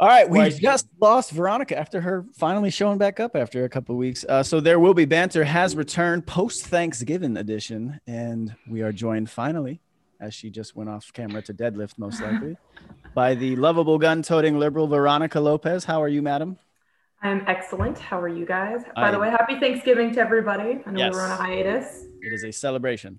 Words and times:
All 0.00 0.06
right, 0.06 0.30
we 0.30 0.50
just 0.50 0.86
lost 1.00 1.32
Veronica 1.32 1.76
after 1.76 2.00
her 2.00 2.24
finally 2.32 2.70
showing 2.70 2.98
back 2.98 3.18
up 3.18 3.34
after 3.34 3.64
a 3.64 3.68
couple 3.68 3.96
weeks. 3.96 4.24
Uh, 4.28 4.44
so 4.44 4.60
there 4.60 4.78
will 4.78 4.94
be 4.94 5.06
banter 5.06 5.42
has 5.42 5.74
returned 5.74 6.24
post 6.24 6.66
Thanksgiving 6.66 7.36
edition, 7.36 7.98
and 8.06 8.54
we 8.68 8.82
are 8.82 8.92
joined 8.92 9.28
finally, 9.28 9.80
as 10.20 10.34
she 10.34 10.50
just 10.50 10.76
went 10.76 10.88
off 10.88 11.12
camera 11.12 11.42
to 11.42 11.52
deadlift, 11.52 11.98
most 11.98 12.22
likely, 12.22 12.56
by 13.12 13.34
the 13.34 13.56
lovable 13.56 13.98
gun-toting 13.98 14.56
liberal 14.56 14.86
Veronica 14.86 15.40
Lopez. 15.40 15.84
How 15.84 16.00
are 16.00 16.08
you, 16.08 16.22
madam? 16.22 16.58
I'm 17.20 17.42
excellent. 17.48 17.98
How 17.98 18.20
are 18.20 18.28
you 18.28 18.46
guys? 18.46 18.82
By 18.94 19.08
I, 19.08 19.10
the 19.10 19.18
way, 19.18 19.30
happy 19.30 19.58
Thanksgiving 19.58 20.14
to 20.14 20.20
everybody. 20.20 20.80
I 20.86 20.92
know 20.92 20.98
yes, 20.98 21.12
we're 21.12 21.24
on 21.24 21.32
a 21.32 21.36
hiatus. 21.36 22.04
It 22.22 22.32
is 22.32 22.44
a 22.44 22.52
celebration. 22.52 23.18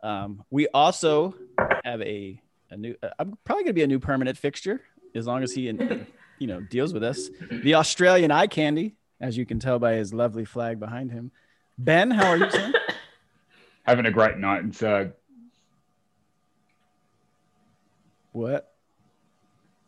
Um, 0.00 0.44
we 0.48 0.68
also 0.68 1.34
have 1.82 2.00
a 2.02 2.40
a 2.70 2.76
new. 2.76 2.94
Uh, 3.02 3.08
I'm 3.18 3.36
probably 3.42 3.64
gonna 3.64 3.74
be 3.74 3.82
a 3.82 3.88
new 3.88 3.98
permanent 3.98 4.38
fixture 4.38 4.80
as 5.16 5.26
long 5.26 5.42
as 5.42 5.52
he 5.52 5.68
you 6.40 6.48
know 6.48 6.60
deals 6.60 6.92
with 6.92 7.04
us. 7.04 7.30
The 7.50 7.74
Australian 7.74 8.32
eye 8.32 8.48
candy, 8.48 8.96
as 9.20 9.36
you 9.36 9.46
can 9.46 9.60
tell 9.60 9.78
by 9.78 9.92
his 9.92 10.12
lovely 10.12 10.44
flag 10.44 10.80
behind 10.80 11.12
him. 11.12 11.30
Ben, 11.78 12.10
how 12.10 12.30
are 12.30 12.36
you? 12.36 12.48
Having 13.84 14.06
a 14.06 14.10
great 14.10 14.38
night. 14.38 14.64
It's 14.64 14.82
uh. 14.82 15.10
What? 18.32 18.72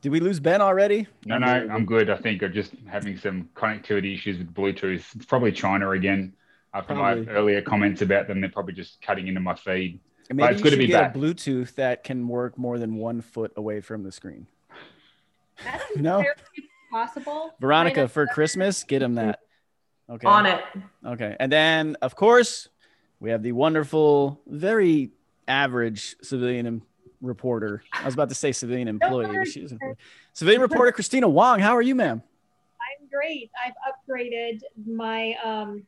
Did 0.03 0.11
we 0.11 0.19
lose 0.19 0.41
Ben 0.41 0.61
already? 0.61 1.07
No, 1.25 1.39
no, 1.39 1.47
I'm 1.47 1.87
good. 1.87 2.11
I 2.11 2.17
think 2.17 2.43
I'm 2.43 2.53
just 2.53 2.73
having 2.87 3.17
some 3.17 3.49
connectivity 3.55 4.15
issues 4.15 4.37
with 4.37 4.53
Bluetooth. 4.53 5.05
It's 5.15 5.27
probably 5.27 5.53
China 5.53 5.91
again. 5.91 6.33
After 6.75 6.95
probably. 6.95 7.27
my 7.27 7.33
earlier 7.33 7.63
comments 7.63 8.03
about 8.03 8.27
them, 8.27 8.41
they're 8.41 8.51
probably 8.51 8.75
just 8.75 9.01
cutting 9.01 9.29
into 9.29 9.41
my 9.41 9.55
feed. 9.55 10.01
maybe 10.29 10.41
but 10.41 10.53
it's 10.55 10.63
good 10.63 10.71
to 10.71 10.77
be 10.77 10.89
get 10.89 11.01
back. 11.01 11.15
a 11.15 11.19
Bluetooth 11.19 11.77
that 11.77 12.03
can 12.03 12.27
work 12.27 12.59
more 12.59 12.79
than 12.79 12.97
one 12.97 13.21
foot 13.21 13.53
away 13.57 13.81
from 13.81 14.03
the 14.03 14.11
screen. 14.11 14.49
That's 15.65 15.85
no 15.97 16.25
possible. 16.91 17.55
Veronica, 17.61 18.09
for 18.09 18.27
Christmas, 18.27 18.85
get 18.85 19.03
him 19.03 19.15
that. 19.17 19.41
Okay. 20.11 20.27
On 20.27 20.45
it. 20.45 20.61
Okay. 21.07 21.37
And 21.41 21.51
then, 21.51 21.97
of 22.03 22.15
course, 22.17 22.69
we 23.19 23.31
have 23.31 23.43
the 23.43 23.53
wonderful, 23.53 24.43
very 24.47 25.13
average 25.49 26.17
civilian 26.21 26.83
reporter. 27.23 27.83
I 27.93 28.05
was 28.05 28.13
about 28.13 28.29
to 28.29 28.35
say 28.35 28.53
civilian 28.53 28.89
employee, 29.01 29.35
but 29.35 29.49
she's 29.49 29.73
civilian 30.35 30.61
reporter 30.61 30.93
Christina 30.93 31.29
Wong. 31.29 31.61
How 31.61 31.75
are 31.77 31.81
you, 31.81 31.95
ma'am? 31.95 32.21
I'm 32.21 33.09
great. 33.09 33.51
I've 33.65 33.73
upgraded 33.89 34.61
my 34.87 35.35
um 35.43 35.87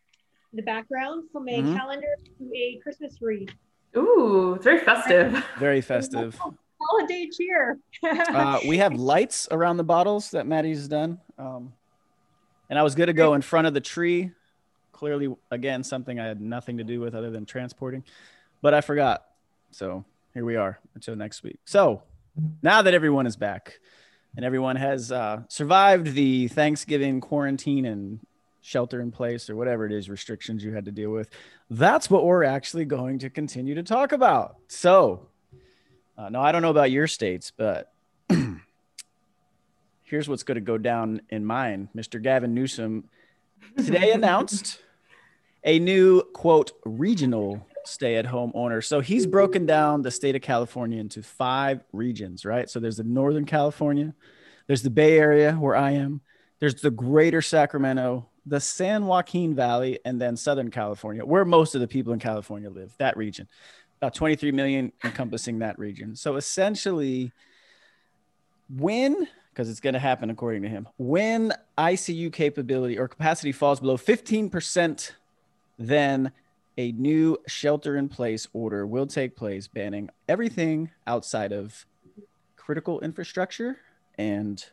the 0.55 0.63
background 0.63 1.25
from 1.33 1.48
a 1.48 1.59
mm-hmm. 1.59 1.77
calendar 1.77 2.17
to 2.39 2.53
a 2.55 2.81
Christmas 2.83 3.20
wreath. 3.20 3.51
Ooh, 3.97 4.55
it's 4.55 4.65
very 4.65 4.81
festive. 4.81 5.45
Very 5.59 5.81
festive. 5.81 6.41
Holiday 6.89 7.29
cheer. 7.37 7.79
uh, 8.03 8.61
we 8.67 8.79
have 8.79 8.95
lights 8.95 9.49
around 9.51 9.77
the 9.77 9.85
bottles 9.85 10.31
that 10.33 10.47
Maddie's 10.47 10.89
done. 10.89 11.21
Um, 11.39 11.73
and 12.71 12.79
I 12.79 12.83
was 12.83 12.95
going 12.95 13.09
to 13.09 13.13
go 13.13 13.35
in 13.35 13.43
front 13.43 13.67
of 13.67 13.75
the 13.75 13.81
tree. 13.81 14.31
Clearly, 14.93 15.35
again, 15.51 15.83
something 15.83 16.19
I 16.21 16.27
had 16.27 16.41
nothing 16.41 16.79
to 16.79 16.85
do 16.85 17.01
with 17.01 17.15
other 17.15 17.31
than 17.31 17.47
transporting, 17.47 18.05
but 18.63 18.75
I 18.75 18.81
forgot. 18.81 19.25
So 19.71 20.05
here 20.35 20.45
we 20.45 20.57
are 20.57 20.79
until 20.95 21.17
next 21.17 21.43
week. 21.43 21.59
So 21.65 22.03
now 22.63 22.83
that 22.83 22.95
everyone 22.95 23.27
is 23.27 23.37
back 23.37 23.81
and 24.37 24.45
everyone 24.45 24.77
has 24.77 25.13
uh, 25.13 25.43
survived 25.48 26.15
the 26.15 26.48
Thanksgiving 26.48 27.21
quarantine 27.21 27.87
and 27.87 28.21
shelter 28.61 29.01
in 29.01 29.11
place 29.11 29.51
or 29.51 29.57
whatever 29.57 29.85
it 29.85 29.93
is 29.93 30.09
restrictions 30.09 30.65
you 30.65 30.73
had 30.73 30.87
to 30.87 30.91
deal 30.91 31.11
with, 31.11 31.29
that's 31.71 32.09
what 32.09 32.25
we're 32.25 32.45
actually 32.45 32.85
going 32.85 33.19
to 33.19 33.31
continue 33.31 33.75
to 33.75 33.83
talk 33.83 34.13
about. 34.13 34.57
So, 34.69 35.29
uh, 36.17 36.29
no, 36.29 36.41
I 36.41 36.53
don't 36.53 36.62
know 36.62 36.70
about 36.70 36.91
your 36.91 37.07
states, 37.07 37.53
but 37.57 37.93
here's 40.03 40.29
what's 40.29 40.43
going 40.43 40.57
to 40.57 40.61
go 40.61 40.79
down 40.79 41.23
in 41.31 41.45
mine. 41.45 41.89
Mr. 41.97 42.23
Gavin 42.23 42.55
Newsom 42.55 43.05
today 43.77 44.12
announced 44.15 44.81
a 45.65 45.79
new 45.79 46.23
quote 46.23 46.73
regional 46.85 47.67
stay 47.85 48.17
at 48.17 48.27
home 48.27 48.52
owner. 48.55 48.80
So 48.80 49.01
he's 49.01 49.27
broken 49.27 49.67
down 49.67 50.02
the 50.02 50.11
state 50.11 50.36
of 50.36 50.42
California 50.42 50.98
into 50.98 51.23
five 51.23 51.85
regions, 51.92 52.45
right? 52.45 52.69
So 52.69 52.81
there's 52.81 52.96
the 52.96 53.05
Northern 53.05 53.45
California, 53.45 54.14
there's 54.67 54.83
the 54.83 54.91
Bay 54.91 55.19
Area 55.19 55.52
where 55.52 55.77
I 55.77 55.92
am, 55.92 56.20
there's 56.61 56.81
the 56.81 56.91
greater 56.91 57.42
Sacramento, 57.42 58.27
the 58.46 58.61
San 58.61 59.07
Joaquin 59.07 59.55
Valley, 59.55 59.98
and 60.05 60.20
then 60.20 60.36
Southern 60.36 60.70
California, 60.70 61.25
where 61.25 61.45
most 61.45 61.75
of 61.75 61.81
the 61.81 61.89
people 61.89 62.13
in 62.13 62.19
California 62.19 62.70
live, 62.70 62.95
that 62.98 63.17
region. 63.17 63.48
About 64.01 64.15
23 64.15 64.53
million 64.53 64.93
encompassing 65.03 65.61
that 65.61 65.79
region. 65.79 66.15
So 66.17 66.37
essentially, 66.37 67.33
when, 68.69 69.29
because 69.53 69.71
it's 69.71 69.81
going 69.81 69.95
to 69.95 70.01
happen 70.01 70.31
according 70.31 70.63
to 70.63 70.69
him, 70.69 70.89
when 70.99 71.53
ICU 71.79 72.33
capability 72.33 72.99
or 72.99 73.09
capacity 73.09 73.53
falls 73.53 73.81
below 73.81 73.97
15%, 73.97 75.13
then 75.79 76.33
a 76.77 76.93
new 76.93 77.39
shelter 77.47 77.97
in 77.97 78.09
place 78.09 78.49
order 78.53 78.87
will 78.87 79.07
take 79.07 79.37
place 79.37 79.69
banning 79.69 80.11
everything 80.29 80.91
outside 81.07 81.53
of 81.53 81.87
critical 82.57 83.01
infrastructure 83.01 83.79
and 84.19 84.67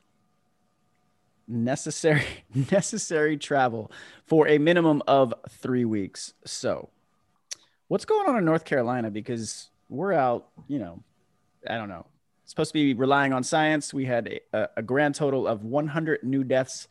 necessary 1.48 2.24
necessary 2.72 3.38
travel 3.38 3.92
for 4.26 4.48
a 4.48 4.58
minimum 4.58 5.02
of 5.08 5.34
3 5.50 5.86
weeks. 5.86 6.34
So, 6.46 6.90
what's 7.92 8.06
going 8.06 8.26
on 8.26 8.38
in 8.38 8.46
North 8.46 8.64
Carolina 8.64 9.12
because 9.12 9.70
we're 9.90 10.14
out, 10.14 10.48
you 10.70 10.80
know, 10.80 11.04
I 11.70 11.76
don't 11.76 11.90
know. 11.90 12.06
It's 12.44 12.54
supposed 12.54 12.70
to 12.70 12.74
be 12.74 12.94
relying 12.94 13.34
on 13.34 13.44
science. 13.44 13.94
We 13.94 14.06
had 14.06 14.40
a, 14.54 14.70
a 14.78 14.82
grand 14.82 15.14
total 15.14 15.46
of 15.46 15.66
100 15.66 16.24
new 16.24 16.46
deaths 16.46 16.88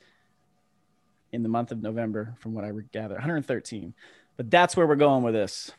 in 1.32 1.42
the 1.42 1.48
month 1.48 1.72
of 1.72 1.80
November 1.80 2.34
from 2.38 2.52
what 2.52 2.66
I 2.66 2.72
gather, 2.92 3.14
113. 3.14 3.94
But 4.36 4.50
that's 4.50 4.76
where 4.76 4.86
we're 4.86 4.94
going 4.94 5.22
with 5.22 5.32
this. 5.32 5.70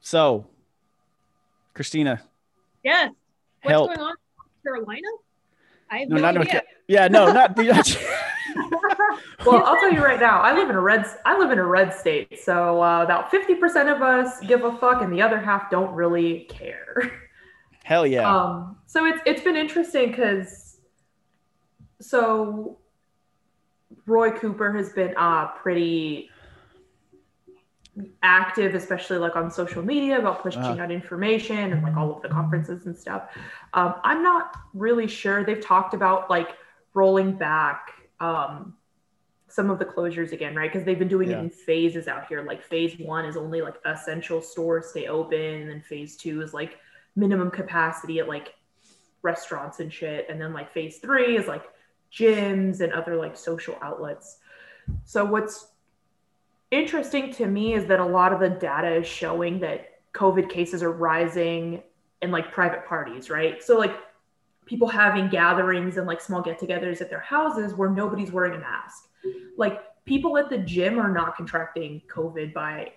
So, 0.00 0.46
Christina. 1.72 2.20
Yes. 2.84 3.12
What's 3.62 3.72
help. 3.72 3.88
going 3.88 4.00
on 4.00 4.10
in 4.10 4.16
North 4.36 4.62
Carolina? 4.62 5.08
I 5.90 5.98
have 6.00 6.08
no, 6.10 6.16
no 6.16 6.20
not 6.20 6.36
idea. 6.36 6.62
yeah, 6.86 7.08
no, 7.08 7.32
not 7.32 7.56
the. 7.56 7.72
well, 9.46 9.64
I'll 9.64 9.78
tell 9.80 9.92
you 9.92 10.02
right 10.02 10.20
now. 10.20 10.40
I 10.40 10.54
live 10.54 10.70
in 10.70 10.76
a 10.76 10.80
red. 10.80 11.06
I 11.24 11.38
live 11.38 11.50
in 11.50 11.58
a 11.58 11.64
red 11.64 11.92
state, 11.92 12.38
so 12.40 12.82
uh, 12.82 13.02
about 13.02 13.30
fifty 13.30 13.54
percent 13.54 13.88
of 13.88 14.02
us 14.02 14.40
give 14.40 14.64
a 14.64 14.76
fuck, 14.78 15.02
and 15.02 15.12
the 15.12 15.22
other 15.22 15.40
half 15.40 15.70
don't 15.70 15.94
really 15.94 16.40
care. 16.48 17.20
Hell 17.84 18.06
yeah. 18.06 18.28
Um. 18.28 18.76
So 18.86 19.06
it's 19.06 19.20
it's 19.26 19.42
been 19.42 19.56
interesting 19.56 20.10
because, 20.10 20.78
so, 22.00 22.78
Roy 24.06 24.30
Cooper 24.32 24.72
has 24.72 24.92
been 24.92 25.14
uh 25.16 25.48
pretty 25.48 26.30
active, 28.22 28.74
especially 28.74 29.18
like 29.18 29.36
on 29.36 29.50
social 29.50 29.82
media 29.82 30.18
about 30.18 30.42
pushing 30.42 30.62
uh, 30.62 30.76
out 30.80 30.90
information 30.90 31.72
and 31.72 31.82
like 31.82 31.96
all 31.96 32.14
of 32.14 32.22
the 32.22 32.28
conferences 32.28 32.86
and 32.86 32.96
stuff. 32.96 33.30
Um, 33.74 33.94
I'm 34.04 34.22
not 34.22 34.56
really 34.74 35.06
sure. 35.06 35.44
They've 35.44 35.64
talked 35.64 35.94
about 35.94 36.28
like 36.28 36.48
rolling 36.94 37.32
back 37.32 37.90
um, 38.20 38.74
some 39.56 39.70
of 39.70 39.78
the 39.78 39.84
closures 39.86 40.32
again, 40.32 40.54
right? 40.54 40.70
Because 40.70 40.84
they've 40.84 40.98
been 40.98 41.08
doing 41.08 41.30
yeah. 41.30 41.38
it 41.38 41.40
in 41.40 41.50
phases 41.50 42.08
out 42.08 42.26
here. 42.28 42.42
Like 42.42 42.62
phase 42.62 42.98
one 42.98 43.24
is 43.24 43.38
only 43.38 43.62
like 43.62 43.76
essential 43.86 44.42
stores 44.42 44.90
stay 44.90 45.06
open, 45.06 45.40
and 45.40 45.70
then 45.70 45.80
phase 45.80 46.16
two 46.16 46.42
is 46.42 46.52
like 46.52 46.76
minimum 47.16 47.50
capacity 47.50 48.18
at 48.18 48.28
like 48.28 48.54
restaurants 49.22 49.80
and 49.80 49.90
shit, 49.90 50.26
and 50.28 50.38
then 50.38 50.52
like 50.52 50.70
phase 50.72 50.98
three 50.98 51.38
is 51.38 51.46
like 51.46 51.64
gyms 52.12 52.82
and 52.82 52.92
other 52.92 53.16
like 53.16 53.34
social 53.34 53.78
outlets. 53.80 54.38
So 55.04 55.24
what's 55.24 55.68
interesting 56.70 57.32
to 57.32 57.46
me 57.46 57.72
is 57.72 57.86
that 57.86 57.98
a 57.98 58.04
lot 58.04 58.34
of 58.34 58.40
the 58.40 58.50
data 58.50 58.96
is 58.96 59.06
showing 59.06 59.58
that 59.60 60.00
COVID 60.12 60.50
cases 60.50 60.82
are 60.82 60.92
rising 60.92 61.82
in 62.20 62.30
like 62.30 62.52
private 62.52 62.84
parties, 62.86 63.30
right? 63.30 63.62
So 63.62 63.78
like 63.78 63.96
people 64.66 64.88
having 64.88 65.30
gatherings 65.30 65.96
and 65.96 66.06
like 66.06 66.20
small 66.20 66.42
get-togethers 66.42 67.00
at 67.00 67.08
their 67.08 67.20
houses 67.20 67.72
where 67.72 67.88
nobody's 67.88 68.32
wearing 68.32 68.54
a 68.54 68.58
mask. 68.58 69.08
Like 69.56 69.80
people 70.04 70.38
at 70.38 70.50
the 70.50 70.58
gym 70.58 70.98
are 70.98 71.12
not 71.12 71.36
contracting 71.36 72.02
COVID 72.08 72.52
by 72.52 72.92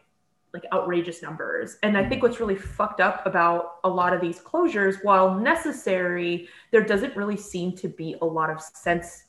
like 0.53 0.65
outrageous 0.73 1.21
numbers. 1.21 1.77
And 1.83 1.97
I 1.97 2.07
think 2.07 2.23
what's 2.23 2.39
really 2.39 2.55
fucked 2.55 3.01
up 3.01 3.25
about 3.25 3.75
a 3.83 3.89
lot 3.89 4.13
of 4.13 4.21
these 4.21 4.39
closures, 4.39 5.03
while 5.03 5.35
necessary, 5.39 6.47
there 6.71 6.83
doesn't 6.83 7.15
really 7.15 7.37
seem 7.37 7.75
to 7.77 7.87
be 7.87 8.15
a 8.21 8.25
lot 8.25 8.49
of 8.49 8.59
sense 8.61 9.25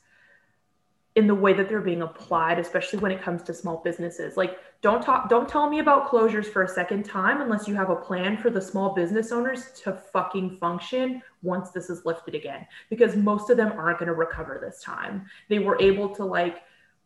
in 1.15 1.27
the 1.27 1.35
way 1.35 1.51
that 1.53 1.67
they're 1.67 1.81
being 1.81 2.03
applied 2.03 2.57
especially 2.57 2.97
when 2.99 3.11
it 3.11 3.21
comes 3.21 3.43
to 3.43 3.53
small 3.53 3.81
businesses 3.83 4.37
like 4.37 4.57
don't 4.81 5.01
talk 5.01 5.27
don't 5.27 5.49
tell 5.49 5.69
me 5.69 5.79
about 5.79 6.09
closures 6.09 6.45
for 6.45 6.63
a 6.63 6.67
second 6.67 7.03
time 7.03 7.41
unless 7.41 7.67
you 7.67 7.75
have 7.75 7.89
a 7.89 7.95
plan 7.95 8.37
for 8.37 8.49
the 8.49 8.61
small 8.61 8.93
business 8.93 9.31
owners 9.31 9.71
to 9.71 9.91
fucking 9.91 10.55
function 10.57 11.21
once 11.41 11.71
this 11.71 11.89
is 11.89 12.05
lifted 12.05 12.33
again 12.33 12.65
because 12.89 13.17
most 13.17 13.49
of 13.49 13.57
them 13.57 13.73
aren't 13.73 13.99
going 13.99 14.07
to 14.07 14.13
recover 14.13 14.57
this 14.61 14.81
time 14.81 15.25
they 15.49 15.59
were 15.59 15.79
able 15.81 16.07
to 16.07 16.23
like 16.23 16.61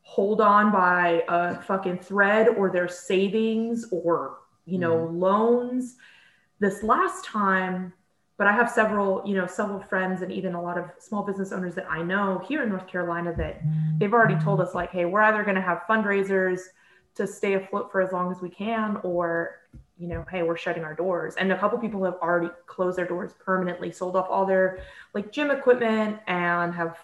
hold 0.08 0.40
on 0.40 0.72
by 0.72 1.24
a 1.28 1.62
fucking 1.64 1.98
thread 1.98 2.48
or 2.48 2.70
their 2.70 2.88
savings 2.88 3.88
or 3.92 4.38
you 4.66 4.78
know 4.78 4.96
mm. 4.96 5.20
loans 5.20 5.96
this 6.60 6.84
last 6.84 7.26
time 7.26 7.92
but 8.38 8.48
I 8.48 8.52
have 8.52 8.70
several, 8.70 9.22
you 9.26 9.34
know, 9.36 9.48
several 9.48 9.80
friends 9.80 10.22
and 10.22 10.32
even 10.32 10.56
a 10.56 10.62
lot 10.62 10.78
of 10.78 10.92
small 11.00 11.24
business 11.24 11.54
owners 11.54 11.74
that 11.76 11.90
I 11.90 12.04
know 12.04 12.44
here 12.46 12.64
in 12.64 12.70
North 12.70 12.86
Carolina 12.86 13.34
that 13.38 13.62
they've 13.98 14.14
already 14.14 14.38
told 14.44 14.60
us 14.60 14.76
like, 14.76 14.92
hey, 14.92 15.06
we're 15.06 15.22
either 15.22 15.44
going 15.44 15.56
to 15.56 15.62
have 15.62 15.84
fundraisers 15.90 16.60
to 17.16 17.26
stay 17.26 17.54
afloat 17.54 17.92
for 17.94 18.02
as 18.02 18.12
long 18.12 18.32
as 18.32 18.42
we 18.42 18.50
can, 18.50 18.98
or 19.04 19.62
you 19.98 20.10
know, 20.10 20.26
hey, 20.30 20.44
we're 20.44 20.58
shutting 20.58 20.84
our 20.84 20.94
doors. 20.94 21.36
And 21.36 21.54
a 21.54 21.58
couple 21.58 21.78
people 21.80 22.04
have 22.04 22.16
already 22.16 22.50
closed 22.68 22.98
their 22.98 23.08
doors 23.08 23.32
permanently, 23.40 23.94
sold 23.94 24.18
off 24.18 24.28
all 24.30 24.46
their 24.46 24.80
like 25.14 25.32
gym 25.32 25.50
equipment, 25.50 26.20
and 26.28 26.74
have, 26.74 26.98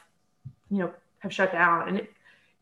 you 0.70 0.80
know, 0.80 0.94
have 1.20 1.34
shut 1.34 1.54
down. 1.54 1.88
And 1.88 1.98
it, 2.00 2.12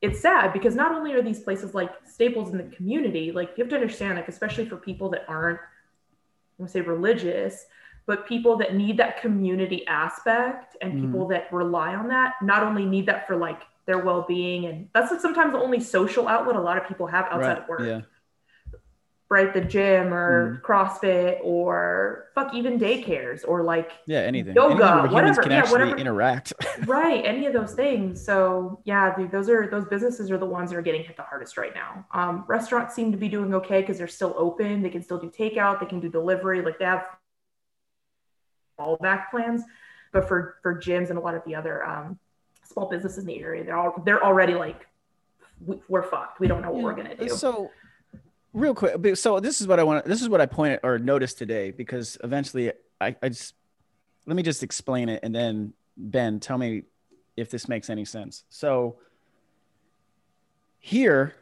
it's 0.01 0.19
sad 0.21 0.53
because 0.53 0.75
not 0.75 0.93
only 0.93 1.13
are 1.13 1.21
these 1.21 1.39
places 1.39 1.73
like 1.73 1.91
staples 2.07 2.51
in 2.51 2.57
the 2.57 2.75
community, 2.75 3.31
like 3.31 3.51
you 3.57 3.63
have 3.63 3.69
to 3.69 3.75
understand, 3.75 4.15
like 4.15 4.27
especially 4.27 4.65
for 4.65 4.77
people 4.77 5.09
that 5.09 5.25
aren't, 5.27 5.59
I 5.59 5.63
want 6.57 6.71
to 6.71 6.73
say 6.73 6.81
religious, 6.81 7.65
but 8.05 8.27
people 8.27 8.57
that 8.57 8.75
need 8.75 8.97
that 8.97 9.21
community 9.21 9.85
aspect 9.87 10.77
and 10.81 10.93
mm. 10.93 11.01
people 11.01 11.27
that 11.27 11.51
rely 11.51 11.93
on 11.95 12.07
that 12.07 12.33
not 12.41 12.63
only 12.63 12.85
need 12.85 13.05
that 13.05 13.27
for 13.27 13.35
like 13.35 13.61
their 13.85 13.99
well-being 13.99 14.65
and 14.65 14.87
that's 14.93 15.11
like 15.11 15.19
sometimes 15.19 15.51
the 15.51 15.57
only 15.57 15.79
social 15.79 16.27
outlet 16.27 16.55
a 16.55 16.61
lot 16.61 16.77
of 16.77 16.87
people 16.87 17.07
have 17.07 17.25
outside 17.25 17.47
right. 17.49 17.57
of 17.63 17.67
work 17.67 17.81
yeah 17.81 18.01
right 19.29 19.53
the 19.53 19.61
gym 19.61 20.11
or 20.11 20.55
mm. 20.55 20.61
crossfit 20.61 21.37
or 21.43 22.29
fuck 22.33 22.53
even 22.53 22.79
daycares 22.79 23.41
or 23.47 23.61
like 23.61 23.91
yeah 24.07 24.19
anything 24.19 24.55
yoga 24.55 24.73
anything 24.73 25.11
whatever 25.11 25.41
can 25.41 25.51
yeah 25.51 25.57
actually 25.59 25.71
whatever 25.73 25.97
interact 25.97 26.51
right 26.87 27.23
any 27.25 27.45
of 27.45 27.53
those 27.53 27.73
things 27.73 28.23
so 28.23 28.81
yeah 28.85 29.15
dude 29.15 29.31
those 29.31 29.47
are 29.47 29.67
those 29.69 29.85
businesses 29.85 30.31
are 30.31 30.37
the 30.39 30.45
ones 30.45 30.71
that 30.71 30.77
are 30.77 30.81
getting 30.81 31.03
hit 31.03 31.15
the 31.15 31.21
hardest 31.21 31.57
right 31.57 31.75
now 31.75 32.03
um, 32.13 32.43
restaurants 32.47 32.95
seem 32.95 33.11
to 33.11 33.17
be 33.17 33.29
doing 33.29 33.53
okay 33.53 33.81
because 33.81 33.99
they're 33.99 34.07
still 34.07 34.33
open 34.37 34.81
they 34.81 34.89
can 34.89 35.03
still 35.03 35.19
do 35.19 35.29
takeout 35.29 35.79
they 35.79 35.85
can 35.85 35.99
do 35.99 36.09
delivery 36.09 36.61
like 36.61 36.79
they 36.79 36.85
have 36.85 37.05
fallback 38.79 39.29
plans. 39.29 39.63
But 40.11 40.27
for 40.27 40.55
for 40.63 40.75
gyms 40.75 41.09
and 41.09 41.17
a 41.17 41.21
lot 41.21 41.35
of 41.35 41.43
the 41.45 41.53
other 41.53 41.85
um, 41.85 42.17
small 42.63 42.89
businesses 42.89 43.19
in 43.19 43.25
the 43.25 43.39
area, 43.39 43.63
they're 43.63 43.77
all 43.77 44.01
they're 44.05 44.23
already 44.23 44.55
like 44.55 44.87
we're 45.87 46.03
fucked. 46.03 46.39
We 46.39 46.47
don't 46.47 46.61
know 46.61 46.71
what 46.71 46.79
yeah. 46.79 46.83
we're 46.83 46.95
gonna 46.95 47.15
do. 47.15 47.29
So 47.29 47.69
real 48.53 48.73
quick, 48.73 49.15
so 49.17 49.39
this 49.39 49.61
is 49.61 49.67
what 49.67 49.79
I 49.79 49.83
want. 49.83 50.05
This 50.05 50.21
is 50.21 50.29
what 50.29 50.41
I 50.41 50.45
pointed 50.45 50.79
or 50.83 50.99
noticed 50.99 51.37
today 51.37 51.71
because 51.71 52.17
eventually 52.23 52.71
I, 52.99 53.15
I 53.21 53.29
just 53.29 53.53
let 54.25 54.35
me 54.35 54.43
just 54.43 54.63
explain 54.63 55.09
it 55.09 55.21
and 55.23 55.33
then 55.33 55.73
Ben, 55.97 56.39
tell 56.39 56.57
me 56.57 56.83
if 57.35 57.49
this 57.49 57.67
makes 57.67 57.89
any 57.89 58.05
sense. 58.05 58.43
So 58.49 58.97
here 60.79 61.35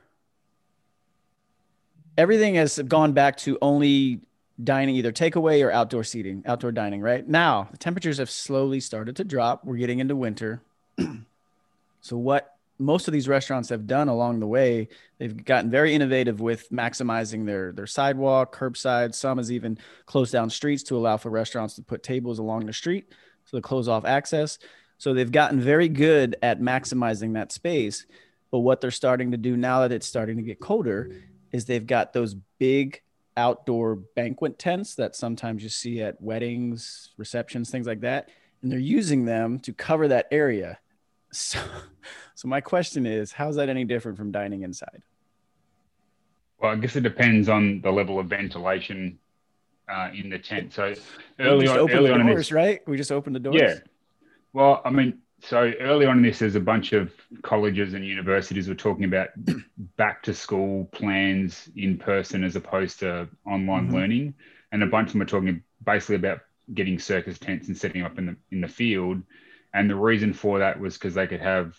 everything 2.18 2.56
has 2.56 2.80
gone 2.80 3.14
back 3.14 3.38
to 3.38 3.58
only 3.62 4.22
dining 4.64 4.96
either 4.96 5.12
takeaway 5.12 5.64
or 5.64 5.72
outdoor 5.72 6.04
seating, 6.04 6.44
outdoor 6.48 6.72
dining, 6.72 7.02
right? 7.02 7.28
Now, 7.28 7.68
the 7.72 7.78
temperatures 7.78 8.18
have 8.18 8.30
slowly 8.30 8.80
started 8.80 9.16
to 9.18 9.24
drop. 9.24 9.64
We're 9.64 9.78
getting 9.78 10.00
into 10.00 10.16
winter. 10.16 10.64
so, 12.02 12.18
what 12.18 12.57
most 12.80 13.08
of 13.08 13.12
these 13.12 13.28
restaurants 13.28 13.70
have 13.70 13.88
done 13.88 14.08
along 14.08 14.40
the 14.40 14.48
way, 14.48 14.90
they've 15.18 15.44
gotten 15.46 15.70
very 15.70 15.94
innovative 15.94 16.40
with 16.40 16.70
maximizing 16.72 17.46
their 17.46 17.72
their 17.72 17.88
sidewalk, 17.88 18.56
curbside. 18.56 19.16
Some 19.16 19.38
has 19.38 19.52
even 19.52 19.78
closed 20.06 20.32
down 20.32 20.50
streets 20.50 20.84
to 20.84 20.98
allow 20.98 21.18
for 21.18 21.30
restaurants 21.30 21.76
to 21.76 21.82
put 21.82 22.04
tables 22.04 22.40
along 22.40 22.66
the 22.66 22.74
street, 22.74 23.14
so 23.46 23.58
to 23.58 23.62
close 23.62 23.88
off 23.88 24.06
access. 24.06 24.60
So 24.98 25.14
they've 25.14 25.32
gotten 25.32 25.60
very 25.60 25.90
good 25.90 26.36
at 26.42 26.60
maximizing 26.60 27.34
that 27.34 27.52
space. 27.52 28.06
But 28.52 28.60
what 28.60 28.82
they're 28.82 28.92
starting 28.92 29.32
to 29.32 29.38
do 29.38 29.58
now 29.58 29.82
that 29.82 29.92
it's 29.92 30.08
starting 30.08 30.38
to 30.38 30.44
get 30.44 30.60
colder 30.60 31.12
is 31.52 31.66
they've 31.66 31.86
got 31.86 32.14
those 32.14 32.36
big 32.60 33.02
outdoor 33.36 33.96
banquet 33.96 34.58
tents 34.58 34.96
that 34.96 35.16
sometimes 35.16 35.62
you 35.62 35.70
see 35.70 36.02
at 36.02 36.20
weddings, 36.22 37.12
receptions, 37.18 37.70
things 37.70 37.86
like 37.86 38.02
that. 38.02 38.30
And 38.62 38.72
they're 38.72 38.80
using 38.80 39.26
them 39.26 39.60
to 39.60 39.74
cover 39.74 40.08
that 40.08 40.28
area. 40.32 40.80
So, 41.32 41.60
so 42.36 42.48
my 42.48 42.62
question 42.62 43.06
is, 43.06 43.32
how's 43.32 43.56
that 43.56 43.70
any 43.70 43.84
different 43.84 44.18
from 44.18 44.32
dining 44.32 44.64
inside? 44.64 45.02
Well, 46.60 46.72
I 46.72 46.76
guess 46.76 46.96
it 46.96 47.02
depends 47.02 47.50
on 47.50 47.82
the 47.82 47.92
level 47.92 48.20
of 48.20 48.28
ventilation 48.28 49.20
uh, 49.88 50.10
in 50.14 50.30
the 50.30 50.40
tent. 50.40 50.74
So 50.74 50.94
early 51.40 51.68
on, 51.68 51.92
early 51.92 52.12
on 52.12 52.26
doors, 52.26 52.38
this, 52.38 52.52
right? 52.52 52.82
We 52.88 52.98
just 52.98 53.12
opened 53.12 53.36
the 53.36 53.40
doors. 53.40 53.62
Yeah. 53.62 53.76
Well, 54.54 54.82
I 54.84 54.90
mean, 54.90 55.20
so 55.42 55.72
early 55.80 56.06
on 56.06 56.18
in 56.18 56.24
this, 56.24 56.40
there's 56.40 56.56
a 56.56 56.60
bunch 56.60 56.94
of 56.94 57.14
colleges 57.44 57.94
and 57.94 58.04
universities 58.06 58.68
were 58.68 58.76
talking 58.76 59.06
about 59.06 59.30
back 59.96 60.24
to 60.24 60.34
school 60.34 60.86
plans 60.86 61.70
in 61.76 61.98
person 61.98 62.44
as 62.44 62.56
opposed 62.56 63.00
to 63.00 63.30
online 63.46 63.86
mm-hmm. 63.86 63.96
learning, 63.96 64.34
and 64.72 64.82
a 64.82 64.88
bunch 64.88 65.10
of 65.10 65.14
them 65.14 65.22
are 65.22 65.26
talking 65.26 65.64
basically 65.86 66.16
about 66.16 66.40
getting 66.74 66.98
circus 67.00 67.38
tents 67.38 67.68
and 67.68 67.78
setting 67.78 68.02
up 68.02 68.18
in 68.18 68.26
the 68.26 68.36
in 68.52 68.62
the 68.62 68.68
field. 68.68 69.22
And 69.74 69.90
the 69.90 69.96
reason 69.96 70.34
for 70.34 70.60
that 70.60 70.80
was 70.80 70.96
because 70.96 71.14
they 71.14 71.28
could 71.28 71.42
have 71.42 71.76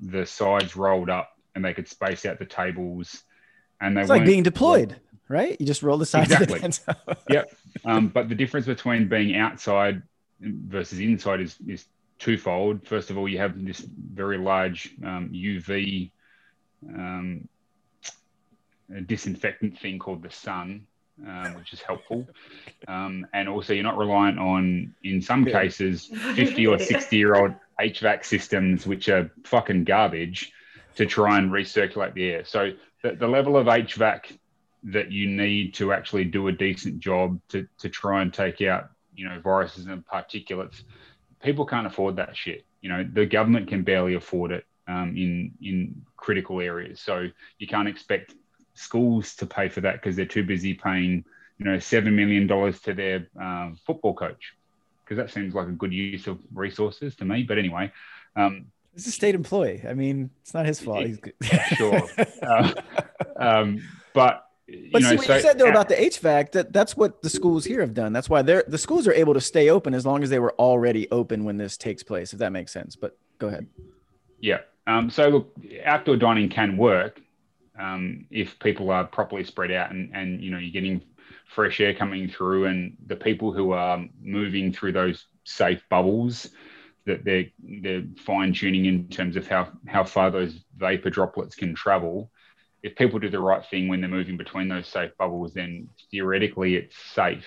the 0.00 0.26
sides 0.26 0.76
rolled 0.76 1.10
up 1.10 1.30
and 1.54 1.64
they 1.64 1.74
could 1.74 1.88
space 1.88 2.24
out 2.24 2.38
the 2.38 2.46
tables. 2.46 3.22
And 3.80 3.96
they 3.96 4.02
it's 4.02 4.10
like 4.10 4.24
being 4.24 4.42
deployed, 4.42 4.96
right? 5.28 5.56
You 5.60 5.66
just 5.66 5.82
roll 5.82 5.98
the 5.98 6.06
sides. 6.06 6.30
Exactly. 6.30 6.94
yep. 7.30 7.54
Um, 7.84 8.08
but 8.08 8.28
the 8.28 8.34
difference 8.34 8.66
between 8.66 9.08
being 9.08 9.36
outside 9.36 10.02
versus 10.40 11.00
inside 11.00 11.40
is 11.40 11.56
is 11.66 11.86
twofold. 12.18 12.86
First 12.86 13.10
of 13.10 13.18
all, 13.18 13.28
you 13.28 13.38
have 13.38 13.64
this 13.64 13.80
very 13.80 14.38
large 14.38 14.94
um, 15.04 15.30
UV 15.34 16.12
um, 16.88 17.48
disinfectant 19.06 19.78
thing 19.78 19.98
called 19.98 20.22
the 20.22 20.30
sun, 20.30 20.86
um, 21.26 21.54
which 21.54 21.72
is 21.72 21.80
helpful. 21.80 22.26
Um, 22.88 23.26
and 23.32 23.48
also, 23.48 23.72
you're 23.72 23.84
not 23.84 23.98
reliant 23.98 24.38
on, 24.38 24.94
in 25.02 25.22
some 25.22 25.44
cases, 25.44 26.06
50 26.34 26.66
or 26.66 26.78
60 26.78 27.16
year 27.16 27.34
old 27.34 27.52
HVAC 27.80 28.24
systems, 28.24 28.86
which 28.86 29.08
are 29.08 29.30
fucking 29.44 29.84
garbage, 29.84 30.52
to 30.96 31.06
try 31.06 31.38
and 31.38 31.50
recirculate 31.50 32.14
the 32.14 32.30
air. 32.30 32.44
So, 32.44 32.72
the, 33.02 33.12
the 33.12 33.28
level 33.28 33.56
of 33.56 33.66
HVAC 33.66 34.38
that 34.84 35.12
you 35.12 35.28
need 35.28 35.74
to 35.74 35.92
actually 35.92 36.24
do 36.24 36.48
a 36.48 36.52
decent 36.52 36.98
job 36.98 37.40
to, 37.48 37.66
to 37.78 37.88
try 37.88 38.22
and 38.22 38.34
take 38.34 38.60
out, 38.62 38.90
you 39.14 39.28
know, 39.28 39.40
viruses 39.40 39.86
and 39.86 40.04
particulates 40.04 40.82
people 41.42 41.66
can't 41.66 41.86
afford 41.86 42.16
that 42.16 42.36
shit. 42.36 42.64
You 42.80 42.88
know, 42.88 43.08
the 43.12 43.26
government 43.26 43.68
can 43.68 43.82
barely 43.82 44.14
afford 44.14 44.52
it 44.52 44.64
um, 44.88 45.14
in 45.16 45.52
in 45.60 46.02
critical 46.16 46.60
areas. 46.60 47.00
So 47.00 47.28
you 47.58 47.66
can't 47.66 47.88
expect 47.88 48.34
schools 48.74 49.34
to 49.36 49.46
pay 49.46 49.68
for 49.68 49.80
that 49.82 49.94
because 49.94 50.16
they're 50.16 50.26
too 50.26 50.44
busy 50.44 50.74
paying, 50.74 51.24
you 51.58 51.64
know, 51.64 51.78
seven 51.78 52.16
million 52.16 52.46
dollars 52.46 52.80
to 52.80 52.94
their 52.94 53.28
um, 53.40 53.78
football 53.86 54.14
coach. 54.14 54.54
Because 55.04 55.16
that 55.16 55.32
seems 55.32 55.54
like 55.54 55.68
a 55.68 55.72
good 55.72 55.92
use 55.92 56.26
of 56.26 56.38
resources 56.54 57.16
to 57.16 57.24
me. 57.24 57.42
But 57.42 57.58
anyway, 57.58 57.92
um, 58.36 58.66
he's 58.94 59.06
a 59.06 59.10
state 59.10 59.34
employee. 59.34 59.82
I 59.86 59.94
mean, 59.94 60.30
it's 60.42 60.54
not 60.54 60.66
his 60.66 60.80
fault. 60.80 61.06
sure, 61.76 62.02
uh, 62.42 62.72
um, 63.36 63.82
but 64.14 64.46
but 64.92 65.02
know, 65.02 65.10
see 65.10 65.16
what 65.16 65.26
so, 65.26 65.34
you 65.36 65.40
said 65.42 65.58
though 65.58 65.68
about 65.68 65.88
the 65.88 65.96
HVAC, 65.96 66.52
that 66.52 66.72
that's 66.72 66.96
what 66.96 67.22
the 67.22 67.30
schools 67.30 67.64
here 67.64 67.80
have 67.80 67.94
done. 67.94 68.12
That's 68.12 68.30
why 68.30 68.42
they're 68.42 68.64
the 68.66 68.78
schools 68.78 69.06
are 69.06 69.12
able 69.12 69.34
to 69.34 69.40
stay 69.40 69.70
open 69.70 69.94
as 69.94 70.06
long 70.06 70.22
as 70.22 70.30
they 70.30 70.38
were 70.38 70.54
already 70.58 71.10
open 71.10 71.44
when 71.44 71.56
this 71.56 71.76
takes 71.76 72.02
place, 72.02 72.32
if 72.32 72.38
that 72.38 72.52
makes 72.52 72.72
sense. 72.72 72.96
But 72.96 73.16
go 73.38 73.48
ahead. 73.48 73.66
Yeah. 74.40 74.60
Um, 74.86 75.10
so 75.10 75.28
look, 75.28 75.56
outdoor 75.84 76.16
dining 76.16 76.48
can 76.48 76.76
work 76.76 77.20
um, 77.78 78.26
if 78.30 78.58
people 78.58 78.90
are 78.90 79.04
properly 79.04 79.44
spread 79.44 79.70
out 79.70 79.90
and, 79.90 80.10
and 80.14 80.42
you 80.42 80.50
know 80.50 80.58
you're 80.58 80.72
getting 80.72 81.02
fresh 81.46 81.80
air 81.80 81.94
coming 81.94 82.28
through 82.28 82.66
and 82.66 82.96
the 83.06 83.16
people 83.16 83.52
who 83.52 83.72
are 83.72 84.04
moving 84.20 84.72
through 84.72 84.92
those 84.92 85.26
safe 85.44 85.82
bubbles 85.90 86.50
that 87.04 87.24
they're 87.24 87.46
they're 87.80 88.04
fine 88.16 88.52
tuning 88.52 88.86
in 88.86 89.08
terms 89.08 89.36
of 89.36 89.46
how 89.46 89.68
how 89.86 90.04
far 90.04 90.30
those 90.30 90.60
vapor 90.76 91.10
droplets 91.10 91.54
can 91.54 91.74
travel 91.74 92.30
if 92.82 92.96
people 92.96 93.18
do 93.18 93.30
the 93.30 93.40
right 93.40 93.64
thing 93.64 93.88
when 93.88 94.00
they're 94.00 94.10
moving 94.10 94.36
between 94.36 94.68
those 94.68 94.88
safe 94.88 95.12
bubbles, 95.16 95.54
then 95.54 95.88
theoretically 96.10 96.74
it's 96.74 96.96
safe. 96.96 97.46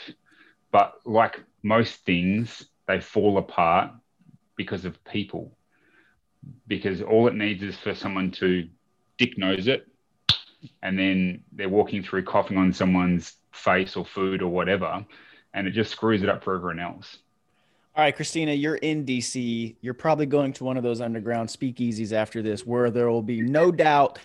But 0.71 0.95
like 1.05 1.43
most 1.61 2.05
things, 2.05 2.65
they 2.87 3.01
fall 3.01 3.37
apart 3.37 3.91
because 4.55 4.85
of 4.85 5.03
people. 5.03 5.57
Because 6.67 7.01
all 7.01 7.27
it 7.27 7.35
needs 7.35 7.63
is 7.63 7.77
for 7.77 7.93
someone 7.95 8.31
to 8.31 8.69
dick 9.17 9.37
nose 9.37 9.67
it, 9.67 9.87
and 10.81 10.97
then 10.97 11.43
they're 11.51 11.69
walking 11.69 12.03
through 12.03 12.23
coughing 12.23 12.57
on 12.57 12.73
someone's 12.73 13.33
face 13.51 13.95
or 13.95 14.05
food 14.05 14.41
or 14.41 14.49
whatever, 14.49 15.05
and 15.53 15.67
it 15.67 15.71
just 15.71 15.91
screws 15.91 16.23
it 16.23 16.29
up 16.29 16.43
for 16.43 16.55
everyone 16.55 16.79
else. 16.79 17.17
All 17.95 18.03
right, 18.03 18.15
Christina, 18.15 18.51
you're 18.51 18.75
in 18.75 19.05
DC. 19.05 19.77
You're 19.79 19.93
probably 19.93 20.25
going 20.25 20.51
to 20.53 20.65
one 20.65 20.75
of 20.75 20.83
those 20.83 20.99
underground 20.99 21.47
speakeasies 21.47 22.11
after 22.11 22.41
this 22.41 22.65
where 22.65 22.91
there 22.91 23.09
will 23.09 23.21
be 23.21 23.41
no 23.41 23.71
doubt 23.71 24.19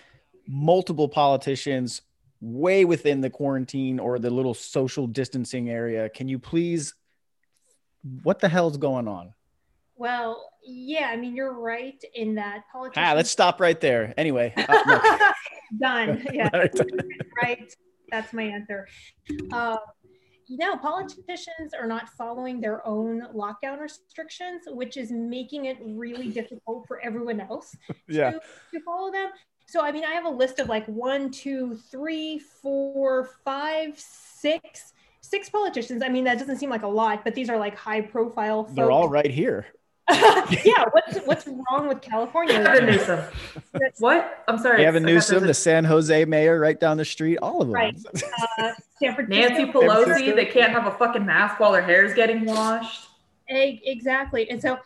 multiple 0.45 1.07
politicians 1.07 2.01
way 2.41 2.83
within 2.83 3.21
the 3.21 3.29
quarantine 3.29 3.99
or 3.99 4.19
the 4.19 4.29
little 4.29 4.53
social 4.53 5.07
distancing 5.07 5.69
area. 5.69 6.09
Can 6.09 6.27
you 6.27 6.37
please, 6.37 6.93
what 8.23 8.39
the 8.39 8.49
hell's 8.49 8.75
going 8.75 9.07
on? 9.07 9.33
Well, 9.95 10.51
yeah, 10.65 11.09
I 11.11 11.15
mean, 11.15 11.35
you're 11.35 11.53
right 11.53 12.03
in 12.13 12.35
that 12.35 12.63
politicians. 12.71 13.07
Ah, 13.07 13.13
let's 13.13 13.29
stop 13.29 13.61
right 13.61 13.79
there. 13.79 14.13
Anyway, 14.17 14.53
uh, 14.57 14.63
done. 15.79 16.25
Yeah, 16.33 16.49
right. 17.41 17.73
That's 18.11 18.33
my 18.33 18.43
answer. 18.43 18.87
Uh, 19.51 19.77
you 20.47 20.57
know, 20.57 20.75
politicians 20.75 21.73
are 21.79 21.87
not 21.87 22.09
following 22.09 22.59
their 22.59 22.85
own 22.85 23.25
lockdown 23.33 23.79
restrictions, 23.79 24.63
which 24.67 24.97
is 24.97 25.11
making 25.11 25.65
it 25.65 25.77
really 25.81 26.27
difficult 26.29 26.85
for 26.87 26.99
everyone 27.01 27.39
else 27.39 27.73
Yeah. 28.09 28.31
to, 28.31 28.39
to 28.73 28.79
follow 28.83 29.11
them. 29.11 29.29
So, 29.67 29.81
I 29.81 29.93
mean, 29.93 30.03
I 30.03 30.11
have 30.11 30.25
a 30.25 30.29
list 30.29 30.59
of 30.59 30.67
like 30.67 30.85
one, 30.87 31.31
two, 31.31 31.75
three, 31.89 32.39
four, 32.39 33.29
five, 33.45 33.97
six, 33.97 34.91
six 35.21 35.49
politicians. 35.49 36.03
I 36.03 36.09
mean, 36.09 36.25
that 36.25 36.37
doesn't 36.37 36.57
seem 36.57 36.69
like 36.69 36.83
a 36.83 36.87
lot, 36.87 37.23
but 37.23 37.33
these 37.33 37.49
are 37.49 37.57
like 37.57 37.77
high 37.77 38.01
profile 38.01 38.65
folks. 38.65 38.75
They're 38.75 38.91
all 38.91 39.07
right 39.07 39.31
here. 39.31 39.67
yeah. 40.65 40.85
What's 40.91 41.17
what's 41.25 41.47
wrong 41.47 41.87
with 41.87 42.01
California? 42.01 42.63
Gavin 42.63 42.85
Newsom. 42.85 43.19
What? 43.99 44.43
I'm 44.47 44.57
sorry. 44.57 44.83
Gavin 44.83 45.03
I 45.03 45.07
thought 45.07 45.13
Newsom, 45.13 45.39
there 45.39 45.47
the 45.47 45.53
San 45.53 45.83
Jose 45.85 46.25
mayor, 46.25 46.59
right 46.59 46.79
down 46.79 46.97
the 46.97 47.05
street. 47.05 47.37
All 47.37 47.61
of 47.61 47.67
them. 47.67 47.75
Right. 47.75 47.95
Uh, 48.59 48.73
San 48.99 49.15
Francisco. 49.15 49.47
Nancy 49.55 49.71
Francisco. 49.71 50.13
Pelosi 50.13 50.35
they 50.35 50.45
can't 50.45 50.71
have 50.71 50.85
a 50.85 50.91
fucking 50.91 51.25
mask 51.25 51.59
while 51.59 51.73
her 51.73 51.81
hair's 51.81 52.13
getting 52.13 52.45
washed. 52.45 53.07
Exactly. 53.47 54.49
And 54.49 54.61
so, 54.61 54.77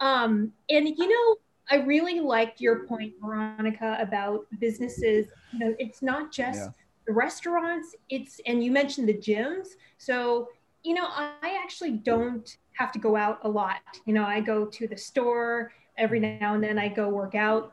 um, 0.00 0.52
and 0.70 0.88
you 0.88 1.08
know, 1.08 1.36
I 1.70 1.84
really 1.84 2.20
liked 2.20 2.60
your 2.60 2.84
point, 2.86 3.14
Veronica, 3.22 3.98
about 4.00 4.46
businesses. 4.58 5.26
You 5.52 5.58
know, 5.58 5.74
it's 5.78 6.00
not 6.02 6.32
just 6.32 6.60
Yeah. 6.60 6.68
the 7.06 7.12
restaurants, 7.12 7.94
it's, 8.08 8.40
and 8.46 8.64
you 8.64 8.70
mentioned 8.70 9.08
the 9.08 9.14
gyms. 9.14 9.68
So, 9.98 10.48
you 10.84 10.94
know, 10.94 11.06
I 11.08 11.58
actually 11.62 11.92
don't 11.92 12.56
have 12.74 12.92
to 12.92 12.98
go 12.98 13.16
out 13.16 13.40
a 13.42 13.48
lot. 13.48 13.76
You 14.06 14.14
know, 14.14 14.24
I 14.24 14.40
go 14.40 14.64
to 14.66 14.86
the 14.88 14.96
store 14.96 15.72
every 15.96 16.20
now 16.20 16.54
and 16.54 16.62
then, 16.62 16.78
I 16.78 16.88
go 16.88 17.08
work 17.08 17.34
out. 17.34 17.72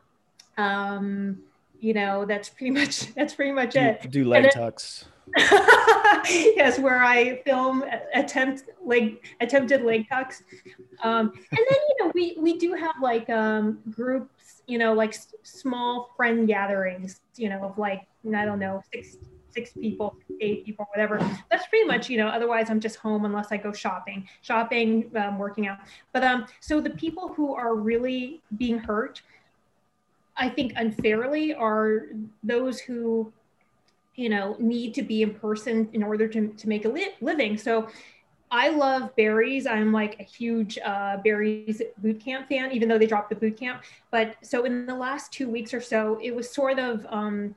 Um, 0.57 1.39
you 1.79 1.93
know, 1.93 2.25
that's 2.25 2.49
pretty 2.49 2.71
much, 2.79 3.13
that's 3.13 3.33
pretty 3.33 3.51
much 3.51 3.73
Do, 3.73 3.79
it. 3.79 4.11
do 4.11 4.25
leg 4.25 4.51
tucks. 4.51 5.05
yes, 5.37 6.79
where 6.79 7.03
I 7.03 7.41
film 7.45 7.83
attempt 8.13 8.63
leg 8.83 9.23
attempted 9.41 9.81
leg 9.83 10.07
tucks. 10.07 10.43
Um, 11.03 11.31
and 11.51 11.59
then 11.69 11.77
you 11.89 11.95
know 12.05 12.11
we 12.13 12.35
we 12.39 12.57
do 12.57 12.73
have 12.73 12.95
like 13.01 13.29
um, 13.29 13.79
groups, 13.89 14.61
you 14.67 14.77
know, 14.77 14.93
like 14.93 15.09
s- 15.09 15.33
small 15.43 16.11
friend 16.15 16.47
gatherings, 16.47 17.21
you 17.35 17.49
know, 17.49 17.63
of 17.63 17.77
like 17.77 18.05
I 18.35 18.45
don't 18.45 18.59
know 18.59 18.81
six 18.93 19.17
six 19.55 19.71
people, 19.71 20.15
eight 20.41 20.65
people, 20.65 20.85
whatever. 20.93 21.17
That's 21.49 21.65
pretty 21.67 21.85
much 21.85 22.09
you 22.09 22.17
know. 22.17 22.27
Otherwise, 22.27 22.69
I'm 22.69 22.79
just 22.79 22.97
home 22.97 23.25
unless 23.25 23.51
I 23.51 23.57
go 23.57 23.71
shopping, 23.71 24.27
shopping, 24.41 25.09
um, 25.15 25.39
working 25.39 25.67
out. 25.67 25.79
But 26.13 26.23
um, 26.23 26.45
so 26.59 26.79
the 26.79 26.91
people 26.91 27.33
who 27.33 27.55
are 27.55 27.75
really 27.75 28.41
being 28.57 28.77
hurt. 28.77 29.21
I 30.37 30.49
think 30.49 30.73
unfairly 30.75 31.53
are 31.53 32.07
those 32.43 32.77
who 32.77 33.31
you 34.15 34.29
know 34.29 34.55
need 34.59 34.93
to 34.93 35.01
be 35.01 35.21
in 35.21 35.33
person 35.33 35.89
in 35.93 36.03
order 36.03 36.27
to, 36.27 36.47
to 36.47 36.69
make 36.69 36.85
a 36.85 36.89
li- 36.89 37.15
living 37.21 37.57
so 37.57 37.87
i 38.51 38.69
love 38.69 39.15
Barry's 39.15 39.67
i'm 39.67 39.91
like 39.91 40.19
a 40.19 40.23
huge 40.23 40.77
uh, 40.79 41.17
Barry's 41.17 41.81
boot 41.97 42.19
camp 42.19 42.47
fan 42.47 42.71
even 42.71 42.87
though 42.87 42.97
they 42.97 43.07
dropped 43.07 43.29
the 43.29 43.35
boot 43.35 43.57
camp 43.57 43.83
but 44.11 44.35
so 44.41 44.65
in 44.65 44.85
the 44.85 44.95
last 44.95 45.31
two 45.31 45.49
weeks 45.49 45.73
or 45.73 45.81
so 45.81 46.19
it 46.21 46.33
was 46.33 46.49
sort 46.49 46.79
of 46.79 47.05
um, 47.09 47.53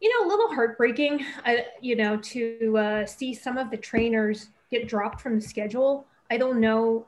you 0.00 0.08
know 0.08 0.26
a 0.26 0.28
little 0.28 0.48
heartbreaking 0.48 1.24
uh, 1.44 1.54
you 1.80 1.96
know 1.96 2.16
to 2.18 2.76
uh, 2.78 3.06
see 3.06 3.34
some 3.34 3.58
of 3.58 3.70
the 3.70 3.76
trainers 3.76 4.48
get 4.70 4.88
dropped 4.88 5.20
from 5.20 5.36
the 5.36 5.46
schedule 5.46 6.06
i 6.30 6.36
don't 6.36 6.60
know 6.60 7.06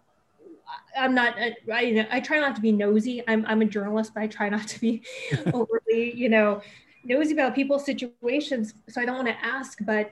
I'm 0.96 1.14
not. 1.14 1.34
I, 1.36 1.54
I, 1.70 2.08
I 2.12 2.20
try 2.20 2.38
not 2.38 2.54
to 2.56 2.62
be 2.62 2.72
nosy. 2.72 3.22
I'm, 3.28 3.44
I'm 3.46 3.60
a 3.60 3.66
journalist, 3.66 4.14
but 4.14 4.22
I 4.22 4.26
try 4.26 4.48
not 4.48 4.66
to 4.68 4.80
be 4.80 5.02
overly, 5.52 6.14
you 6.14 6.30
know, 6.30 6.62
nosy 7.04 7.32
about 7.32 7.54
people's 7.54 7.84
situations 7.84 8.74
so 8.88 9.00
i 9.00 9.04
don't 9.04 9.16
want 9.16 9.28
to 9.28 9.44
ask 9.44 9.78
but 9.82 10.10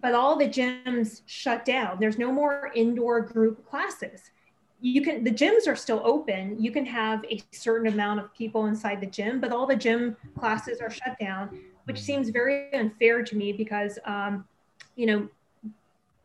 but 0.00 0.14
all 0.14 0.36
the 0.36 0.48
gyms 0.48 1.22
shut 1.26 1.64
down 1.64 1.98
there's 2.00 2.18
no 2.18 2.32
more 2.32 2.70
indoor 2.74 3.20
group 3.20 3.68
classes 3.68 4.30
you 4.80 5.02
can 5.02 5.24
the 5.24 5.30
gyms 5.30 5.66
are 5.66 5.74
still 5.76 6.00
open 6.04 6.56
you 6.62 6.70
can 6.70 6.86
have 6.86 7.24
a 7.24 7.42
certain 7.52 7.92
amount 7.92 8.20
of 8.20 8.32
people 8.34 8.66
inside 8.66 9.00
the 9.00 9.06
gym 9.06 9.40
but 9.40 9.50
all 9.50 9.66
the 9.66 9.74
gym 9.76 10.16
classes 10.38 10.80
are 10.80 10.90
shut 10.90 11.18
down 11.18 11.58
which 11.84 12.00
seems 12.00 12.28
very 12.30 12.72
unfair 12.74 13.22
to 13.22 13.36
me 13.36 13.52
because 13.52 13.98
um, 14.04 14.44
you 14.94 15.06
know 15.06 15.28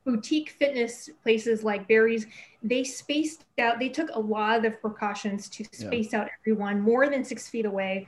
boutique 0.05 0.49
fitness 0.49 1.09
places 1.21 1.63
like 1.63 1.87
Barry's, 1.87 2.27
they 2.61 2.83
spaced 2.83 3.45
out, 3.57 3.79
they 3.79 3.89
took 3.89 4.09
a 4.13 4.19
lot 4.19 4.57
of 4.57 4.63
the 4.63 4.71
precautions 4.71 5.49
to 5.49 5.63
Yeah. 5.63 5.87
space 5.87 6.13
out 6.13 6.27
everyone 6.41 6.81
more 6.81 7.09
than 7.09 7.23
six 7.23 7.47
feet 7.47 7.65
away. 7.65 8.07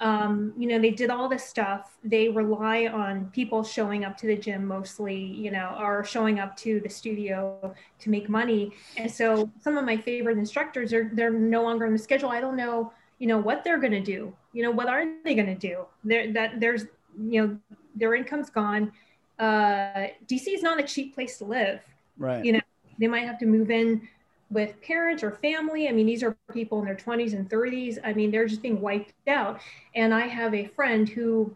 Um, 0.00 0.52
you 0.58 0.66
know, 0.66 0.80
they 0.80 0.90
did 0.90 1.10
all 1.10 1.28
this 1.28 1.44
stuff. 1.44 1.96
They 2.02 2.28
rely 2.28 2.86
on 2.88 3.26
people 3.26 3.62
showing 3.62 4.04
up 4.04 4.16
to 4.18 4.26
the 4.26 4.36
gym 4.36 4.66
mostly, 4.66 5.16
you 5.16 5.50
know, 5.52 5.76
or 5.80 6.02
showing 6.04 6.40
up 6.40 6.56
to 6.58 6.80
the 6.80 6.88
studio 6.88 7.72
to 8.00 8.10
make 8.10 8.28
money. 8.28 8.72
And 8.96 9.10
so 9.10 9.50
some 9.60 9.78
of 9.78 9.84
my 9.84 9.96
favorite 9.96 10.38
instructors 10.38 10.92
are 10.92 11.08
they're 11.12 11.30
no 11.30 11.62
longer 11.62 11.86
on 11.86 11.92
the 11.92 11.98
schedule. 11.98 12.30
I 12.30 12.40
don't 12.40 12.56
know, 12.56 12.92
you 13.18 13.28
know, 13.28 13.38
what 13.38 13.62
they're 13.62 13.78
gonna 13.78 14.02
do. 14.02 14.34
You 14.52 14.64
know, 14.64 14.72
what 14.72 14.88
are 14.88 15.04
they 15.24 15.34
gonna 15.36 15.54
do? 15.54 15.86
There 16.04 16.32
that 16.32 16.58
there's 16.60 16.86
you 17.16 17.46
know, 17.46 17.58
their 17.94 18.14
income's 18.14 18.50
gone. 18.50 18.92
Uh 19.38 20.08
DC 20.26 20.48
is 20.54 20.62
not 20.62 20.80
a 20.80 20.82
cheap 20.82 21.14
place 21.14 21.38
to 21.38 21.44
live 21.44 21.80
Right. 22.18 22.44
you 22.44 22.52
know 22.52 22.60
they 22.98 23.06
might 23.08 23.24
have 23.26 23.38
to 23.38 23.46
move 23.46 23.70
in 23.70 24.06
with 24.52 24.80
parents 24.82 25.22
or 25.22 25.30
family. 25.30 25.88
I 25.88 25.92
mean 25.92 26.06
these 26.06 26.22
are 26.22 26.36
people 26.52 26.78
in 26.80 26.84
their 26.84 26.94
20s 26.94 27.32
and 27.32 27.48
30s 27.48 27.98
i 28.04 28.12
mean 28.12 28.30
they're 28.30 28.46
just 28.46 28.62
being 28.62 28.80
wiped 28.80 29.14
out. 29.28 29.60
And 29.94 30.12
i 30.12 30.26
have 30.26 30.54
a 30.54 30.66
friend 30.66 31.08
who 31.08 31.54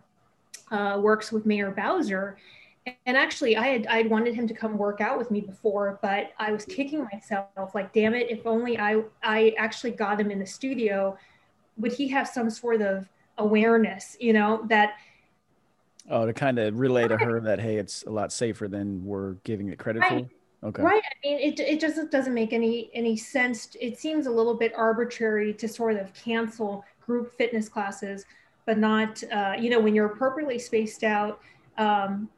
uh, 0.70 0.98
works 1.00 1.30
with 1.30 1.46
mayor 1.46 1.70
bowser. 1.70 2.36
And 3.04 3.16
actually 3.16 3.56
i 3.56 3.66
had 3.66 3.86
i'd 3.88 4.08
wanted 4.08 4.34
him 4.34 4.46
to 4.48 4.54
come 4.54 4.78
work 4.78 5.00
out 5.00 5.18
with 5.18 5.30
me 5.30 5.40
before 5.40 5.98
but 6.02 6.32
i 6.38 6.52
was 6.52 6.64
kicking 6.64 7.06
myself 7.12 7.74
like 7.74 7.92
damn 7.92 8.14
it 8.14 8.30
if 8.30 8.46
only 8.46 8.78
i 8.78 9.02
i 9.24 9.52
actually 9.58 9.90
got 9.90 10.20
him 10.20 10.30
in 10.30 10.38
the 10.38 10.46
studio 10.46 11.18
would 11.78 11.92
he 11.92 12.06
have 12.08 12.28
some 12.28 12.48
sort 12.48 12.80
of 12.80 13.08
awareness 13.38 14.16
you 14.20 14.32
know 14.32 14.64
that 14.68 14.94
Oh, 16.08 16.24
to 16.24 16.32
kind 16.32 16.58
of 16.60 16.78
relay 16.78 17.08
to 17.08 17.16
her 17.16 17.40
that 17.40 17.58
hey, 17.58 17.78
it's 17.78 18.04
a 18.04 18.10
lot 18.10 18.32
safer 18.32 18.68
than 18.68 19.04
we're 19.04 19.32
giving 19.42 19.68
it 19.70 19.78
credit 19.78 20.02
Right. 20.02 20.24
for. 20.24 20.35
Okay. 20.64 20.82
Right. 20.82 21.02
I 21.04 21.26
mean, 21.26 21.38
it, 21.38 21.60
it 21.60 21.80
just 21.80 22.10
doesn't 22.10 22.34
make 22.34 22.52
any 22.52 22.90
any 22.94 23.16
sense. 23.16 23.76
It 23.80 23.98
seems 23.98 24.26
a 24.26 24.30
little 24.30 24.54
bit 24.54 24.72
arbitrary 24.76 25.52
to 25.54 25.68
sort 25.68 25.96
of 25.96 26.12
cancel 26.14 26.84
group 27.04 27.36
fitness 27.36 27.68
classes, 27.68 28.24
but 28.64 28.78
not, 28.78 29.22
uh, 29.32 29.54
you 29.58 29.70
know, 29.70 29.78
when 29.78 29.94
you're 29.94 30.06
appropriately 30.06 30.58
spaced 30.58 31.04
out, 31.04 31.40
um, 31.78 32.28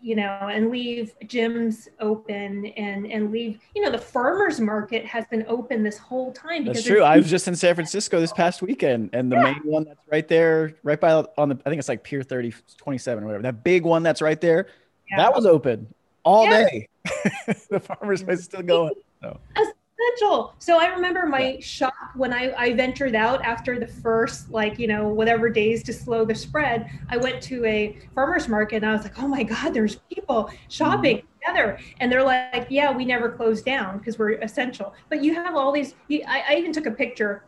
you 0.00 0.14
know, 0.14 0.38
and 0.52 0.70
leave 0.70 1.14
gyms 1.24 1.88
open 2.00 2.66
and 2.66 3.10
and 3.10 3.32
leave, 3.32 3.58
you 3.74 3.82
know, 3.82 3.90
the 3.90 3.98
farmers 3.98 4.60
market 4.60 5.04
has 5.06 5.24
been 5.26 5.44
open 5.48 5.82
this 5.82 5.96
whole 5.96 6.32
time. 6.32 6.66
That's 6.66 6.84
true. 6.84 7.02
I 7.02 7.16
was 7.16 7.30
just 7.30 7.48
in 7.48 7.56
San 7.56 7.74
Francisco 7.74 8.20
this 8.20 8.32
past 8.32 8.60
weekend, 8.60 9.10
and 9.14 9.32
the 9.32 9.36
main 9.36 9.60
one 9.64 9.84
that's 9.84 10.06
right 10.12 10.28
there, 10.28 10.74
right 10.82 11.00
by 11.00 11.24
on 11.38 11.48
the, 11.48 11.58
I 11.64 11.70
think 11.70 11.78
it's 11.78 11.88
like 11.88 12.04
Pier 12.04 12.22
30, 12.22 12.54
27 12.76 13.24
or 13.24 13.26
whatever. 13.26 13.42
That 13.42 13.64
big 13.64 13.84
one 13.84 14.02
that's 14.02 14.20
right 14.20 14.40
there, 14.40 14.66
Yeah. 15.10 15.16
that 15.16 15.34
was 15.34 15.46
open 15.46 15.92
all 16.24 16.44
Yeah. 16.44 16.68
day. 16.68 16.88
the 17.70 17.80
farmers 17.80 18.22
market's 18.22 18.44
still 18.44 18.62
going. 18.62 18.94
So. 19.22 19.38
essential. 20.04 20.54
So 20.58 20.78
I 20.78 20.86
remember 20.86 21.26
my 21.26 21.58
shock 21.60 21.94
when 22.14 22.32
I, 22.32 22.52
I 22.56 22.74
ventured 22.74 23.14
out 23.14 23.44
after 23.44 23.78
the 23.78 23.86
first, 23.86 24.50
like, 24.50 24.78
you 24.78 24.86
know, 24.86 25.08
whatever 25.08 25.48
days 25.48 25.82
to 25.84 25.92
slow 25.92 26.24
the 26.24 26.34
spread. 26.34 26.90
I 27.08 27.16
went 27.16 27.42
to 27.44 27.64
a 27.64 27.96
farmer's 28.14 28.48
market 28.48 28.76
and 28.76 28.86
I 28.86 28.92
was 28.92 29.02
like, 29.02 29.18
oh 29.18 29.28
my 29.28 29.42
God, 29.42 29.72
there's 29.74 29.96
people 30.12 30.50
shopping 30.68 31.18
mm-hmm. 31.18 31.52
together. 31.52 31.78
And 32.00 32.10
they're 32.10 32.22
like, 32.22 32.66
yeah, 32.70 32.90
we 32.92 33.04
never 33.04 33.30
closed 33.30 33.64
down 33.64 33.98
because 33.98 34.18
we're 34.18 34.32
essential. 34.32 34.94
But 35.08 35.22
you 35.22 35.34
have 35.34 35.54
all 35.54 35.72
these, 35.72 35.94
you, 36.08 36.22
I, 36.26 36.44
I 36.50 36.54
even 36.56 36.72
took 36.72 36.86
a 36.86 36.92
picture. 36.92 37.44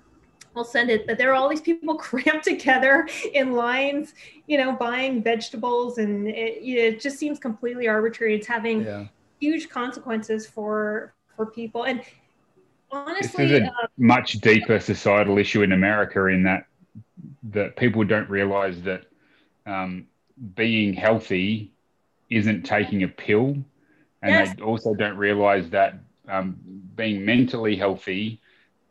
I'll 0.56 0.64
send 0.64 0.90
it, 0.90 1.06
but 1.06 1.18
there 1.18 1.30
are 1.30 1.34
all 1.34 1.48
these 1.48 1.60
people 1.60 1.94
cramped 2.08 2.44
together 2.44 3.06
in 3.34 3.52
lines, 3.52 4.14
you 4.46 4.56
know, 4.58 4.72
buying 4.72 5.22
vegetables, 5.22 5.98
and 5.98 6.26
it, 6.28 6.62
it 6.62 7.00
just 7.00 7.18
seems 7.18 7.38
completely 7.38 7.88
arbitrary. 7.88 8.34
It's 8.36 8.46
having 8.46 8.84
Yeah. 8.84 9.04
huge 9.38 9.68
consequences 9.68 10.46
for 10.46 11.14
for 11.36 11.44
people 11.46 11.84
and 11.84 12.00
This 13.20 13.34
honestly 13.34 13.44
is 13.44 13.52
a 13.52 13.66
uh, 13.66 13.86
much 13.98 14.34
deeper 14.34 14.78
societal 14.80 15.38
issue 15.38 15.62
in 15.62 15.72
America 15.72 16.26
in 16.26 16.42
that 16.44 16.64
that 17.50 17.76
people 17.76 18.04
don't 18.04 18.28
realize 18.30 18.80
that 18.82 19.06
um, 19.66 20.06
being 20.54 20.94
healthy 20.94 21.72
isn't 22.30 22.62
taking 22.64 23.02
a 23.02 23.08
pill, 23.08 23.56
and 24.22 24.36
Yes. 24.36 24.54
they 24.56 24.62
also 24.62 24.94
don't 24.94 25.16
realize 25.16 25.70
that 25.70 26.00
um, 26.28 26.56
being 26.96 27.24
mentally 27.24 27.76
healthy 27.76 28.40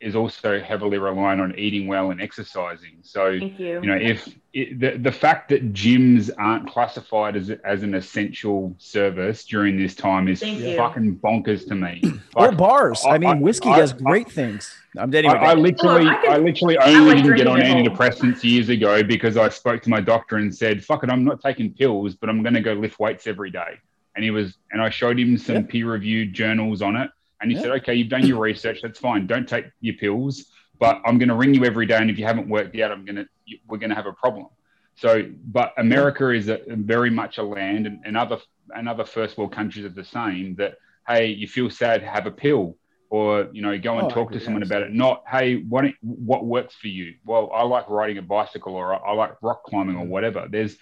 is 0.06 0.16
also 0.16 0.60
heavily 0.62 1.00
reliant 1.00 1.42
on 1.42 1.58
eating 1.58 1.88
well 1.88 2.12
and 2.12 2.22
exercising. 2.22 2.98
So 3.02 3.30
you. 3.30 3.48
you 3.58 3.82
know 3.82 3.96
if 3.96 4.30
it, 4.54 4.80
the, 4.80 4.98
the 4.98 5.12
fact 5.12 5.50
that 5.50 5.74
gyms 5.74 6.30
aren't 6.38 6.70
classified 6.70 7.36
as, 7.36 7.50
as 7.66 7.82
an 7.82 7.96
essential 7.96 8.76
service 8.78 9.44
during 9.46 9.76
this 9.78 9.96
time 9.96 10.28
is 10.28 10.40
Thank 10.42 10.60
you. 10.60 10.78
fucking 10.78 11.16
bonkers 11.18 11.68
to 11.70 11.76
me 11.76 12.02
Or 12.36 12.52
bars. 12.52 13.04
I, 13.04 13.16
I- 13.16 13.18
mean, 13.18 13.40
whiskey 13.42 13.70
I- 13.70 13.80
does 13.80 13.94
I- 13.94 13.98
great 13.98 14.32
things. 14.32 14.72
I'm 14.98 15.14
I, 15.14 15.18
anyway. 15.18 15.34
I 15.34 15.54
literally, 15.56 16.06
Look, 16.06 16.14
I 16.30 16.36
I, 16.36 16.38
literally 16.38 16.78
only 16.78 17.16
like 17.16 17.24
didn't 17.24 17.38
get 17.38 17.48
on 17.48 17.60
drinking 17.60 17.88
at 17.88 17.92
home. 17.92 17.98
antidepressants 17.98 18.44
years 18.44 18.70
ago 18.70 19.04
because 19.04 19.36
I 19.38 19.50
spoke 19.50 19.82
to 19.82 19.90
my 19.90 20.00
doctor 20.00 20.38
and 20.38 20.56
said, 20.56 20.86
"Fuck 20.86 21.04
it, 21.04 21.10
I'm 21.10 21.26
not 21.26 21.42
taking 21.42 21.74
pills, 21.74 22.16
but 22.16 22.30
I'm 22.30 22.42
going 22.44 22.54
to 22.54 22.62
go 22.62 22.74
lift 22.74 23.00
weights 23.00 23.26
every 23.28 23.50
day." 23.50 23.80
and 24.16 24.24
he 24.24 24.32
was, 24.32 24.56
and 24.72 24.82
I 24.82 24.90
showed 24.90 25.20
him 25.20 25.38
some 25.38 25.56
Yeah. 25.56 25.62
peer-reviewed 25.64 26.34
journals 26.34 26.82
on 26.82 26.96
it, 26.96 27.10
and 27.46 27.52
he 27.52 27.58
Yeah. 27.58 27.62
said, 27.64 27.72
"Okay, 27.82 27.94
you've 27.94 28.10
done 28.10 28.26
your 28.26 28.40
research. 28.40 28.80
That's 28.82 28.98
fine. 28.98 29.28
Don't 29.28 29.48
take 29.48 29.66
your 29.80 29.94
pills, 29.96 30.52
but 30.80 31.00
I'm 31.06 31.20
going 31.20 31.30
to 31.30 31.36
ring 31.36 31.54
you 31.54 31.64
every 31.64 31.86
day, 31.86 31.98
and 31.98 32.10
if 32.10 32.18
you 32.18 32.26
haven't 32.26 32.50
worked 32.50 32.76
out, 32.80 32.92
I'm 32.92 33.06
going 33.06 33.18
to, 33.18 33.28
we're 33.68 33.78
going 33.78 33.92
to 33.92 33.96
have 33.96 34.08
a 34.08 34.14
problem." 34.14 34.48
So, 34.96 35.30
but 35.58 35.74
America 35.78 36.30
is 36.32 36.48
a, 36.50 36.60
very 36.68 37.12
much 37.12 37.38
a 37.38 37.44
land, 37.44 37.86
and, 37.86 38.00
and 38.04 38.18
other 38.18 38.40
and 38.76 38.90
other 38.90 39.06
first 39.06 39.38
world 39.38 39.52
countries 39.52 39.86
are 39.86 39.90
the 39.90 40.04
same. 40.04 40.56
That 40.56 40.72
hey, 41.08 41.28
you 41.28 41.48
feel 41.48 41.70
sad, 41.70 42.02
have 42.02 42.26
a 42.26 42.32
pill, 42.32 42.78
or 43.12 43.48
you 43.54 43.62
know, 43.62 43.78
go 43.78 44.00
and 44.00 44.08
Oh, 44.08 44.16
talk 44.16 44.32
to 44.32 44.40
someone 44.40 44.64
about 44.64 44.82
it. 44.82 44.92
Not 44.92 45.24
hey, 45.30 45.48
what 45.74 45.86
what 46.02 46.46
works 46.46 46.74
for 46.74 46.88
you? 46.88 47.14
Well, 47.26 47.52
I 47.54 47.62
like 47.64 47.88
riding 47.90 48.18
a 48.18 48.24
bicycle, 48.24 48.74
or 48.74 48.96
I, 48.96 48.98
I 49.10 49.14
like 49.14 49.34
rock 49.44 49.64
climbing, 49.66 49.98
or 49.98 50.06
whatever. 50.08 50.48
There's 50.50 50.76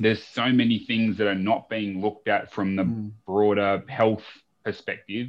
there's 0.00 0.22
so 0.22 0.52
many 0.52 0.78
things 0.80 1.16
that 1.18 1.26
are 1.26 1.34
not 1.34 1.68
being 1.68 2.00
looked 2.00 2.28
at 2.28 2.52
from 2.52 2.76
the 2.76 2.84
Mm. 2.84 3.12
broader 3.26 3.82
health 3.88 4.24
perspective. 4.64 5.28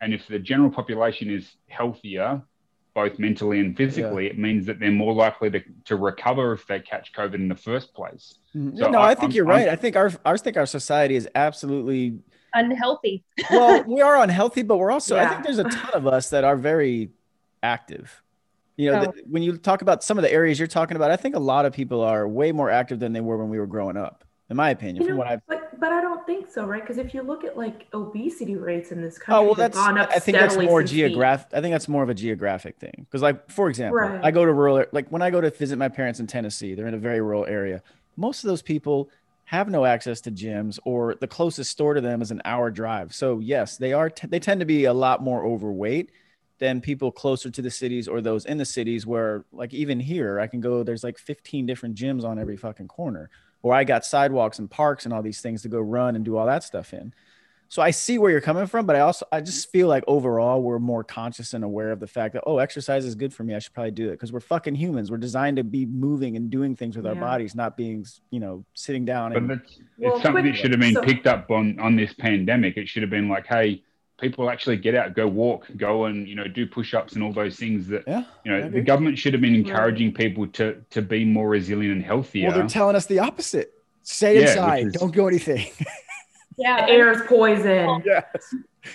And 0.00 0.12
if 0.12 0.26
the 0.26 0.38
general 0.38 0.70
population 0.70 1.30
is 1.30 1.56
healthier, 1.68 2.42
both 2.94 3.18
mentally 3.18 3.60
and 3.60 3.76
physically, 3.76 4.26
it 4.26 4.38
means 4.38 4.64
that 4.66 4.78
they're 4.78 4.90
more 4.90 5.12
likely 5.14 5.50
to, 5.50 5.60
to 5.84 5.96
recover 5.96 6.52
if 6.52 6.66
they 6.66 6.80
catch 6.80 7.12
COVID 7.12 7.34
in 7.34 7.48
the 7.48 7.54
first 7.54 7.94
place. 7.94 8.38
Mhm. 8.54 8.76
So 8.78 8.90
no, 8.90 8.98
I- 9.00 9.10
I, 9.10 9.14
think 9.14 9.24
I'm- 9.24 9.30
you're 9.32 9.50
I'm- 9.50 9.56
right. 9.60 9.68
I 9.68 9.76
think 9.76 9.96
our 9.96 10.10
I 10.24 10.36
think 10.36 10.56
our 10.56 10.66
society 10.66 11.16
is 11.16 11.28
absolutely 11.34 12.18
Unhealthy. 12.54 13.22
well, 13.50 13.84
we 13.86 14.00
are 14.00 14.16
unhealthy, 14.22 14.62
but 14.62 14.78
we're 14.78 14.90
also 14.90 15.18
I 15.18 15.26
think 15.28 15.44
there's 15.44 15.58
a 15.58 15.64
ton 15.64 15.90
of 15.92 16.06
us 16.06 16.30
that 16.30 16.42
are 16.44 16.56
very 16.56 17.10
active. 17.62 18.22
You 18.78 18.92
know, 18.92 18.98
Oh. 19.00 19.04
the, 19.12 19.22
when 19.28 19.42
you 19.42 19.56
talk 19.58 19.82
about 19.82 20.02
some 20.04 20.16
of 20.18 20.22
the 20.22 20.32
areas 20.32 20.58
you're 20.58 20.66
talking 20.68 20.96
about, 20.96 21.10
I 21.10 21.16
think 21.16 21.34
a 21.34 21.38
lot 21.40 21.66
of 21.66 21.72
people 21.74 22.00
are 22.02 22.26
way 22.28 22.52
more 22.52 22.70
active 22.70 22.98
than 22.98 23.12
they 23.12 23.20
were 23.20 23.36
when 23.36 23.48
we 23.50 23.58
were 23.58 23.66
growing 23.66 23.96
up, 23.98 24.24
in 24.48 24.56
my 24.56 24.70
opinion. 24.70 24.96
You 24.96 25.08
From 25.08 25.14
know, 25.14 25.18
what 25.18 25.26
I've 25.26 25.40
but 25.46 25.78
but 25.80 25.92
I 25.92 26.00
don't 26.00 26.24
think 26.26 26.50
so, 26.50 26.64
right? 26.64 26.82
Because 26.82 26.98
if 26.98 27.14
you 27.14 27.22
look 27.22 27.44
at 27.44 27.56
like 27.56 27.86
obesity 27.92 28.56
rates 28.56 28.92
in 28.92 29.02
this 29.02 29.16
oh, 29.16 29.24
country, 29.24 29.34
Oh 29.34 29.42
well, 29.46 29.54
that's. 29.54 29.76
I 29.76 30.18
think 30.18 30.38
that's 30.38 30.56
more 30.56 30.82
geographic. 30.82 31.48
I 31.52 31.60
think 31.60 31.72
that's 31.72 31.88
more 31.88 32.02
of 32.02 32.08
a 32.08 32.14
geographic 32.14 32.78
thing. 32.78 33.06
Because, 33.10 33.22
like, 33.22 33.50
for 33.50 33.68
example, 33.68 33.98
Right. 33.98 34.20
I 34.22 34.30
go 34.30 34.44
to 34.44 34.52
rural, 34.52 34.84
like 34.92 35.08
when 35.08 35.22
I 35.22 35.30
go 35.30 35.40
to 35.40 35.50
visit 35.50 35.78
my 35.78 35.88
parents 35.88 36.20
in 36.20 36.26
Tennessee, 36.26 36.74
they're 36.74 36.86
in 36.86 36.94
a 36.94 36.98
very 36.98 37.20
rural 37.20 37.46
area. 37.46 37.82
Most 38.16 38.44
of 38.44 38.48
those 38.48 38.62
people 38.62 39.10
have 39.44 39.68
no 39.68 39.84
access 39.84 40.20
to 40.22 40.30
gyms, 40.30 40.78
or 40.84 41.14
the 41.14 41.28
closest 41.28 41.70
store 41.70 41.94
to 41.94 42.00
them 42.00 42.20
is 42.20 42.30
an 42.30 42.42
hour 42.44 42.70
drive. 42.70 43.14
So, 43.14 43.38
yes, 43.38 43.76
they 43.76 43.92
are. 43.92 44.10
T- 44.10 44.26
they 44.26 44.40
tend 44.40 44.60
to 44.60 44.66
be 44.66 44.86
a 44.86 44.92
lot 44.94 45.22
more 45.22 45.44
overweight 45.44 46.10
than 46.58 46.80
people 46.80 47.12
closer 47.12 47.50
to 47.50 47.62
the 47.62 47.70
cities 47.70 48.08
or 48.08 48.20
those 48.20 48.46
in 48.46 48.58
the 48.58 48.64
cities 48.64 49.06
where, 49.06 49.44
like, 49.52 49.72
even 49.72 50.00
here, 50.00 50.40
I 50.40 50.46
can 50.46 50.60
go. 50.60 50.82
There's 50.82 51.04
like 51.04 51.18
15 51.18 51.66
different 51.66 51.96
gyms 51.96 52.24
on 52.24 52.38
every 52.38 52.56
fucking 52.56 52.88
corner, 52.88 53.30
or 53.66 53.74
I 53.74 53.82
got 53.82 54.04
sidewalks 54.04 54.60
and 54.60 54.70
parks 54.70 55.06
and 55.06 55.12
all 55.12 55.22
these 55.22 55.40
things 55.40 55.62
to 55.62 55.68
go 55.68 55.80
run 55.80 56.14
and 56.14 56.24
do 56.24 56.36
all 56.36 56.46
that 56.46 56.62
stuff 56.62 56.94
in. 56.94 57.12
So 57.66 57.82
I 57.82 57.90
see 57.90 58.16
where 58.16 58.30
you're 58.30 58.40
coming 58.40 58.66
from, 58.66 58.86
but 58.86 58.94
I 58.94 59.00
also 59.00 59.26
I 59.32 59.40
just 59.40 59.72
feel 59.72 59.88
like 59.88 60.04
overall 60.06 60.62
we're 60.62 60.78
more 60.78 61.02
conscious 61.02 61.52
and 61.52 61.64
aware 61.64 61.90
of 61.90 61.98
the 61.98 62.06
fact 62.06 62.34
that 62.34 62.44
oh, 62.46 62.58
exercise 62.58 63.04
is 63.04 63.16
good 63.16 63.34
for 63.34 63.42
me. 63.42 63.56
I 63.56 63.58
should 63.58 63.74
probably 63.74 63.90
do 63.90 64.06
it 64.06 64.12
because 64.12 64.32
we're 64.32 64.38
fucking 64.38 64.76
humans. 64.76 65.10
We're 65.10 65.16
designed 65.16 65.56
to 65.56 65.64
be 65.64 65.84
moving 65.84 66.36
and 66.36 66.48
doing 66.48 66.76
things 66.76 66.96
with 66.96 67.08
our 67.08 67.16
bodies, 67.16 67.56
not 67.56 67.76
being 67.76 68.06
you 68.30 68.38
know 68.38 68.64
sitting 68.74 69.04
down 69.04 69.32
But 69.32 69.38
and 69.42 69.50
that's, 69.50 69.80
Well, 69.98 70.12
it's 70.14 70.22
something 70.22 70.44
quick- 70.44 70.54
that 70.54 70.60
should 70.60 70.70
have 70.70 70.78
been 70.80 70.94
so- 70.94 71.02
picked 71.02 71.26
up 71.26 71.50
on, 71.50 71.76
on 71.80 71.96
this 71.96 72.12
pandemic. 72.12 72.76
It 72.76 72.86
should 72.88 73.02
have 73.02 73.10
been 73.10 73.28
like, 73.28 73.48
hey, 73.48 73.82
people 74.18 74.48
actually 74.48 74.76
get 74.76 74.94
out, 74.94 75.14
go 75.14 75.26
walk, 75.26 75.66
go 75.76 76.06
and, 76.06 76.26
you 76.26 76.34
know, 76.34 76.46
do 76.46 76.66
push-ups 76.66 77.14
and 77.14 77.22
all 77.22 77.32
those 77.32 77.56
things 77.56 77.86
that, 77.88 78.04
yeah. 78.06 78.24
you 78.44 78.52
know, 78.52 78.58
agree. 78.58 78.80
the 78.80 78.80
government 78.80 79.18
should 79.18 79.34
have 79.34 79.42
been 79.42 79.54
hmm. 79.54 79.66
encouraging 79.68 80.12
people 80.12 80.46
to, 80.48 80.82
to 80.90 81.02
be 81.02 81.24
more 81.24 81.48
resilient 81.48 81.94
and 81.94 82.04
healthier. 82.04 82.48
Well, 82.48 82.58
they're 82.58 82.68
telling 82.68 82.96
us 82.96 83.06
the 83.06 83.18
opposite. 83.18 83.72
Stay 84.02 84.40
Yeah, 84.40 84.48
inside. 84.48 84.86
is- 84.86 84.92
Don't 84.94 85.14
go 85.14 85.26
anything. 85.26 85.70
Yeah. 86.58 86.86
air 86.88 87.12
is 87.12 87.20
poison. 87.26 88.02
yes. 88.06 88.24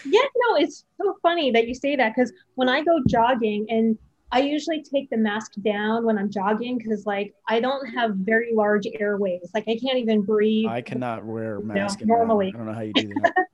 Yeah, 0.03 0.21
no, 0.35 0.55
it's 0.55 0.83
so 0.99 1.15
funny 1.21 1.51
that 1.51 1.67
you 1.67 1.75
say 1.75 1.95
that 1.95 2.15
because 2.15 2.33
when 2.55 2.67
I 2.67 2.83
go 2.83 2.99
jogging 3.07 3.67
and 3.69 3.99
I 4.31 4.39
usually 4.39 4.81
take 4.81 5.11
the 5.11 5.17
mask 5.17 5.51
down 5.63 6.03
when 6.03 6.17
I'm 6.17 6.31
jogging 6.31 6.79
because 6.79 7.05
like 7.05 7.35
I 7.47 7.59
don't 7.59 7.85
have 7.89 8.15
very 8.15 8.55
large 8.55 8.87
airways. 8.99 9.51
Like 9.53 9.65
I 9.67 9.77
can't 9.77 9.99
even 9.99 10.23
breathe. 10.23 10.69
I 10.69 10.81
cannot 10.81 11.23
wear 11.23 11.57
a 11.57 11.59
know, 11.59 11.73
mask. 11.75 12.01
in 12.01 12.07
normally. 12.07 12.47
I 12.47 12.57
don't 12.57 12.65
know 12.65 12.73
how 12.73 12.81
you 12.81 12.93
do 12.93 13.13
that. 13.21 13.33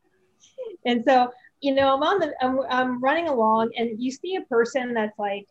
And 0.85 1.03
so, 1.05 1.31
you 1.61 1.73
know, 1.73 1.95
I'm 1.95 2.03
on 2.03 2.19
the 2.19 2.33
I'm, 2.41 2.59
I'm 2.69 3.01
running 3.01 3.27
along 3.27 3.71
and 3.77 4.01
you 4.01 4.11
see 4.11 4.35
a 4.35 4.41
person 4.41 4.93
that's 4.93 5.17
like, 5.17 5.47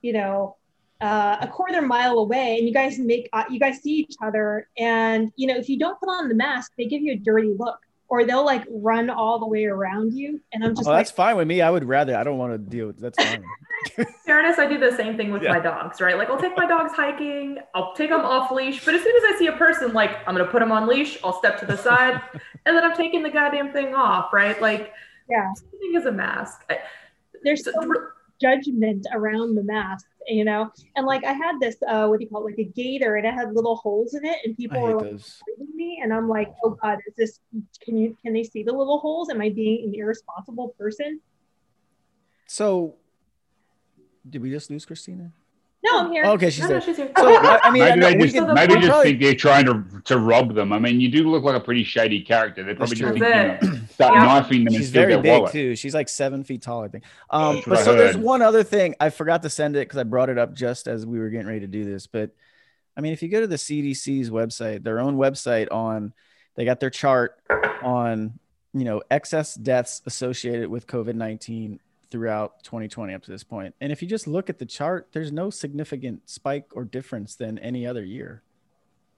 you 0.00 0.12
know, 0.12 0.56
uh, 1.00 1.36
a 1.40 1.48
quarter 1.48 1.82
mile 1.82 2.18
away 2.18 2.58
and 2.58 2.66
you 2.68 2.72
guys 2.72 2.98
make 2.98 3.28
uh, 3.32 3.44
you 3.50 3.58
guys 3.58 3.82
see 3.82 3.90
each 3.90 4.14
other 4.22 4.68
and 4.78 5.32
you 5.34 5.48
know 5.48 5.56
if 5.56 5.68
you 5.68 5.76
don't 5.76 5.98
put 5.98 6.08
on 6.08 6.28
the 6.28 6.34
mask 6.34 6.70
they 6.78 6.84
give 6.84 7.02
you 7.02 7.14
a 7.14 7.16
dirty 7.16 7.52
look 7.58 7.80
or 8.08 8.24
they'll 8.24 8.44
like 8.44 8.62
run 8.70 9.10
all 9.10 9.40
the 9.40 9.46
way 9.46 9.64
around 9.64 10.14
you 10.14 10.40
and 10.52 10.62
i'm 10.62 10.76
just 10.76 10.86
Oh, 10.86 10.92
like 10.92 11.00
that's 11.00 11.10
fine 11.10 11.36
with 11.36 11.48
me. 11.48 11.60
I 11.60 11.70
would 11.70 11.84
rather. 11.84 12.16
I 12.16 12.22
don't 12.22 12.38
want 12.38 12.52
to 12.52 12.58
deal 12.58 12.86
with. 12.86 13.00
That's 13.00 13.18
fine. 13.18 13.42
fairness, 14.24 14.60
I 14.60 14.66
do 14.66 14.78
the 14.78 14.96
same 14.96 15.16
thing 15.16 15.32
with 15.32 15.42
Yeah. 15.42 15.54
my 15.54 15.58
dogs, 15.58 16.00
right? 16.00 16.16
Like 16.16 16.30
I'll 16.30 16.38
take 16.40 16.56
my 16.56 16.66
dogs 16.66 16.92
hiking, 16.92 17.58
I'll 17.74 17.94
take 17.94 18.10
them 18.10 18.20
off 18.20 18.52
leash, 18.52 18.84
but 18.84 18.94
as 18.94 19.02
soon 19.02 19.16
as 19.16 19.22
I 19.34 19.38
see 19.40 19.48
a 19.48 19.52
person, 19.56 19.92
like 19.92 20.10
I'm 20.28 20.36
gonna 20.36 20.48
put 20.50 20.60
them 20.60 20.70
on 20.70 20.86
leash, 20.86 21.18
I'll 21.24 21.32
step 21.36 21.58
to 21.60 21.66
the 21.66 21.76
side, 21.76 22.20
and 22.64 22.76
then 22.76 22.84
I'm 22.84 22.96
taking 22.96 23.24
the 23.24 23.30
goddamn 23.30 23.72
thing 23.72 23.92
off, 23.96 24.32
right? 24.32 24.60
Like, 24.62 24.92
Yeah. 25.32 25.52
same 25.54 25.80
thing 25.80 25.96
as 25.96 26.06
a 26.06 26.12
mask. 26.12 26.62
There's 27.42 27.64
so 27.64 27.72
much 27.80 27.98
judgment 28.40 29.06
around 29.12 29.54
the 29.54 29.62
mask 29.62 30.06
you 30.26 30.44
know 30.44 30.70
and 30.96 31.06
like 31.06 31.24
i 31.24 31.32
had 31.32 31.60
this 31.60 31.76
uh 31.88 32.06
what 32.06 32.18
do 32.18 32.24
you 32.24 32.30
call 32.30 32.46
it 32.46 32.50
like 32.50 32.58
a 32.58 32.64
gator 32.64 33.16
and 33.16 33.26
it 33.26 33.32
had 33.32 33.54
little 33.54 33.76
holes 33.76 34.14
in 34.14 34.24
it 34.24 34.38
and 34.44 34.56
people 34.56 34.80
were 34.80 34.88
hate 34.88 34.96
like 34.96 35.10
those. 35.12 35.42
me 35.74 36.00
and 36.02 36.12
i'm 36.12 36.28
like 36.28 36.48
oh 36.64 36.76
god 36.82 36.98
is 37.06 37.14
this 37.16 37.38
can 37.80 37.96
you 37.96 38.16
can 38.24 38.32
they 38.32 38.42
see 38.42 38.62
the 38.64 38.72
little 38.72 38.98
holes 38.98 39.30
am 39.30 39.40
i 39.40 39.48
being 39.48 39.84
an 39.84 39.94
irresponsible 39.94 40.74
person 40.78 41.20
So, 42.46 42.96
did 44.28 44.42
we 44.42 44.50
just 44.50 44.70
lose 44.70 44.84
Christina? 44.84 45.32
No 45.84 45.98
i'm 46.00 46.12
here 46.12 46.24
Okay, 46.24 46.50
she's 46.50 46.60
No, 46.62 46.68
there. 46.68 46.78
no, 46.78 46.84
she's 46.84 46.96
here. 46.96 47.10
So 47.16 47.34
I, 47.36 47.60
I 47.64 47.70
mean, 47.70 47.82
I 47.82 47.96
maybe 47.96 48.00
know 48.00 48.10
they 48.10 48.16
just, 48.28 48.34
maybe 48.34 48.66
point 48.68 48.70
just 48.80 48.88
probably- 48.88 49.04
think 49.10 49.20
they're 49.20 49.34
trying 49.34 49.66
to, 49.66 49.84
to 50.04 50.18
rob 50.18 50.54
them. 50.54 50.72
I 50.72 50.78
mean, 50.78 51.00
you 51.00 51.08
do 51.10 51.28
look 51.30 51.42
like 51.44 51.56
a 51.56 51.60
pretty 51.60 51.84
shady 51.84 52.20
character. 52.22 52.62
They're 52.62 52.74
probably 52.74 52.96
just 52.96 53.16
true. 53.16 53.18
thinking, 53.18 53.28
you 53.62 53.70
know, 53.72 53.78
That's 53.78 53.94
start 53.94 54.14
Yeah. 54.14 54.24
knifing 54.40 54.64
them 54.64 54.66
and 54.68 54.76
She's 54.76 54.88
steal 54.88 55.02
very 55.02 55.12
their 55.14 55.22
big 55.22 55.40
wallet. 55.40 55.52
too. 55.52 55.76
She's 55.76 55.94
like 55.94 56.08
seven 56.08 56.44
feet 56.44 56.62
tall, 56.62 56.84
I 56.84 56.88
think. 56.88 57.04
Um, 57.30 57.62
but 57.66 57.78
I 57.78 57.82
so 57.82 57.94
there's 57.96 58.16
one 58.16 58.42
other 58.42 58.62
thing 58.62 58.94
I 59.00 59.10
forgot 59.10 59.42
to 59.42 59.50
send 59.50 59.76
it 59.76 59.80
because 59.88 59.98
I 59.98 60.04
brought 60.04 60.28
it 60.30 60.38
up 60.38 60.54
just 60.54 60.86
as 60.86 61.04
we 61.04 61.18
were 61.18 61.28
getting 61.30 61.46
ready 61.48 61.60
to 61.60 61.66
do 61.66 61.84
this. 61.84 62.06
But 62.06 62.30
I 62.96 63.00
mean, 63.00 63.12
if 63.12 63.22
you 63.22 63.28
go 63.28 63.40
to 63.40 63.46
the 63.46 63.56
CDC's 63.56 64.30
website, 64.30 64.82
their 64.84 65.00
own 65.00 65.16
website 65.16 65.70
on, 65.72 66.12
they 66.54 66.64
got 66.64 66.78
their 66.80 66.90
chart 66.90 67.38
on, 67.82 68.38
you 68.74 68.84
know, 68.84 69.02
excess 69.10 69.54
deaths 69.54 70.00
associated 70.06 70.68
with 70.68 70.86
COVID 70.86 71.14
19 71.14 71.80
throughout 72.12 72.62
2020 72.62 73.14
up 73.14 73.22
to 73.22 73.30
this 73.30 73.42
point. 73.42 73.74
And 73.80 73.90
if 73.90 74.02
you 74.02 74.08
just 74.08 74.28
look 74.28 74.48
at 74.50 74.58
the 74.58 74.66
chart, 74.66 75.08
there's 75.12 75.32
no 75.32 75.50
significant 75.50 76.28
spike 76.28 76.66
or 76.74 76.84
difference 76.84 77.34
than 77.34 77.58
any 77.58 77.86
other 77.86 78.04
year. 78.04 78.42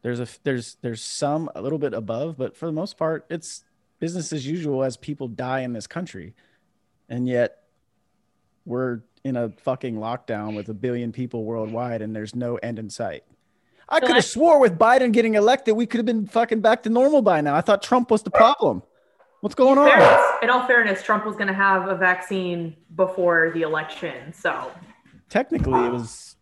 There's 0.03 0.21
a 0.21 0.29
there's 0.45 0.77
there's 0.81 1.03
some 1.03 1.51
a 1.55 1.61
little 1.61 1.79
bit 1.79 1.93
above, 1.93 2.39
but 2.39 2.57
for 2.57 2.67
the 2.67 2.73
most 2.73 2.97
part, 2.97 3.27
it's 3.29 3.65
business 3.99 4.33
as 4.33 4.47
usual 4.47 4.85
as 4.85 4.97
people 4.97 5.29
die 5.29 5.61
in 5.61 5.73
this 5.73 5.87
country. 5.87 6.35
And 7.09 7.29
yet 7.29 7.65
we're 8.65 9.01
in 9.25 9.37
a 9.37 9.49
fucking 9.49 9.97
lockdown 9.97 10.55
with 10.55 10.69
a 10.69 10.75
billion 10.75 11.11
people 11.11 11.45
worldwide 11.45 12.01
and 12.01 12.15
there's 12.15 12.35
no 12.35 12.57
end 12.57 12.79
in 12.79 12.91
sight. 12.91 13.25
I 13.89 14.01
So 14.01 14.07
could 14.07 14.17
have 14.17 14.25
swore 14.25 14.61
with 14.61 14.79
Biden 14.79 15.13
getting 15.13 15.35
elected, 15.35 15.77
we 15.77 15.87
could 15.87 15.99
have 15.99 16.07
been 16.07 16.27
fucking 16.27 16.61
back 16.61 16.85
to 16.85 16.91
normal 16.91 17.23
by 17.23 17.41
now. 17.41 17.55
I 17.55 17.61
thought 17.61 17.83
Trump 17.83 18.11
was 18.11 18.23
the 18.23 18.31
problem. 18.31 18.83
What's 19.45 19.55
going 19.55 19.77
on? 19.77 19.87
Fairness, 19.87 20.27
in 20.43 20.49
all 20.49 20.67
fairness, 20.67 21.03
Trump 21.03 21.27
was 21.27 21.37
going 21.37 21.49
to 21.49 21.53
have 21.53 21.91
a 21.91 21.95
vaccine 21.95 22.75
before 22.97 23.51
the 23.53 23.61
election, 23.61 24.33
so 24.33 24.73
Technically, 25.29 25.85
it 25.85 25.93
was. 25.93 26.37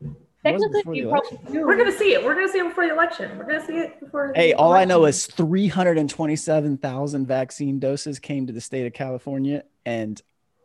it 0.00 0.08
was 0.08 0.16
technically 0.42 0.80
before 0.80 0.92
the 0.92 0.98
you 0.98 1.08
election. 1.08 1.38
probably 1.38 1.60
do 1.60 1.66
we're 1.68 1.76
going 1.76 1.92
to 1.92 1.96
see 1.96 2.14
it. 2.14 2.24
We're 2.24 2.34
going 2.34 2.48
to 2.48 2.52
see 2.52 2.58
it 2.58 2.66
before 2.66 2.88
the 2.88 2.92
election. 2.94 3.38
We're 3.38 3.44
going 3.44 3.60
to 3.60 3.64
see 3.64 3.78
it 3.78 4.00
before. 4.00 4.32
Hey, 4.34 4.50
the 4.50 4.58
all 4.58 4.72
I 4.72 4.84
know 4.86 5.04
is 5.04 5.26
327,000 5.26 7.26
vaccine 7.28 7.78
doses 7.78 8.18
came 8.18 8.48
to 8.48 8.52
the 8.52 8.60
state 8.60 8.86
of 8.86 8.92
California, 8.92 9.62
and 9.86 10.20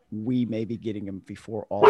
we 0.10 0.48
may 0.48 0.66
be 0.66 0.78
getting 0.78 1.06
them 1.06 1.22
before 1.28 1.68
all. 1.70 1.86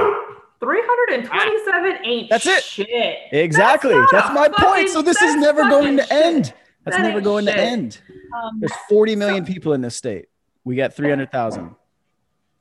327 0.59 2.05
ain't 2.05 2.29
That's 2.29 2.45
it. 2.45 2.61
shit. 2.61 3.19
Exactly. 3.31 3.95
not 3.95 4.09
That's, 4.11 4.33
my 4.33 4.49
point. 4.49 4.89
So 4.89 5.01
this 5.01 5.21
is 5.21 5.35
never 5.35 5.61
going 5.69 5.95
to 5.95 6.03
shit. 6.03 6.11
end. 6.11 6.53
That's 6.85 6.97
That 6.97 7.03
never 7.03 7.17
ain't 7.17 7.23
going 7.23 7.45
to 7.45 7.55
end. 7.57 7.99
um, 8.35 8.59
There's 8.59 8.73
40 8.89 9.15
million 9.15 9.45
people 9.45 9.73
in 9.73 9.81
this 9.81 9.95
state. 9.95 10.25
We 10.65 10.75
got 10.75 10.93
300,000. 10.93 11.75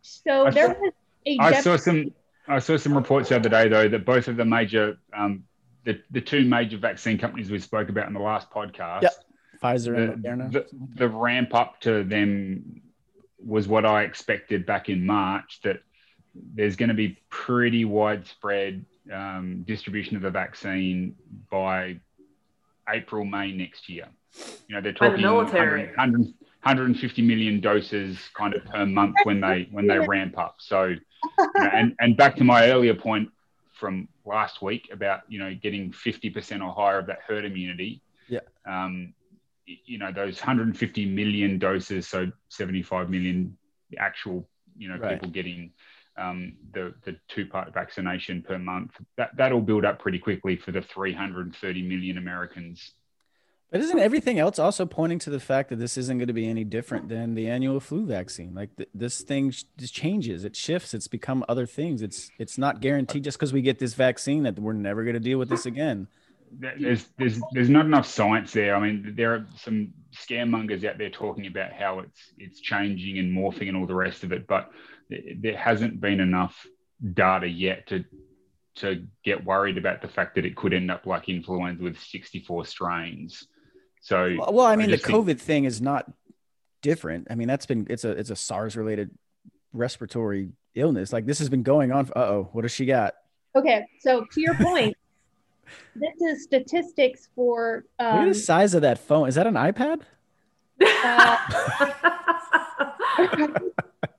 so 0.03 0.47
I 0.47 0.51
there 0.51 0.75
saw- 0.75 0.81
was 0.81 0.93
a 1.27 1.39
I 1.39 1.61
saw 1.61 1.77
some. 1.77 2.13
I 2.49 2.59
saw 2.59 2.77
some 2.77 2.95
reports 2.97 3.29
the 3.29 3.37
other 3.37 3.49
day 3.49 3.69
though 3.69 3.89
that 3.89 4.05
both 4.05 4.27
of 4.27 4.37
the 4.37 4.45
major, 4.45 4.99
um, 5.17 5.45
the 5.85 6.01
the 6.11 6.21
two 6.21 6.45
major 6.45 6.77
vaccine 6.77 7.17
companies 7.19 7.51
we 7.51 7.59
spoke 7.61 7.89
about 7.89 8.09
in 8.09 8.13
the 8.13 8.21
last 8.21 8.51
podcast, 8.51 9.03
Yep. 9.03 9.13
Pfizer 9.63 9.95
the, 9.95 10.13
and 10.13 10.25
Moderna. 10.25 10.53
the, 10.53 10.67
the 10.97 11.09
ramp 11.09 11.55
up 11.55 11.81
to 11.83 12.03
them 12.03 12.83
was 13.45 13.69
what 13.69 13.87
I 13.87 14.03
expected 14.03 14.67
back 14.67 14.89
in 14.89 15.07
March. 15.07 15.61
That 15.63 15.83
there's 16.35 16.75
going 16.75 16.89
to 16.89 16.95
be 16.97 17.19
pretty 17.31 17.85
widespread 17.85 18.85
um, 19.13 19.63
distribution 19.65 20.17
of 20.17 20.23
the 20.23 20.31
vaccine 20.31 21.15
by 21.49 22.01
April, 22.93 23.25
May 23.25 23.53
next 23.53 23.89
year. 23.89 24.09
You 24.69 24.75
know, 24.77 24.81
they're 24.81 24.93
By 24.93 25.09
the 25.11 25.17
talking 25.17 25.23
military. 25.23 25.87
100, 25.89 26.21
150 26.21 27.23
million 27.23 27.61
doses 27.61 28.19
kind 28.35 28.55
of 28.55 28.65
per 28.65 28.87
month 28.87 29.17
when 29.25 29.41
they 29.41 29.69
when 29.71 29.87
they 29.87 29.99
ramp 29.99 30.39
up. 30.39 30.57
So, 30.59 30.85
you 30.85 30.99
know, 31.59 31.71
and 31.73 31.95
and 32.01 32.17
back 32.17 32.37
to 32.37 32.45
my 32.45 32.71
earlier 32.71 32.95
point 32.95 33.29
from 33.73 34.09
last 34.25 34.63
week 34.63 34.89
about 34.93 35.23
you 35.29 35.39
know 35.39 35.55
getting 35.61 35.91
50% 35.93 36.65
or 36.65 36.73
higher 36.73 36.99
of 36.99 37.07
that 37.07 37.21
herd 37.27 37.45
immunity. 37.45 38.01
Yeah. 38.29 38.41
Um, 38.67 39.15
you 39.67 39.99
know 39.99 40.13
those 40.13 40.39
150 40.41 41.07
million 41.07 41.59
doses, 41.59 42.07
so 42.09 42.31
75 42.49 43.11
million 43.11 43.57
actual 43.99 44.49
you 44.77 44.89
know 44.89 44.97
Right. 44.97 45.15
people 45.15 45.31
getting 45.31 45.73
um, 46.17 46.55
the 46.73 46.95
the 47.05 47.17
two 47.29 47.47
part 47.47 47.73
vaccination 47.73 48.43
per 48.43 48.59
month. 48.59 48.93
That 49.17 49.31
that'll 49.37 49.61
build 49.61 49.85
up 49.85 49.99
pretty 49.99 50.19
quickly 50.19 50.57
for 50.57 50.73
the 50.73 50.83
330 50.83 51.83
million 51.83 52.19
Americans. 52.19 52.95
But 53.73 53.81
isn't 53.81 53.99
everything 53.99 54.39
else 54.39 54.59
also 54.59 54.85
pointing 54.85 55.19
to 55.21 55.31
the 55.31 55.41
fact 55.41 55.71
that 55.71 55.77
this 55.77 55.97
isn't 55.97 56.19
going 56.19 56.27
to 56.27 56.35
be 56.35 56.47
any 56.47 56.63
different 56.63 57.09
than 57.09 57.35
the 57.35 57.49
annual 57.49 57.81
flu 57.81 58.05
vaccine? 58.05 58.55
Like 58.55 58.77
th- 58.77 58.91
this 58.93 59.23
thing 59.23 59.51
sh- 59.51 59.65
just 59.79 59.95
changes, 59.95 60.45
it 60.45 60.55
shifts, 60.55 60.93
it's 60.93 61.09
become 61.09 61.43
other 61.49 61.65
things. 61.65 62.03
It's 62.03 62.31
it's 62.39 62.59
not 62.59 62.83
guaranteed 62.83 63.25
just 63.25 63.39
because 63.39 63.55
we 63.55 63.63
get 63.63 63.79
this 63.79 63.95
vaccine 63.95 64.43
that 64.43 64.59
we're 64.59 64.75
never 64.75 65.05
going 65.05 65.15
to 65.15 65.21
deal 65.21 65.39
with 65.39 65.49
this 65.49 65.65
again. 65.65 66.07
There's 66.51 67.09
there's 67.19 67.41
there's 67.53 67.71
not 67.71 67.87
enough 67.87 68.07
science 68.07 68.53
there. 68.53 68.77
I 68.77 68.81
mean, 68.81 69.15
there 69.17 69.33
are 69.33 69.47
some 69.57 69.95
scaremongers 70.15 70.85
out 70.85 70.99
there 70.99 71.09
talking 71.09 71.47
about 71.47 71.73
how 71.73 72.01
it's 72.01 72.21
it's 72.37 72.61
changing 72.61 73.19
and 73.19 73.35
morphing 73.35 73.69
and 73.69 73.77
all 73.79 73.87
the 73.87 73.95
rest 73.95 74.23
of 74.23 74.33
it, 74.33 74.47
but 74.47 74.71
there 75.11 75.57
hasn't 75.57 76.01
been 76.01 76.21
enough 76.21 76.67
data 77.15 77.49
yet 77.49 77.87
to 77.89 78.05
to 78.75 79.05
get 79.23 79.45
worried 79.45 79.77
about 79.77 80.01
the 80.01 80.09
fact 80.09 80.35
that 80.37 80.47
it 80.47 80.57
could 80.57 80.73
end 80.73 80.91
up 80.91 81.05
like 81.05 81.29
influenza 81.29 81.83
with 81.83 81.99
64 81.99 82.65
strains. 82.65 83.47
So 84.01 84.35
Well, 84.39 84.53
well, 84.53 84.67
I 84.67 84.77
mean, 84.77 84.91
the 84.91 84.97
just 84.97 85.07
think- 85.07 85.27
COVID 85.27 85.39
thing 85.39 85.65
is 85.65 85.83
not 85.83 86.11
different. 86.81 87.29
I 87.31 87.35
mean, 87.35 87.49
that's 87.49 87.67
been 87.67 87.87
it's 87.91 88.05
a 88.05 88.11
it's 88.11 88.31
a 88.31 88.37
SARS 88.37 88.77
related 88.77 89.11
respiratory 89.73 90.51
illness. 90.75 91.13
Like 91.13 91.27
this 91.27 91.39
has 91.39 91.49
been 91.49 91.63
going 91.63 91.93
on. 91.93 92.11
Uh 92.17 92.21
oh, 92.21 92.49
what 92.53 92.63
does 92.63 92.73
she 92.73 92.87
got? 92.87 93.15
Okay, 93.55 93.85
so 94.01 94.25
to 94.33 94.41
your 94.41 94.55
point, 94.55 94.97
this 95.97 96.21
is 96.21 96.45
statistics 96.45 97.29
for 97.35 97.85
Look 98.01 98.09
at 98.09 98.19
um, 98.21 98.29
the 98.29 98.35
size 98.35 98.75
of 98.75 98.83
that 98.83 98.99
phone. 98.99 99.29
Is 99.29 99.35
that 99.35 99.47
an 99.47 99.55
iPad? 99.55 100.03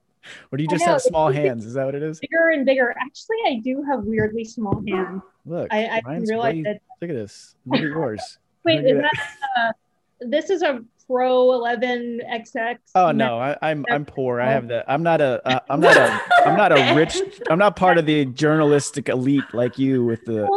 Or 0.54 0.58
do 0.58 0.62
you 0.62 0.70
just 0.70 0.86
have 0.86 1.02
small 1.02 1.32
hands? 1.32 1.66
Is 1.66 1.74
that 1.74 1.86
what 1.86 1.96
it 1.96 2.04
is? 2.04 2.20
bigger 2.20 2.50
and 2.52 2.64
bigger. 2.64 2.96
Actually, 3.02 3.38
I 3.48 3.60
do 3.64 3.82
have 3.90 4.04
weirdly 4.04 4.46
small 4.46 4.84
hands. 4.88 5.24
Look, 5.48 5.68
I, 5.72 5.88
I 5.88 6.14
didn't 6.14 6.30
realize 6.30 6.64
that. 6.64 6.80
Look 7.02 7.10
at 7.10 7.16
this. 7.16 7.56
Look 7.66 7.80
at 7.80 7.88
yours. 7.88 8.38
Wait, 8.64 8.86
is 8.86 9.02
that 9.02 9.12
uh, 9.58 9.72
this 10.20 10.52
is 10.52 10.62
a 10.62 10.86
Pro 11.08 11.52
11 11.54 12.22
XX? 12.32 12.78
Oh 12.96 13.12
no, 13.12 13.38
I, 13.40 13.58
I'm 13.62 13.86
I'm 13.92 14.06
poor. 14.06 14.40
I 14.40 14.52
have 14.52 14.68
the. 14.68 14.84
I'm 14.92 15.04
not 15.04 15.22
a. 15.22 15.42
Uh, 15.48 15.60
I'm 15.70 15.80
not 15.80 15.98
a. 15.98 16.22
I'm 16.46 16.56
not 16.56 16.72
a 16.72 16.94
rich. 16.96 17.18
I'm 17.50 17.60
not 17.60 17.76
part 17.76 17.98
of 17.98 18.06
the 18.06 18.26
journalistic 18.26 19.10
elite 19.10 19.44
like 19.54 19.78
you 19.78 20.06
with 20.06 20.24
the. 20.26 20.48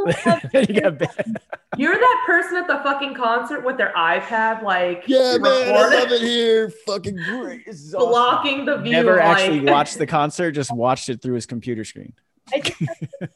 you 0.69 0.81
got 0.81 0.99
bad- 0.99 1.37
You're 1.77 1.95
that 1.99 2.23
person 2.27 2.57
at 2.57 2.67
the 2.69 2.79
fucking 2.85 3.15
concert 3.15 3.65
with 3.65 3.77
their 3.77 3.93
iPad, 3.97 4.63
like 4.63 5.05
yeah, 5.07 5.37
man, 5.39 5.47
I 5.47 5.67
recording- 5.67 5.99
love 6.01 6.13
it 6.13 6.21
here. 6.23 6.71
Fucking 6.87 7.17
great. 7.17 7.67
This 7.67 7.93
awesome. 7.95 8.09
blocking 8.09 8.65
the 8.65 8.79
view. 8.79 8.93
Never 8.93 9.17
like, 9.17 9.25
actually 9.25 9.61
watched 9.71 9.99
the 9.99 10.07
concert. 10.07 10.53
Just 10.53 10.73
watched 10.73 11.09
it 11.09 11.21
through 11.21 11.35
his 11.35 11.47
computer 11.47 11.85
screen. 11.85 12.13
I 12.53 12.61
just 12.61 12.79
have 12.81 13.31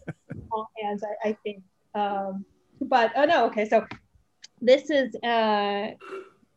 small 0.47 0.71
hands, 0.81 1.03
I, 1.25 1.31
I 1.31 1.37
think. 1.43 1.63
Um, 1.95 2.45
but 2.81 3.13
oh 3.17 3.25
no, 3.25 3.47
okay. 3.47 3.69
So 3.69 3.85
this 4.61 4.91
is 4.91 5.15
uh, 5.17 5.89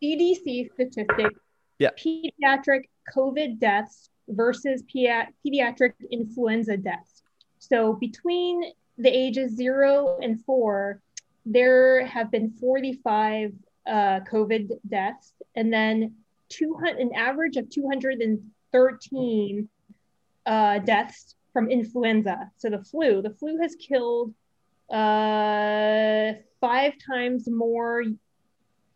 CDC 0.04 0.72
statistics. 0.74 1.40
Yeah. 1.80 1.90
Pediatric 1.98 2.90
COVID 3.16 3.60
deaths 3.60 4.10
versus 4.28 4.84
pedi- 4.84 5.28
pediatric 5.46 5.94
influenza 6.12 6.78
deaths. 6.78 7.24
So 7.60 7.94
between 7.94 8.64
the 8.98 9.10
ages 9.10 9.56
zero 9.56 10.20
and 10.22 10.44
four, 10.44 11.02
there 11.46 12.06
have 12.06 12.32
been 12.32 12.52
45 12.52 13.54
uh, 13.86 13.92
COVID 14.32 14.70
deaths, 14.88 15.34
and 15.56 15.74
then 15.74 16.16
200, 16.50 17.00
an 17.00 17.14
average 17.16 17.58
of 17.58 17.70
213 17.70 19.70
uh, 20.46 20.80
deaths 20.80 21.36
from 21.52 21.70
influenza. 21.70 22.50
So 22.58 22.70
the 22.70 22.84
flu, 22.84 23.22
the 23.22 23.32
flu 23.32 23.58
has 23.60 23.76
killed 23.76 24.34
uh, 24.90 26.34
five 26.62 26.94
times 27.06 27.50
more 27.50 28.04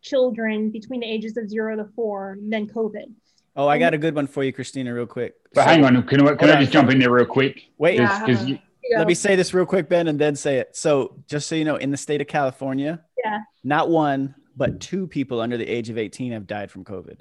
children 0.02 0.70
between 0.70 1.00
the 1.00 1.06
ages 1.06 1.36
of 1.36 1.48
zero 1.48 1.76
to 1.76 1.86
four 1.96 2.38
than 2.48 2.66
COVID. 2.68 3.12
Oh, 3.56 3.66
I 3.66 3.78
got 3.78 3.92
a 3.94 3.98
good 3.98 4.14
one 4.14 4.26
for 4.26 4.44
you, 4.44 4.52
Christina, 4.52 4.94
real 4.94 5.06
quick. 5.06 5.34
But 5.54 5.62
So- 5.64 5.68
hang 5.70 5.84
on, 5.84 6.02
can 6.06 6.26
I, 6.26 6.34
can 6.34 6.50
I 6.50 6.60
just 6.60 6.72
jump 6.72 6.90
in 6.90 6.98
there 6.98 7.10
real 7.10 7.26
quick? 7.26 7.64
Wait, 7.78 7.96
Yeah. 7.96 8.24
Because 8.24 8.46
you, 8.46 8.58
let 8.96 9.06
me 9.06 9.14
say 9.14 9.34
this 9.36 9.52
real 9.52 9.66
quick, 9.66 9.88
Ben, 9.88 10.08
and 10.08 10.18
then 10.18 10.36
say 10.36 10.58
it. 10.58 10.76
So, 10.76 11.16
just 11.26 11.48
so 11.48 11.54
you 11.56 11.64
know, 11.64 11.76
in 11.76 11.90
the 11.90 11.96
state 11.96 12.20
of 12.20 12.26
California, 12.26 13.02
Yeah. 13.24 13.40
not 13.64 13.90
one, 13.90 14.34
but 14.56 14.80
two 14.80 15.06
people 15.06 15.40
under 15.40 15.56
the 15.56 15.66
age 15.68 15.90
of 15.90 15.98
18 15.98 16.32
have 16.32 16.46
died 16.46 16.70
from 16.70 16.84
COVID. 16.84 17.20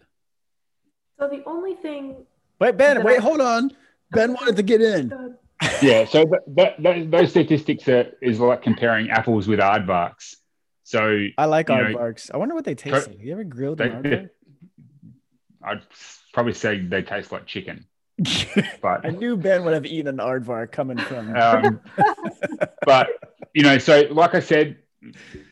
So 1.19 1.27
the 1.27 1.43
only 1.45 1.73
thing. 1.75 2.15
Wait, 2.59 2.77
Ben, 2.77 3.03
wait, 3.03 3.17
I- 3.19 3.21
hold 3.21 3.41
on. 3.41 3.71
Ben 4.11 4.33
wanted 4.33 4.55
to 4.55 4.63
get 4.63 4.81
in. 4.81 5.35
yeah, 5.81 6.05
so 6.05 6.23
that, 6.25 6.41
that, 6.55 6.83
that, 6.83 7.11
those 7.11 7.31
statistics 7.31 7.87
are, 7.87 8.11
is 8.21 8.39
like 8.39 8.61
comparing 8.61 9.09
apples 9.09 9.47
with 9.47 9.59
aardvarks. 9.59 10.35
So 10.87 11.27
I 11.37 11.45
like 11.47 11.67
You 11.67 11.75
know, 11.75 11.83
aardvarks. 11.83 12.31
I 12.33 12.37
wonder 12.37 12.55
what 12.55 12.63
they 12.63 12.73
taste 12.73 13.07
Co- 13.07 13.11
like. 13.11 13.21
You 13.21 13.33
ever 13.33 13.43
grilled 13.43 13.79
they, 13.79 13.89
an 13.89 14.03
aardvark? 14.03 14.29
I'd 15.63 15.81
probably 16.33 16.53
say 16.53 16.79
they 16.79 17.01
taste 17.01 17.29
like 17.33 17.45
chicken, 17.45 17.85
but 18.81 19.05
I 19.05 19.09
knew 19.09 19.35
Ben 19.35 19.65
would 19.65 19.73
have 19.73 19.85
eaten 19.85 20.07
an 20.07 20.25
aardvark 20.25 20.71
coming 20.71 20.97
from. 20.97 21.35
um, 21.35 21.81
but 22.85 23.09
you 23.53 23.63
know, 23.63 23.77
so 23.79 24.07
like 24.11 24.33
I 24.33 24.39
said, 24.39 24.77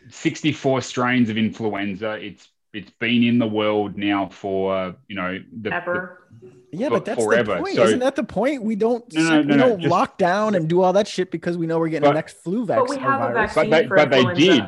64 0.10 0.80
strains 0.84 1.30
of 1.30 1.38
influenza. 1.38 2.14
It's 2.14 2.48
it's 2.72 2.92
been 2.92 3.22
in 3.24 3.38
the 3.38 3.48
world 3.48 3.98
now 3.98 4.30
for 4.30 4.96
you 5.10 5.18
know 5.18 5.38
the, 5.62 5.74
Ever. 5.76 6.30
yeah, 6.72 6.88
but 6.88 7.04
that's 7.04 7.22
forever. 7.22 7.56
the 7.56 7.62
point. 7.62 7.76
So- 7.76 7.84
Isn't 7.84 8.00
that 8.00 8.16
the 8.16 8.24
point? 8.24 8.64
We 8.64 8.78
don't 8.78 9.04
No, 9.14 9.22
no, 9.22 9.42
no, 9.42 9.56
no, 9.56 9.68
don't 9.70 9.80
just- 9.82 9.92
lock 9.92 10.18
down 10.18 10.56
and 10.56 10.70
do 10.70 10.82
all 10.82 10.94
that 10.94 11.10
shit 11.10 11.30
because 11.30 11.58
we 11.58 11.68
know 11.68 11.78
we're 11.78 11.90
getting 11.90 12.04
But- 12.08 12.12
the 12.12 12.16
next 12.20 12.38
flu 12.42 12.66
But 12.66 12.84
we 12.90 12.96
vaccine. 12.96 13.00
have 13.04 13.22
a 13.22 13.34
virus. 13.34 13.54
vaccine 13.54 13.70
But 13.70 13.82
they- 13.82 13.88
for 13.90 13.96
but 13.98 14.12
they 14.12 14.34
did. 14.34 14.64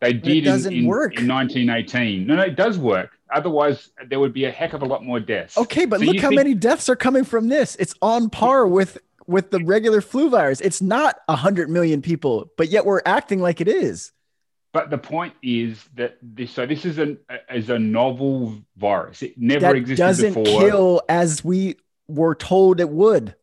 They 0.00 0.12
did 0.14 0.38
in- 0.38 0.44
doesn't 0.44 0.72
in, 0.72 0.86
work. 0.86 1.18
in 1.20 1.28
1918. 1.28 2.26
No, 2.26 2.36
no, 2.36 2.42
it 2.42 2.56
does 2.56 2.78
work. 2.78 3.10
Otherwise, 3.32 3.90
there 4.08 4.18
would 4.18 4.32
be 4.32 4.44
a 4.46 4.50
heck 4.50 4.72
of 4.72 4.82
a 4.82 4.84
lot 4.86 5.04
more 5.04 5.20
deaths. 5.20 5.56
Okay, 5.56 5.84
but 5.84 6.00
So 6.00 6.06
look 6.06 6.18
how 6.18 6.28
think- 6.30 6.38
many 6.40 6.54
deaths 6.54 6.88
are 6.88 6.96
coming 6.96 7.24
from 7.24 7.48
this. 7.48 7.76
It's 7.76 7.94
on 8.02 8.30
par 8.30 8.66
with 8.66 8.98
with 9.26 9.50
the 9.52 9.62
regular 9.64 10.00
flu 10.00 10.28
virus. 10.30 10.60
It's 10.60 10.82
not 10.82 11.16
a 11.28 11.36
hundred 11.36 11.70
million 11.70 12.02
people, 12.02 12.50
but 12.56 12.68
yet 12.68 12.84
we're 12.84 13.02
acting 13.06 13.40
like 13.40 13.60
it 13.60 13.68
is. 13.68 14.10
But 14.72 14.90
the 14.90 14.98
point 14.98 15.34
is 15.42 15.84
that 15.94 16.16
this. 16.22 16.50
So 16.52 16.64
this 16.66 16.84
is 16.84 16.98
an 16.98 17.18
is 17.52 17.70
a 17.70 17.78
novel 17.78 18.54
virus. 18.76 19.22
It 19.22 19.34
never 19.36 19.60
that 19.60 19.76
existed 19.76 20.02
doesn't 20.02 20.34
before. 20.44 20.60
kill 20.60 21.02
as 21.08 21.44
we 21.44 21.76
were 22.08 22.34
told 22.34 22.80
it 22.80 22.88
would. 22.88 23.34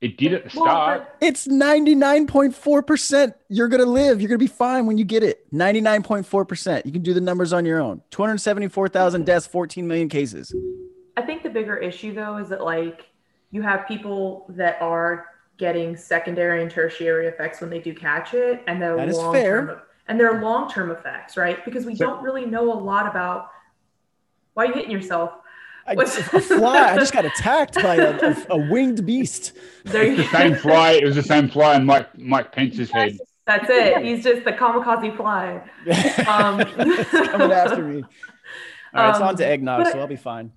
It 0.00 0.16
did 0.16 0.32
at 0.32 0.44
the 0.44 0.50
start. 0.50 1.14
It's 1.20 1.46
99.4%. 1.46 3.34
You're 3.48 3.68
going 3.68 3.82
to 3.84 3.90
live. 3.90 4.20
You're 4.20 4.28
going 4.28 4.38
to 4.38 4.42
be 4.44 4.46
fine 4.46 4.86
when 4.86 4.96
you 4.96 5.04
get 5.04 5.22
it. 5.22 5.50
99.4%. 5.52 6.86
You 6.86 6.92
can 6.92 7.02
do 7.02 7.12
the 7.12 7.20
numbers 7.20 7.52
on 7.52 7.66
your 7.66 7.80
own. 7.80 8.00
274,000 8.10 9.26
deaths, 9.26 9.46
14 9.46 9.86
million 9.86 10.08
cases. 10.08 10.54
I 11.16 11.22
think 11.22 11.42
the 11.42 11.50
bigger 11.50 11.76
issue 11.76 12.14
though 12.14 12.38
is 12.38 12.48
that 12.48 12.62
like 12.64 13.10
you 13.50 13.60
have 13.60 13.86
people 13.86 14.46
that 14.50 14.80
are 14.80 15.26
getting 15.58 15.94
secondary 15.96 16.62
and 16.62 16.70
tertiary 16.70 17.26
effects 17.26 17.60
when 17.60 17.68
they 17.68 17.80
do 17.80 17.92
catch 17.92 18.32
it, 18.32 18.62
and 18.66 18.80
their 18.80 18.96
That 18.96 19.08
is 19.10 19.18
long 19.18 19.34
fair. 19.34 19.66
term 19.66 19.80
and 20.08 20.18
their 20.18 20.40
long 20.40 20.70
term 20.70 20.90
effects, 20.90 21.36
right? 21.36 21.62
Because 21.64 21.84
we 21.84 21.94
So- 21.94 22.06
don't 22.06 22.22
really 22.22 22.46
know 22.46 22.72
a 22.72 22.78
lot 22.78 23.06
about 23.06 23.50
why 24.54 24.64
are 24.64 24.68
you 24.68 24.72
hitting 24.74 24.90
yourself. 24.90 25.32
I, 25.90 25.94
What's- 25.94 26.16
a 26.18 26.40
fly. 26.40 26.92
I 26.92 26.96
just 26.96 27.12
got 27.12 27.24
attacked 27.24 27.74
by 27.74 27.96
a, 27.96 28.16
a, 28.30 28.36
a 28.50 28.56
winged 28.70 29.04
beast. 29.04 29.52
There 29.84 30.02
It's 30.02 30.18
you 30.18 30.24
the 30.24 30.30
same 30.30 30.54
fly. 30.54 30.92
It 30.92 31.04
was 31.04 31.16
the 31.16 31.22
same 31.22 31.48
fly 31.48 31.74
on 31.74 31.86
Mike 31.86 32.16
Mike 32.18 32.52
Pence's 32.52 32.90
head. 32.90 33.16
That's 33.46 33.66
it. 33.68 34.04
He's 34.04 34.22
just 34.22 34.44
the 34.44 34.52
kamikaze 34.52 35.16
fly. 35.16 35.62
Um, 36.28 36.60
It's 36.60 37.10
coming 37.30 37.50
after 37.52 37.82
me. 37.82 38.02
All 38.94 39.02
right, 39.02 39.10
it's 39.10 39.18
Um, 39.18 39.28
on 39.28 39.36
to 39.36 39.46
eggnog, 39.46 39.84
but- 39.84 39.92
so 39.92 39.98
I'll 40.00 40.06
be 40.06 40.16
fine. 40.16 40.52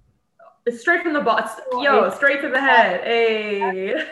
Straight 0.78 1.02
from 1.04 1.14
the 1.14 1.22
box. 1.22 1.60
Yo, 1.82 2.10
straight 2.12 2.42
to 2.42 2.50
the 2.50 2.60
head. 2.62 3.02
Hey. 3.04 4.06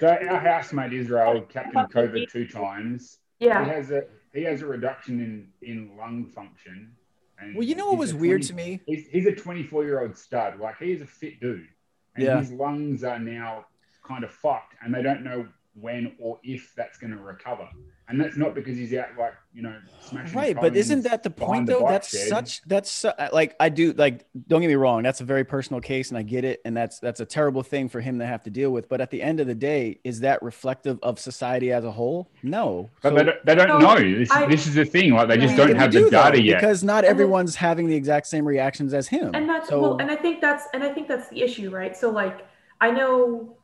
So 0.00 0.08
our 0.08 0.40
housemate 0.40 0.92
Israel 0.92 1.40
captured 1.42 1.90
COVID 1.92 2.28
two 2.30 2.46
times. 2.48 3.18
Yeah. 3.38 3.64
He 3.64 3.70
has 3.70 3.90
a 3.92 4.02
he 4.32 4.42
has 4.44 4.62
a 4.62 4.66
reduction 4.66 5.20
in 5.20 5.48
in 5.68 5.96
lung 5.96 6.26
function. 6.26 6.92
And 7.38 7.54
Well, 7.54 7.64
you 7.66 7.74
know 7.74 7.86
what 7.88 7.98
was 7.98 8.12
a 8.12 8.16
weird 8.16 8.42
to 8.44 8.54
me? 8.54 8.80
He's, 8.86 9.06
he's 9.08 9.26
a 9.26 9.34
24 9.34 9.84
year 9.84 10.00
old 10.02 10.16
stud. 10.16 10.58
Like 10.58 10.78
he 10.78 10.92
is 10.92 11.02
a 11.02 11.06
fit 11.06 11.40
dude. 11.40 11.66
And 12.14 12.24
Yeah. 12.24 12.38
his 12.38 12.52
lungs 12.52 13.02
are 13.04 13.18
now 13.18 13.66
kind 14.06 14.22
of 14.24 14.30
fucked 14.30 14.74
and 14.82 14.94
they 14.94 15.02
don't 15.02 15.24
know 15.24 15.48
when 15.80 16.12
or 16.20 16.38
if 16.44 16.72
that's 16.76 16.98
going 16.98 17.10
to 17.12 17.18
recover. 17.22 17.68
And 18.06 18.20
that's 18.20 18.36
not 18.36 18.54
because 18.54 18.76
he's 18.76 18.92
out 18.92 19.08
like 19.18 19.32
you 19.54 19.62
know 19.62 19.74
smashing. 20.02 20.36
Right, 20.36 20.54
but 20.54 20.76
isn't 20.76 21.02
that 21.04 21.22
the 21.22 21.30
point 21.30 21.64
behind 21.64 21.68
the 21.68 21.72
though? 21.72 21.88
That's 21.88 22.10
shed. 22.10 22.28
such 22.28 22.62
that's 22.66 22.90
su- 22.90 23.08
uh, 23.08 23.30
like 23.32 23.56
I 23.58 23.70
do 23.70 23.94
like. 23.94 24.26
Don't 24.46 24.60
get 24.60 24.68
me 24.68 24.74
wrong. 24.74 25.02
That's 25.02 25.22
a 25.22 25.24
very 25.24 25.42
personal 25.42 25.80
case, 25.80 26.10
and 26.10 26.18
I 26.18 26.22
get 26.22 26.44
it, 26.44 26.60
and 26.66 26.76
that's 26.76 26.98
that's 26.98 27.20
a 27.20 27.24
terrible 27.24 27.62
thing 27.62 27.88
for 27.88 28.02
him 28.02 28.18
to 28.18 28.26
have 28.26 28.42
to 28.42 28.50
deal 28.50 28.70
with. 28.72 28.90
But 28.90 29.00
at 29.00 29.10
the 29.10 29.22
end 29.22 29.40
of 29.40 29.46
the 29.46 29.54
day, 29.54 30.00
is 30.04 30.20
that 30.20 30.42
reflective 30.42 30.98
of 31.02 31.18
society 31.18 31.72
as 31.72 31.84
a 31.84 31.90
whole? 31.90 32.28
No. 32.42 32.90
But 33.00 33.08
So- 33.10 33.16
they 33.16 33.24
don't, 33.24 33.46
they 33.46 33.54
don't 33.54 33.68
No, 33.68 33.78
know. 33.78 34.18
This, 34.18 34.30
I- 34.30 34.46
this 34.48 34.66
is 34.66 34.74
the 34.74 34.84
thing. 34.84 35.14
Like 35.14 35.28
they 35.28 35.38
just 35.38 35.56
Yeah, 35.56 35.66
don't 35.66 35.76
have 35.76 35.90
do, 35.90 36.04
the 36.04 36.10
data 36.10 36.36
though, 36.36 36.42
yet. 36.42 36.60
because 36.60 36.84
not 36.84 36.96
And 36.98 37.04
then- 37.04 37.10
everyone's 37.12 37.56
having 37.56 37.86
the 37.86 37.96
exact 37.96 38.26
same 38.26 38.46
reactions 38.46 38.92
as 38.92 39.08
him. 39.08 39.30
and 39.34 39.48
that's 39.48 39.70
so, 39.70 39.80
well 39.80 39.96
and 39.98 40.10
i 40.10 40.16
think 40.16 40.42
that's 40.42 40.64
and 40.74 40.82
i 40.84 40.92
think 40.92 41.08
that's 41.08 41.28
the 41.30 41.40
issue 41.40 41.70
right 41.70 41.96
so 41.96 42.10
like 42.10 42.46
i 42.82 42.90
know 42.90 43.56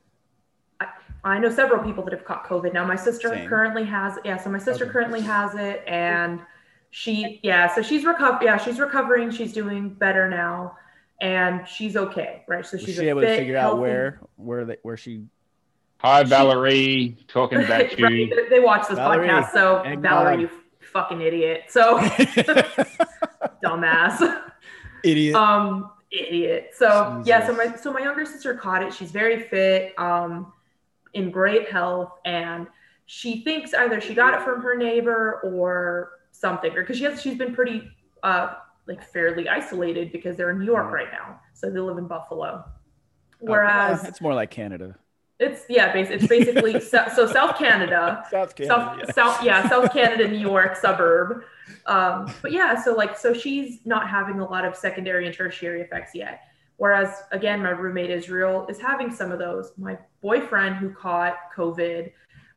I, 1.25 1.37
I 1.37 1.39
know 1.39 1.51
several 1.51 1.83
people 1.85 2.03
that 2.05 2.13
have 2.13 2.25
caught 2.25 2.47
covid 2.47 2.73
now 2.73 2.85
my 2.87 2.97
sister 2.97 3.29
Same. 3.31 3.49
currently 3.49 3.85
has 3.85 4.19
yeah 4.25 4.37
so 4.37 4.51
my 4.51 4.59
sister 4.59 4.85
Okay. 4.85 4.93
currently 4.93 5.21
has 5.21 5.55
it 5.55 5.83
and 5.87 6.41
she 6.91 7.41
yeah 7.43 7.73
so 7.73 7.83
she's 7.83 8.05
recovered 8.05 8.43
yeah 8.45 8.57
she's 8.57 8.79
recovering 8.81 9.31
she's 9.31 9.53
doing 9.53 9.91
better 9.91 10.29
now 10.29 10.77
and 11.21 11.67
she's 11.69 11.97
okay 11.97 12.43
right 12.49 12.65
so 12.67 12.77
was 12.77 12.85
she's 12.87 12.97
she 12.97 13.07
a 13.07 13.11
able 13.11 13.21
to 13.21 13.27
fit, 13.29 13.39
figure 13.39 13.57
out 13.57 13.79
where 13.79 14.21
where 14.37 14.65
they, 14.65 14.77
where 14.83 14.97
she 14.97 15.25
Hi, 16.03 16.23
Valerie, 16.23 17.15
talking 17.29 17.59
about 17.65 17.81
Right, 17.83 17.99
you. 17.99 18.35
they- 18.35 18.49
they 18.49 18.61
watch 18.61 18.89
this 18.89 18.97
Valerie, 18.97 19.29
podcast 19.29 19.53
so 19.53 19.83
egg 19.83 20.01
valerie 20.01 20.33
dog. 20.33 20.41
you 20.41 20.51
fucking 20.81 21.21
idiot 21.21 21.65
so 21.69 21.99
dumbass 23.63 24.43
idiot? 25.05 25.35
um 25.35 25.91
idiot 26.11 26.71
so 26.75 27.23
yeah 27.25 27.47
so 27.47 27.55
my 27.55 27.75
so 27.77 27.93
my 27.93 28.01
younger 28.01 28.25
sister 28.27 28.55
caught 28.55 28.83
it 28.83 28.93
she's 28.93 29.11
very 29.13 29.43
fit 29.43 29.95
um 29.99 30.53
in 31.15 31.31
great 31.31 31.71
health 31.71 32.13
and 32.25 32.67
she 33.07 33.43
thinks 33.43 33.75
either 33.75 34.01
she 34.01 34.15
got 34.15 34.35
it 34.35 34.43
from 34.43 34.63
her 34.63 34.77
neighbor 34.77 35.41
or 35.45 36.13
something 36.33 36.73
or 36.77 36.83
because 36.83 36.97
she 36.97 37.05
has 37.05 37.21
she's 37.21 37.37
been 37.37 37.55
pretty 37.55 37.83
uh 38.23 38.55
like 38.87 39.03
fairly 39.03 39.49
isolated 39.49 40.13
because 40.13 40.37
they're 40.37 40.51
in 40.51 40.59
new 40.59 40.65
york 40.67 40.91
right 40.93 41.09
now 41.13 41.41
so 41.55 41.71
they 41.71 41.81
live 41.81 41.99
in 41.99 42.07
buffalo 42.07 42.65
Oh, 43.43 43.47
whereas 43.47 44.01
well, 44.01 44.09
it's 44.09 44.21
more 44.21 44.35
like 44.35 44.51
Canada. 44.51 44.97
it's 45.39 45.63
yeah 45.69 45.93
it's 45.97 46.27
basically 46.27 46.79
so, 46.93 47.07
so 47.15 47.27
south 47.27 47.57
canada 47.57 48.23
South 48.31 48.53
South, 48.63 49.15
South, 49.15 49.43
yeah, 49.43 49.69
South 49.69 49.93
Canada, 49.93 50.29
New 50.29 50.39
York 50.39 50.77
suburb. 50.77 51.43
Um, 51.87 52.33
but 52.43 52.53
yeah, 52.53 52.81
so 52.83 52.95
like, 52.95 53.17
so 53.17 53.33
she's 53.33 53.79
not 53.85 54.09
having 54.09 54.41
a 54.41 54.45
lot 54.45 54.65
of 54.65 54.77
secondary 54.77 55.27
and 55.27 55.35
tertiary 55.35 55.81
effects 55.81 56.13
yet. 56.15 56.41
Whereas, 56.81 57.25
again, 57.31 57.63
my 57.63 57.69
roommate 57.69 58.09
Israel 58.09 58.67
is 58.71 58.81
having 58.81 59.15
some 59.15 59.31
of 59.31 59.39
those. 59.39 59.75
My 59.77 59.99
boyfriend, 60.23 60.77
who 60.77 60.89
caught 60.89 61.37
COVID 61.55 62.11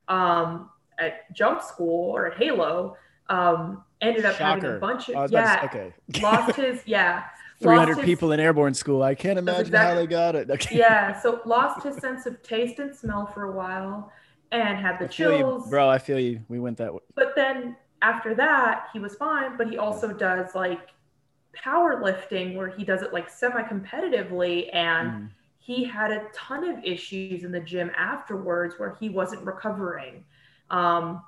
um, 0.08 0.70
at 0.98 1.34
jump 1.36 1.62
school 1.62 2.10
or 2.12 2.28
at 2.28 2.38
Halo, 2.38 2.96
um, 3.28 3.84
ended 4.00 4.24
up 4.24 4.38
having 4.38 4.64
a 4.64 4.78
bunch 4.78 5.10
of 5.10 5.30
yeah, 5.30 5.58
to 5.58 5.66
okay. 5.66 5.94
lost 6.22 6.56
his 6.56 6.80
yeah, 6.86 7.24
300 7.62 7.98
his- 7.98 8.06
people 8.06 8.32
in 8.32 8.40
airborne 8.40 8.74
school. 8.74 9.04
I 9.04 9.14
can't 9.14 9.38
imagine 9.38 9.74
how 9.74 9.94
they 9.94 10.08
got 10.08 10.38
it. 10.38 10.50
Okay. 10.52 10.78
yeah. 10.78 11.20
So 11.20 11.42
lost 11.44 11.84
his 11.84 11.98
sense 11.98 12.26
of 12.26 12.42
taste 12.44 12.80
and 12.80 12.96
smell 12.96 13.26
for 13.26 13.44
a 13.44 13.52
while, 13.52 14.10
and 14.54 14.78
had 14.78 15.00
the 15.00 15.10
feel 15.10 15.34
you, 15.34 15.38
chills. 15.40 15.70
bro. 15.70 15.90
I 15.90 15.98
feel 15.98 16.18
you. 16.18 16.40
We 16.48 16.62
went 16.62 16.78
that 16.78 16.94
way. 16.94 17.02
But 17.16 17.34
then 17.36 17.76
after 18.02 18.34
that, 18.36 18.88
he 18.94 19.00
was 19.00 19.16
fine, 19.16 19.58
but 19.58 19.68
he 19.68 19.78
also 19.78 20.14
does 20.14 20.56
like 20.56 20.93
powerlifting 21.56 22.56
where 22.56 22.68
he 22.70 22.84
does 22.84 23.02
it 23.02 23.14
like 23.14 23.30
semi 23.30 23.62
competitively. 23.64 24.70
And 24.74 25.10
Mm. 25.12 25.30
he 25.60 25.84
had 25.84 26.12
a 26.12 26.28
ton 26.34 26.64
of 26.70 26.84
issues 26.84 27.44
in 27.44 27.52
the 27.52 27.60
gym 27.60 27.92
afterwards 27.96 28.76
where 28.78 28.96
he 29.00 29.10
wasn't 29.10 29.46
recovering 29.46 30.26
um, 30.70 31.24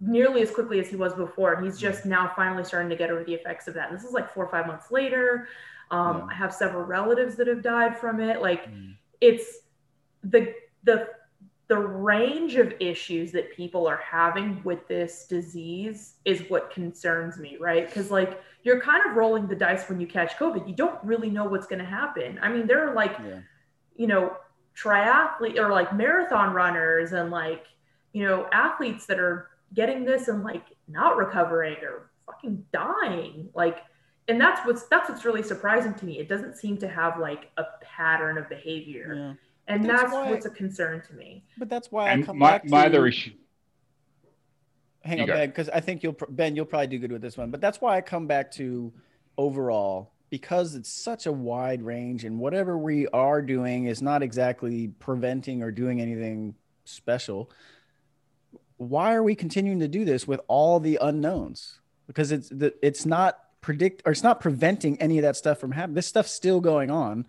nearly 0.00 0.42
as 0.42 0.50
quickly 0.50 0.80
as 0.80 0.88
he 0.88 0.96
was 0.96 1.14
before. 1.14 1.52
And 1.54 1.64
he's 1.64 1.78
just 1.78 2.06
now 2.06 2.32
finally 2.34 2.64
starting 2.64 2.88
to 2.90 2.96
get 2.96 3.10
over 3.10 3.24
the 3.24 3.34
effects 3.34 3.68
of 3.68 3.74
that. 3.74 3.88
And 3.90 3.98
this 3.98 4.04
is 4.04 4.12
like 4.12 4.32
four 4.32 4.44
or 4.44 4.50
five 4.50 4.66
months 4.66 4.90
later. 4.90 5.48
Um, 5.90 6.18
Yeah. 6.18 6.26
I 6.30 6.34
have 6.34 6.54
several 6.54 6.84
relatives 6.84 7.36
that 7.36 7.46
have 7.46 7.62
died 7.62 7.98
from 7.98 8.20
it. 8.20 8.40
Like, 8.40 8.68
Mm. 8.68 8.96
it's 9.20 9.58
the 10.22 10.54
the 10.84 11.08
the 11.68 11.76
range 11.78 12.54
of 12.56 12.72
issues 12.80 13.30
that 13.32 13.52
people 13.54 13.86
are 13.86 13.98
having 13.98 14.60
with 14.64 14.88
this 14.88 15.26
disease 15.26 16.14
is 16.24 16.40
what 16.48 16.70
concerns 16.70 17.38
me 17.38 17.56
right? 17.60 17.86
Because 17.86 18.10
like 18.10 18.40
you're 18.62 18.80
kind 18.80 19.02
of 19.08 19.16
rolling 19.16 19.46
the 19.46 19.54
dice 19.54 19.88
when 19.88 20.00
you 20.00 20.06
catch 20.06 20.36
covid. 20.36 20.66
You 20.66 20.74
don't 20.74 21.02
really 21.04 21.30
know 21.30 21.44
what's 21.44 21.66
going 21.66 21.78
to 21.80 21.84
happen. 21.84 22.38
I 22.42 22.48
mean 22.50 22.66
there 22.66 22.88
are 22.88 22.94
like 22.94 23.16
Yeah. 23.18 23.40
you 23.96 24.06
know 24.06 24.36
triathlete 24.76 25.58
or 25.58 25.70
like 25.70 25.94
marathon 25.94 26.54
runners 26.54 27.12
and 27.12 27.30
like 27.30 27.66
you 28.12 28.24
know 28.24 28.46
athletes 28.52 29.06
that 29.06 29.18
are 29.18 29.48
getting 29.74 30.04
this 30.04 30.28
and 30.28 30.42
like 30.44 30.64
not 30.88 31.16
recovering 31.16 31.76
or 31.82 32.10
fucking 32.26 32.64
dying 32.72 33.48
like 33.54 33.78
and 34.28 34.40
that's 34.40 34.64
what's 34.66 34.84
that's 34.84 35.08
what's 35.08 35.24
really 35.24 35.42
surprising 35.42 35.94
to 35.94 36.04
me. 36.04 36.18
It 36.18 36.28
doesn't 36.28 36.56
seem 36.56 36.76
to 36.78 36.88
have 36.88 37.18
like 37.18 37.50
a 37.56 37.64
pattern 37.82 38.38
of 38.38 38.48
behavior. 38.48 39.14
Yeah. 39.16 39.32
And 39.68 39.84
That's 39.84 40.02
that's, 40.02 40.12
why- 40.12 40.30
what's 40.30 40.46
a 40.46 40.50
concern 40.50 41.02
to 41.08 41.14
me. 41.14 41.44
But 41.58 41.68
that's 41.68 41.92
why 41.92 42.08
I 42.08 42.12
And 42.12 42.24
come 42.26 42.38
my, 42.38 42.50
back 42.52 42.62
to 42.64 42.70
my 42.70 42.86
other 42.86 43.06
issue. 43.06 43.32
hang 45.02 45.18
You 45.18 45.22
on. 45.24 45.28
Ben, 45.28 45.48
because 45.50 45.68
I 45.68 45.80
think 45.80 46.02
you'll 46.02 46.16
Ben, 46.30 46.56
you'll 46.56 46.64
probably 46.64 46.86
do 46.88 46.98
good 46.98 47.12
with 47.12 47.22
this 47.22 47.36
one. 47.36 47.50
But 47.50 47.60
that's 47.60 47.80
why 47.80 47.96
I 47.96 48.00
come 48.00 48.26
back 48.26 48.50
to 48.52 48.92
overall 49.36 50.12
because 50.30 50.74
it's 50.74 50.90
such 50.92 51.24
a 51.26 51.32
wide 51.32 51.80
range, 51.82 52.24
and 52.24 52.38
whatever 52.38 52.76
we 52.76 53.06
are 53.08 53.40
doing 53.40 53.86
is 53.86 54.02
not 54.02 54.22
exactly 54.22 54.88
preventing 54.98 55.62
or 55.62 55.70
doing 55.70 56.00
anything 56.02 56.54
special. 56.84 57.50
Why 58.76 59.14
are 59.14 59.22
we 59.22 59.34
continuing 59.34 59.80
to 59.80 59.88
do 59.88 60.04
this 60.04 60.26
with 60.28 60.40
all 60.46 60.80
the 60.80 60.98
unknowns? 61.00 61.80
Because 62.06 62.30
it's 62.30 62.48
the, 62.50 62.74
it's 62.82 63.06
not 63.06 63.38
predict 63.60 64.02
or 64.06 64.12
it's 64.12 64.22
not 64.22 64.40
preventing 64.40 65.00
any 65.00 65.18
of 65.18 65.22
that 65.22 65.36
stuff 65.36 65.58
from 65.58 65.72
happening. 65.72 65.94
This 65.94 66.06
stuff's 66.06 66.30
still 66.30 66.60
going 66.60 66.90
on. 66.90 67.26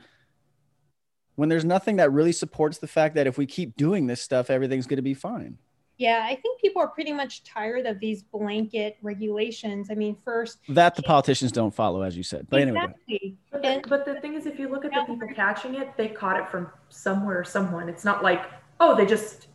When 1.39 1.47
there's 1.47 1.63
nothing 1.63 1.95
that 1.95 2.12
really 2.12 2.34
supports 2.34 2.80
the 2.80 2.88
fact 2.88 3.15
that 3.15 3.25
if 3.25 3.38
we 3.38 3.45
keep 3.45 3.78
doing 3.78 4.08
this 4.08 4.21
stuff, 4.21 4.49
everything's 4.49 4.86
going 4.88 4.97
to 4.97 5.02
be 5.02 5.13
fine. 5.13 5.58
Yeah, 5.95 6.25
I 6.30 6.36
think 6.36 6.60
people 6.60 6.82
are 6.82 6.89
pretty 6.89 7.13
much 7.13 7.45
tired 7.45 7.86
of 7.86 7.97
these 8.02 8.23
blanket 8.23 8.97
regulations. 9.02 9.88
I 9.89 9.93
mean, 9.93 10.17
first, 10.25 10.58
that 10.67 10.97
the 10.97 11.02
politicians 11.02 11.54
don't 11.54 11.73
follow, 11.73 12.02
as 12.02 12.17
you 12.17 12.23
said. 12.23 12.47
But 12.49 12.60
anyway, 12.60 12.80
exactly. 12.82 13.38
But 13.52 13.62
the, 13.62 13.84
but 13.88 14.06
the 14.06 14.19
thing 14.19 14.34
is, 14.34 14.47
if 14.47 14.60
you 14.60 14.67
look 14.67 14.84
at 14.84 14.91
the 14.91 15.06
people 15.08 15.30
catching 15.34 15.75
it, 15.75 15.95
they 15.95 16.10
caught 16.10 16.38
it 16.38 16.49
from 16.49 16.67
somewhere 16.89 17.45
someone. 17.45 17.88
It's 17.88 18.04
not 18.04 18.21
like, 18.21 18.43
oh, 18.82 18.93
they 18.93 19.06
just 19.06 19.47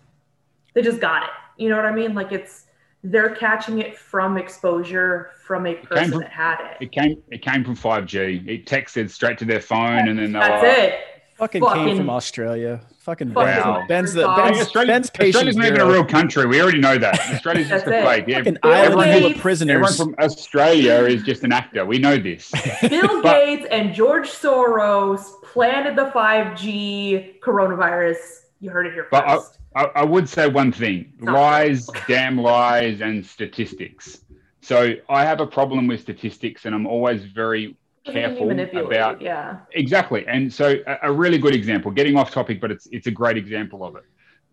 they 0.72 0.80
just 0.80 1.00
got 1.00 1.24
it. 1.24 1.30
You 1.58 1.68
know 1.68 1.76
what 1.76 1.84
I 1.84 1.92
mean? 1.92 2.14
Like 2.14 2.32
it's 2.32 2.64
they're 3.02 3.34
catching 3.34 3.80
it 3.80 3.98
from 3.98 4.38
exposure 4.38 5.32
from 5.42 5.66
a 5.66 5.74
person 5.74 6.12
from- 6.12 6.20
that 6.20 6.32
had 6.32 6.60
it. 6.60 6.84
It 6.84 6.92
came. 6.92 7.22
It 7.30 7.42
came 7.42 7.62
from 7.62 7.76
5G. 7.76 8.48
It 8.48 8.64
texted 8.64 9.10
straight 9.10 9.36
to 9.36 9.44
their 9.44 9.60
phone, 9.60 10.08
and 10.08 10.18
then 10.18 10.32
they 10.32 10.38
That's 10.38 10.62
were, 10.62 10.68
it. 10.68 11.13
Fucking, 11.36 11.62
came 11.64 11.96
from 11.96 12.10
Australia. 12.10 12.80
Fucking 13.00 13.32
Fucking 13.32 13.62
Wow. 13.70 13.84
Ben's 13.86 14.14
the 14.14 14.26
Hey, 14.26 14.34
Hey, 14.34 14.42
Ben's, 14.52 14.60
Australia, 14.62 14.92
Ben's 14.92 15.10
patient 15.10 15.34
Australia's 15.48 15.56
not 15.56 15.66
even 15.66 15.80
a 15.82 15.86
real 15.86 16.04
country. 16.04 16.46
We 16.46 16.60
already 16.62 16.78
know 16.80 16.96
that. 16.96 17.20
Australia's 17.34 17.68
just 17.68 17.86
a 17.86 17.90
fake. 17.90 18.24
Yeah, 18.26 18.38
Fucking 18.38 18.58
Bill 18.62 18.72
island 18.72 18.92
full 18.94 19.00
of 19.26 19.34
Gates- 19.42 19.60
everyone 19.62 19.92
from 19.92 20.14
Australia 20.18 20.94
is 21.04 21.22
just 21.22 21.44
an 21.44 21.52
actor. 21.52 21.84
We 21.84 21.98
know 21.98 22.16
this. 22.16 22.50
Bill 22.88 23.20
But- 23.22 23.44
Gates 23.44 23.66
and 23.70 23.94
George 23.94 24.28
Soros 24.28 25.42
planted 25.42 25.96
the 25.96 26.06
5G 26.12 27.40
coronavirus. 27.40 28.16
You 28.60 28.70
heard 28.70 28.86
it 28.86 28.94
here 28.94 29.06
But 29.10 29.28
I- 29.28 29.36
first. 29.36 29.58
I, 29.76 29.84
I 29.96 30.04
would 30.04 30.28
say 30.28 30.46
one 30.48 30.70
thing: 30.70 31.12
Not 31.18 31.34
lies, 31.34 31.90
damn 32.06 32.38
lies, 32.40 33.00
and 33.00 33.26
statistics. 33.26 34.20
So 34.60 34.94
I 35.08 35.24
have 35.24 35.40
a 35.40 35.46
problem 35.48 35.88
with 35.88 36.00
statistics, 36.00 36.64
and 36.64 36.74
I'm 36.74 36.86
always 36.86 37.24
very 37.24 37.64
It 37.64 37.66
can 37.66 37.72
be 37.72 37.76
careful 38.12 38.50
about 38.50 39.20
yeah. 39.20 39.60
Exactly. 39.72 40.26
And 40.26 40.52
so 40.52 40.76
a, 40.86 40.98
a 41.04 41.12
really 41.12 41.38
good 41.38 41.54
example, 41.54 41.90
getting 41.90 42.16
off 42.16 42.30
topic, 42.30 42.60
but 42.60 42.70
it's 42.70 42.86
it's 42.90 43.06
a 43.06 43.10
great 43.10 43.36
example 43.36 43.84
of 43.84 43.96
it. 43.96 44.04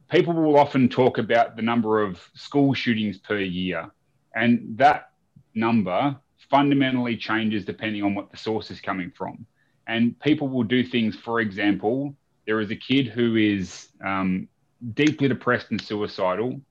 People 0.10 0.34
will 0.34 0.58
often 0.58 0.90
talk 0.90 1.18
about 1.18 1.56
the 1.56 1.62
number 1.62 2.02
of 2.02 2.22
school 2.34 2.74
shootings 2.74 3.18
per 3.18 3.40
year, 3.40 3.90
and 4.36 4.78
that 4.78 5.12
number 5.54 6.16
fundamentally 6.50 7.18
changes 7.18 7.66
depending 7.66 8.04
on 8.04 8.16
what 8.16 8.32
the 8.32 8.38
source 8.38 8.72
is 8.72 8.80
coming 8.80 9.12
from. 9.16 9.46
And 9.88 10.18
people 10.20 10.48
will 10.48 10.64
do 10.64 10.84
things, 10.84 11.16
for 11.16 11.40
example, 11.40 12.16
there 12.46 12.60
is 12.62 12.72
a 12.72 12.76
kid 12.76 13.08
who 13.08 13.36
is 13.36 13.90
um, 14.06 14.48
deeply 14.94 15.28
depressed 15.28 15.72
and 15.72 15.82
suicidal, 15.82 16.62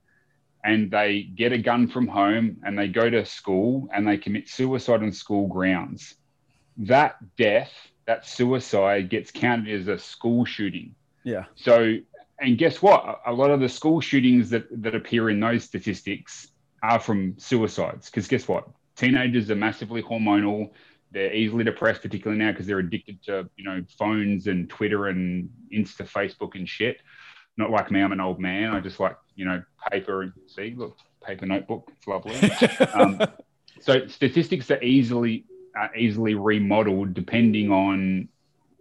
and 0.63 0.89
they 0.89 1.23
get 1.23 1.51
a 1.51 1.57
gun 1.57 1.87
from 1.87 2.07
home 2.07 2.57
and 2.63 2.77
they 2.77 2.87
go 2.87 3.09
to 3.09 3.25
school 3.25 3.87
and 3.93 4.07
they 4.07 4.17
commit 4.17 4.49
suicide 4.49 5.01
on 5.01 5.11
school 5.11 5.47
grounds 5.47 6.15
that 6.87 7.17
death, 7.37 7.71
that 8.05 8.25
suicide 8.25 9.09
gets 9.09 9.31
counted 9.31 9.81
as 9.81 9.87
a 9.87 9.97
school 9.97 10.45
shooting. 10.45 10.95
Yeah. 11.23 11.45
So, 11.55 11.97
and 12.39 12.57
guess 12.57 12.81
what? 12.81 13.21
A 13.25 13.33
lot 13.33 13.51
of 13.51 13.59
the 13.59 13.69
school 13.69 14.01
shootings 14.01 14.49
that, 14.49 14.65
that 14.81 14.95
appear 14.95 15.29
in 15.29 15.39
those 15.39 15.63
statistics 15.63 16.47
are 16.83 16.99
from 16.99 17.35
suicides. 17.37 18.09
Because 18.09 18.27
guess 18.27 18.47
what? 18.47 18.67
Teenagers 18.95 19.49
are 19.51 19.55
massively 19.55 20.01
hormonal. 20.01 20.71
They're 21.11 21.33
easily 21.33 21.63
depressed, 21.63 22.01
particularly 22.01 22.39
now 22.39 22.51
because 22.51 22.65
they're 22.65 22.79
addicted 22.79 23.21
to, 23.23 23.49
you 23.55 23.63
know, 23.63 23.83
phones 23.97 24.47
and 24.47 24.69
Twitter 24.69 25.07
and 25.07 25.49
Insta, 25.71 26.09
Facebook 26.09 26.55
and 26.55 26.67
shit 26.67 26.97
not 27.57 27.69
like 27.69 27.91
me. 27.91 28.01
I'm 28.01 28.11
an 28.11 28.19
old 28.19 28.39
man. 28.39 28.71
I 28.71 28.79
just 28.79 28.99
like 28.99 29.15
you 29.35 29.45
know 29.45 29.63
paper 29.91 30.23
and 30.23 30.33
see 30.47 30.73
look 30.75 30.97
paper 31.23 31.45
notebook. 31.45 31.91
It's 31.97 32.07
lovely. 32.07 32.35
um, 32.93 33.21
so 33.79 34.07
statistics 34.07 34.69
are 34.71 34.81
easily 34.83 35.45
uh, 35.79 35.87
easily 35.95 36.35
remodeled 36.35 37.13
depending 37.13 37.71
on 37.71 38.27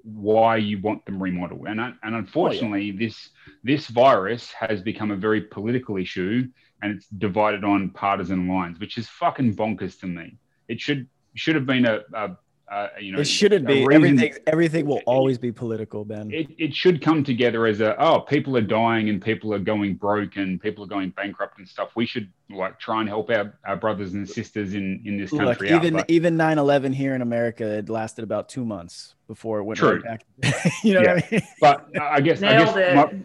why 0.02 0.56
you 0.56 0.80
want 0.80 1.04
them 1.06 1.22
remodeled. 1.22 1.66
And 1.66 1.80
and 1.80 2.14
unfortunately, 2.14 2.90
oh, 2.90 2.92
yeah. 2.92 3.06
this 3.06 3.30
this 3.62 3.86
virus 3.88 4.50
has 4.52 4.80
become 4.80 5.10
a 5.10 5.16
very 5.16 5.42
political 5.42 5.96
issue, 5.96 6.48
and 6.82 6.92
it's 6.92 7.06
divided 7.06 7.64
on 7.64 7.90
partisan 7.90 8.48
lines, 8.48 8.78
which 8.78 8.98
is 8.98 9.08
fucking 9.08 9.56
bonkers 9.56 9.98
to 10.00 10.06
me. 10.06 10.38
It 10.68 10.80
should 10.80 11.08
should 11.34 11.54
have 11.54 11.66
been 11.66 11.86
a, 11.86 12.00
a 12.14 12.36
uh, 12.70 12.86
you 13.00 13.10
know, 13.10 13.18
it 13.18 13.24
shouldn't 13.24 13.66
be. 13.66 13.82
Everything 13.90 14.32
everything 14.46 14.86
will 14.86 15.02
always 15.04 15.38
be 15.38 15.50
political, 15.50 16.04
Ben. 16.04 16.30
It, 16.32 16.46
it 16.56 16.72
should 16.72 17.02
come 17.02 17.24
together 17.24 17.66
as 17.66 17.80
a 17.80 18.00
oh, 18.00 18.20
people 18.20 18.56
are 18.56 18.62
dying 18.62 19.08
and 19.08 19.20
people 19.20 19.52
are 19.52 19.58
going 19.58 19.94
broke 19.94 20.36
and 20.36 20.60
people 20.60 20.84
are 20.84 20.86
going 20.86 21.10
bankrupt 21.10 21.58
and 21.58 21.68
stuff. 21.68 21.90
We 21.96 22.06
should 22.06 22.30
like 22.48 22.78
try 22.78 23.00
and 23.00 23.08
help 23.08 23.28
our, 23.30 23.58
our 23.66 23.74
brothers 23.74 24.14
and 24.14 24.28
sisters 24.28 24.74
in 24.74 25.02
in 25.04 25.18
this 25.18 25.30
country. 25.30 25.70
Look, 25.70 25.82
even 25.82 25.96
out, 25.96 26.04
even 26.08 26.36
9-11 26.36 26.94
here 26.94 27.16
in 27.16 27.22
America, 27.22 27.64
it 27.64 27.88
lasted 27.88 28.22
about 28.22 28.48
two 28.48 28.64
months 28.64 29.16
before 29.26 29.58
it 29.58 29.64
went 29.64 29.78
true. 29.78 30.00
Right 30.00 30.20
back. 30.40 30.72
you 30.84 30.94
know 30.94 31.00
yeah. 31.00 31.14
what 31.14 31.24
I 31.24 31.28
mean? 31.32 31.42
But 31.60 31.88
I 32.00 32.20
guess 32.20 32.40
I 32.40 32.52
guess 32.52 32.74
my, 32.94 33.20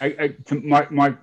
I, 0.00 0.06
I, 0.18 0.54
my 0.64 0.86
my 0.90 1.14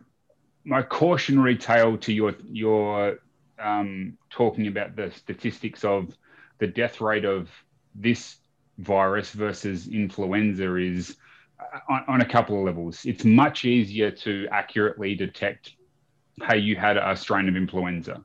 my 0.64 0.82
cautionary 0.84 1.58
tale 1.58 1.98
to 1.98 2.14
your 2.14 2.34
your 2.50 3.20
um, 3.60 4.18
talking 4.30 4.68
about 4.68 4.96
the 4.96 5.12
statistics 5.12 5.84
of 5.84 6.16
the 6.60 6.67
death 6.67 7.02
rate 7.02 7.26
of 7.26 7.50
this 7.96 8.38
virus 8.78 9.32
versus 9.32 9.88
influenza 9.88 10.76
is 10.76 11.17
uh, 11.60 11.80
on, 11.89 12.04
on, 12.08 12.22
a 12.22 12.26
couple 12.26 12.58
of 12.58 12.65
levels. 12.65 13.06
It's 13.06 13.26
much 13.26 13.65
easier 13.65 14.12
to 14.12 14.48
accurately 14.52 15.15
detect, 15.15 15.74
hey, 16.48 16.60
you 16.60 16.76
had 16.76 16.98
a 16.98 17.15
strain 17.15 17.50
of 17.50 17.56
influenza. 17.56 18.24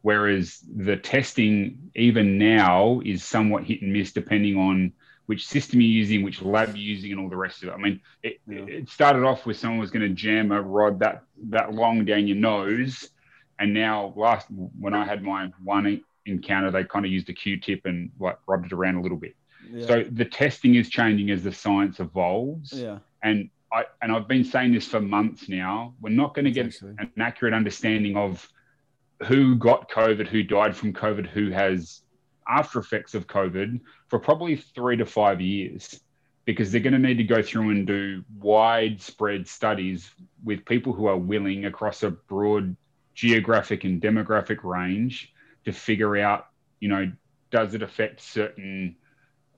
Whereas 0.00 0.58
the 0.74 0.96
testing, 0.96 1.90
even 1.94 2.38
now, 2.38 3.00
is 3.04 3.22
somewhat 3.22 3.64
hit 3.64 3.82
and 3.82 3.92
miss 3.92 4.12
depending 4.12 4.56
on 4.56 4.92
which 5.26 5.46
system 5.46 5.80
you're 5.80 5.90
using, 5.90 6.22
which 6.22 6.42
lab 6.42 6.70
you're 6.70 6.78
using, 6.78 7.12
and 7.12 7.20
all 7.20 7.28
the 7.28 7.36
rest 7.36 7.62
of 7.62 7.68
it. 7.68 7.72
I 7.72 7.76
mean, 7.76 8.00
it, 8.22 8.40
yeah. 8.48 8.64
it 8.66 8.88
started 8.88 9.22
off 9.22 9.46
with 9.46 9.56
someone 9.56 9.78
was 9.78 9.92
going 9.92 10.08
to 10.08 10.14
jam 10.14 10.50
a 10.50 10.60
rod 10.60 10.98
that 10.98 11.22
that 11.50 11.72
long 11.72 12.04
down 12.04 12.26
your 12.26 12.36
nose, 12.36 13.08
and 13.60 13.72
now 13.72 14.12
last 14.16 14.48
when 14.50 14.92
I 14.92 15.04
had 15.04 15.22
my 15.22 15.52
one 15.62 16.02
encounter, 16.26 16.70
they 16.70 16.84
kind 16.84 17.04
of 17.04 17.12
used 17.12 17.28
a 17.28 17.32
Q-tip 17.32 17.84
and 17.84 18.10
like 18.18 18.38
rubbed 18.46 18.66
it 18.66 18.72
around 18.72 18.96
a 18.96 19.00
little 19.00 19.18
bit. 19.18 19.34
Yeah. 19.70 19.86
So 19.86 20.04
the 20.10 20.24
testing 20.24 20.74
is 20.74 20.88
changing 20.88 21.30
as 21.30 21.42
the 21.42 21.52
science 21.52 22.00
evolves. 22.00 22.72
Yeah. 22.72 22.98
And 23.22 23.50
I 23.72 23.84
and 24.02 24.12
I've 24.12 24.28
been 24.28 24.44
saying 24.44 24.72
this 24.72 24.86
for 24.86 25.00
months 25.00 25.48
now. 25.48 25.94
We're 26.00 26.10
not 26.10 26.34
going 26.34 26.44
to 26.44 26.50
get 26.50 26.66
Actually. 26.66 26.94
an 26.98 27.10
accurate 27.18 27.54
understanding 27.54 28.16
of 28.16 28.46
who 29.26 29.56
got 29.56 29.88
COVID, 29.90 30.26
who 30.26 30.42
died 30.42 30.76
from 30.76 30.92
COVID, 30.92 31.26
who 31.26 31.50
has 31.50 32.02
after 32.48 32.80
effects 32.80 33.14
of 33.14 33.26
COVID 33.26 33.80
for 34.08 34.18
probably 34.18 34.56
three 34.56 34.96
to 34.96 35.06
five 35.06 35.40
years 35.40 36.00
because 36.44 36.72
they're 36.72 36.80
going 36.80 36.92
to 36.92 36.98
need 36.98 37.18
to 37.18 37.24
go 37.24 37.40
through 37.40 37.70
and 37.70 37.86
do 37.86 38.24
widespread 38.38 39.46
studies 39.46 40.10
with 40.44 40.64
people 40.64 40.92
who 40.92 41.06
are 41.06 41.16
willing 41.16 41.66
across 41.66 42.02
a 42.02 42.10
broad 42.10 42.76
geographic 43.14 43.84
and 43.84 44.02
demographic 44.02 44.64
range 44.64 45.31
to 45.64 45.72
figure 45.72 46.16
out, 46.18 46.48
you 46.80 46.88
know, 46.88 47.10
does 47.50 47.74
it 47.74 47.82
affect 47.82 48.20
certain 48.20 48.96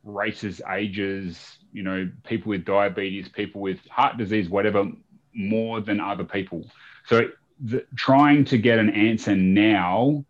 races, 0.05 0.61
ages, 0.71 1.59
you 1.73 1.83
know, 1.83 2.11
people 2.25 2.51
with 2.51 2.65
diabetes, 2.65 3.29
people 3.29 3.61
with 3.61 3.79
heart 3.89 4.17
disease, 4.17 4.49
whatever, 4.49 4.87
more 5.35 5.81
than 5.81 6.01
other 6.01 6.25
people. 6.25 6.67
So 7.07 7.29
the, 7.61 7.85
trying 7.97 8.45
to 8.47 8.59
get 8.59 8.79
an 8.79 8.91
answer 8.91 9.35
now 9.35 10.25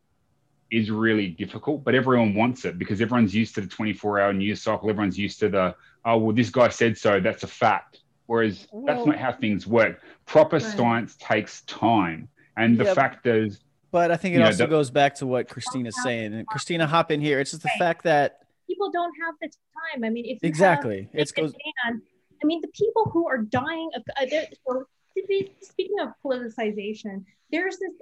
is 0.70 0.90
really 0.90 1.28
difficult, 1.28 1.84
but 1.84 1.94
everyone 1.94 2.34
wants 2.34 2.64
it 2.64 2.78
because 2.78 3.00
everyone's 3.00 3.34
used 3.34 3.54
to 3.56 3.60
the 3.60 3.66
24 3.66 4.20
hour 4.20 4.32
news 4.32 4.62
cycle. 4.62 4.88
Everyone's 4.90 5.18
used 5.18 5.40
to 5.40 5.48
the, 5.48 5.74
oh, 6.04 6.18
well, 6.18 6.34
this 6.34 6.50
guy 6.50 6.68
said 6.68 6.96
so. 6.96 7.20
That's 7.20 7.42
a 7.42 7.48
fact. 7.48 8.00
Whereas 8.26 8.66
well, 8.72 8.86
that's 8.86 9.06
not 9.06 9.16
how 9.16 9.32
things 9.32 9.66
work. 9.66 10.00
Proper 10.26 10.56
right. 10.56 10.62
science 10.62 11.16
takes 11.16 11.60
time. 11.62 12.28
And 12.56 12.78
the 12.78 12.86
fact 12.86 13.26
is, 13.26 13.60
but 13.94 14.10
I 14.10 14.16
think 14.16 14.34
it 14.34 14.42
also 14.42 14.64
know, 14.64 14.70
goes 14.70 14.90
back 14.90 15.14
to 15.16 15.26
what 15.26 15.48
Christina's 15.48 15.94
saying. 16.02 16.34
And 16.34 16.44
Christina, 16.48 16.84
hop 16.84 17.12
in 17.12 17.20
here. 17.20 17.38
It's 17.38 17.52
just 17.52 17.62
the 17.62 17.70
fact 17.78 18.02
that 18.02 18.40
people 18.66 18.90
don't 18.90 19.14
have 19.24 19.36
the 19.40 19.46
time. 19.46 20.02
I 20.02 20.10
mean, 20.10 20.24
if 20.26 20.42
exactly, 20.42 21.08
it's 21.12 21.30
goes. 21.30 21.52
Man, 21.52 22.02
I 22.42 22.44
mean, 22.44 22.60
the 22.60 22.72
people 22.74 23.08
who 23.12 23.28
are 23.28 23.38
dying 23.38 23.90
of 23.94 24.02
uh, 24.20 24.80
speaking 25.60 26.00
of 26.00 26.08
politicization, 26.26 27.24
there's 27.52 27.78
this 27.78 27.92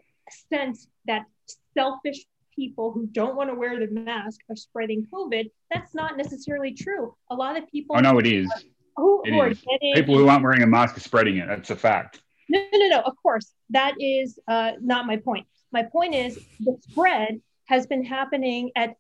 sense 0.49 0.87
that 1.05 1.27
selfish 1.75 2.25
people 2.57 2.91
who 2.91 3.07
don't 3.09 3.37
want 3.37 3.51
to 3.51 3.55
wear 3.55 3.79
the 3.79 3.93
mask 3.93 4.41
are 4.49 4.57
spreading 4.57 5.07
COVID. 5.13 5.51
That's 5.71 5.95
not 5.95 6.17
necessarily 6.17 6.73
true. 6.73 7.15
A 7.31 7.35
lot 7.35 7.59
of 7.59 7.71
people. 7.71 7.97
Oh 7.99 8.01
no, 8.01 8.19
it 8.19 8.27
is. 8.27 8.51
Who, 8.97 9.23
who 9.27 9.43
is. 9.43 9.59
Getting, 9.61 9.93
people 9.93 10.17
who 10.17 10.27
aren't 10.27 10.43
wearing 10.43 10.63
a 10.63 10.67
mask 10.67 10.97
are 10.97 11.01
spreading 11.01 11.37
it. 11.37 11.49
That's 11.49 11.69
a 11.69 11.77
fact. 11.77 12.23
No, 12.49 12.65
no, 12.73 12.89
no. 12.89 13.01
Of 13.01 13.15
course, 13.23 13.53
that 13.69 13.97
is 14.01 14.39
uh, 14.49 14.73
not 14.81 15.05
my 15.05 15.19
point. 15.19 15.47
My 15.73 15.83
point 15.83 16.15
is 16.15 16.39
the 16.61 16.77
spread 16.89 17.41
has 17.67 17.87
been 17.87 18.05
happening 18.05 18.71
at 18.77 18.97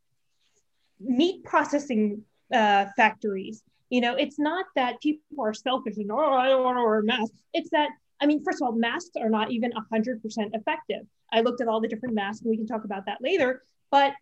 meat 1.01 1.45
processing 1.45 2.23
uh, 2.53 2.87
factories. 2.97 3.63
You 3.91 4.01
know, 4.01 4.15
it's 4.15 4.39
not 4.39 4.67
that 4.75 5.01
people 5.03 5.45
are 5.45 5.53
selfish 5.53 5.97
and, 5.99 6.11
oh, 6.11 6.19
I 6.19 6.49
don't 6.49 6.65
want 6.65 6.79
to 6.79 6.83
wear 6.83 7.01
a 7.01 7.05
mask. 7.05 7.33
It's 7.53 7.71
that, 7.71 7.91
I 8.21 8.27
mean, 8.27 8.43
first 8.43 8.63
of 8.63 8.67
all, 8.67 8.73
masks 8.73 9.11
are 9.21 9.29
not 9.29 9.51
even 9.51 9.71
100% 9.73 10.21
effective. 10.55 11.03
I 11.33 11.41
looked 11.41 11.61
at 11.61 11.69
all 11.69 11.81
the 11.81 11.89
different 11.89 12.15
masks 12.15 12.43
and 12.43 12.51
we 12.51 12.57
can 12.57 12.67
talk 12.67 12.85
about 12.85 13.07
that 13.07 13.19
later. 13.21 13.63
But 13.91 14.15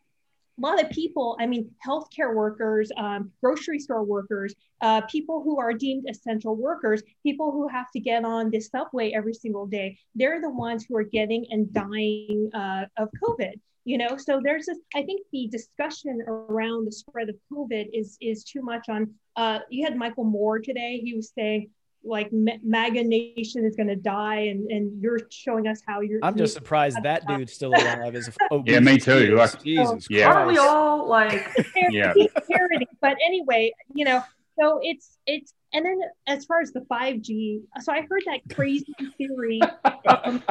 a 0.61 0.67
lot 0.67 0.83
of 0.83 0.91
people, 0.91 1.37
I 1.41 1.47
mean, 1.47 1.71
healthcare 1.87 2.35
workers, 2.35 2.91
um, 2.97 3.31
grocery 3.43 3.79
store 3.79 4.05
workers, 4.05 4.55
uh, 4.83 5.01
people 5.03 5.43
who 5.43 5.59
are 5.59 5.73
deemed 5.73 6.05
essential 6.09 6.55
workers, 6.55 7.03
people 7.23 7.51
who 7.51 7.67
have 7.69 7.91
to 7.93 8.01
get 8.01 8.25
on 8.25 8.51
the 8.51 8.61
subway 8.61 9.13
every 9.13 9.35
single 9.35 9.67
day, 9.67 9.99
they're 10.15 10.41
the 10.41 10.51
ones 10.51 10.85
who 10.87 10.97
are 10.97 11.05
getting 11.05 11.47
and 11.51 11.73
dying 11.73 12.51
uh, 12.53 12.85
of 12.99 13.09
COVID. 13.25 13.55
You 13.85 13.97
know, 13.97 14.19
so 14.19 14.41
there's 14.45 14.67
this. 14.67 14.79
I 14.95 15.03
think 15.03 15.23
the 15.33 15.49
discussion 15.49 16.23
around 16.27 16.85
the 16.85 16.93
spread 16.93 17.31
of 17.31 17.37
COVID 17.51 17.89
is 17.95 18.19
is 18.21 18.45
too 18.45 18.61
much 18.61 18.91
on. 18.91 19.15
Uh, 19.37 19.61
you 19.71 19.85
had 19.85 19.97
Michael 19.97 20.25
Moore 20.25 20.59
today. 20.59 21.01
He 21.03 21.15
was 21.15 21.33
saying 21.35 21.71
like 22.05 22.31
MAGA 22.33 23.05
nation 23.05 23.65
is 23.65 23.77
going 23.77 23.89
to 23.89 23.97
die, 23.97 24.41
and 24.41 24.71
and 24.71 25.03
you're 25.03 25.21
showing 25.31 25.67
us 25.67 25.83
how 25.87 26.01
you're. 26.01 26.21
I'm 26.23 26.37
just 26.37 26.55
surprised 26.55 26.99
that 27.03 27.27
dude's 27.27 27.53
still 27.53 27.71
alive. 27.71 28.15
As 28.15 28.29
a 28.29 28.33
yeah, 28.67 28.81
me 28.81 28.99
too. 28.99 29.37
Like 29.37 29.63
Jesus, 29.63 30.07
yeah. 30.09 30.29
Aren't 30.29 30.49
we 30.49 30.59
all 30.59 31.07
like 31.07 31.47
yeah? 31.91 32.13
Parody. 32.49 32.87
But 33.01 33.17
anyway, 33.25 33.73
you 33.95 34.05
know, 34.05 34.23
so 34.59 34.81
it's 34.83 35.19
it's 35.27 35.53
and 35.73 35.85
then 35.85 36.01
as 36.27 36.45
far 36.47 36.61
as 36.61 36.73
the 36.73 36.81
5G, 36.81 37.63
so 37.81 37.93
I 37.93 38.03
heard 38.09 38.23
that 38.27 38.41
crazy 38.55 38.95
theory 39.19 39.61
um, 40.07 40.43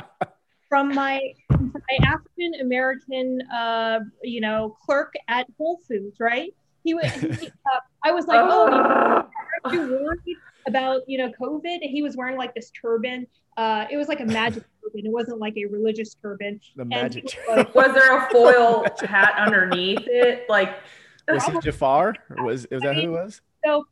from 0.67 0.93
my 0.93 1.19
from 1.47 1.73
my 1.73 2.07
African 2.07 2.61
American, 2.61 3.41
uh, 3.51 3.99
you 4.23 4.41
know, 4.41 4.77
clerk 4.85 5.13
at 5.27 5.47
Whole 5.57 5.79
Foods, 5.87 6.19
right? 6.19 6.53
He 6.83 6.93
was. 6.93 7.05
Uh, 7.05 7.79
I 8.05 8.11
was 8.11 8.27
like, 8.27 8.39
oh, 8.41 9.27
aren't 9.65 9.73
you 9.73 9.81
worried 9.81 10.37
about 10.69 11.01
you 11.07 11.17
know 11.17 11.31
COVID. 11.39 11.79
He 11.81 12.01
was 12.01 12.15
wearing 12.15 12.37
like 12.37 12.55
this 12.55 12.71
turban. 12.71 13.27
Uh, 13.57 13.85
it 13.91 13.97
was 13.97 14.07
like 14.07 14.21
a 14.21 14.25
magic 14.25 14.63
turban. 14.83 15.05
It 15.05 15.11
wasn't 15.11 15.39
like 15.39 15.57
a 15.57 15.65
religious 15.65 16.15
turban. 16.21 16.61
The 16.77 16.85
magic. 16.85 17.37
Was, 17.47 17.65
was 17.73 17.93
there 17.93 18.17
a 18.17 18.29
foil 18.31 18.85
hat 19.01 19.33
underneath 19.37 20.05
it? 20.05 20.49
Like 20.49 20.77
was 21.27 21.45
he 21.45 21.59
Jafar? 21.59 22.15
Was 22.37 22.67
was 22.71 22.81
that 22.81 22.91
I 22.91 22.95
mean, 22.95 23.09
who 23.09 23.17
it 23.17 23.23
was? 23.23 23.41
So, 23.65 23.85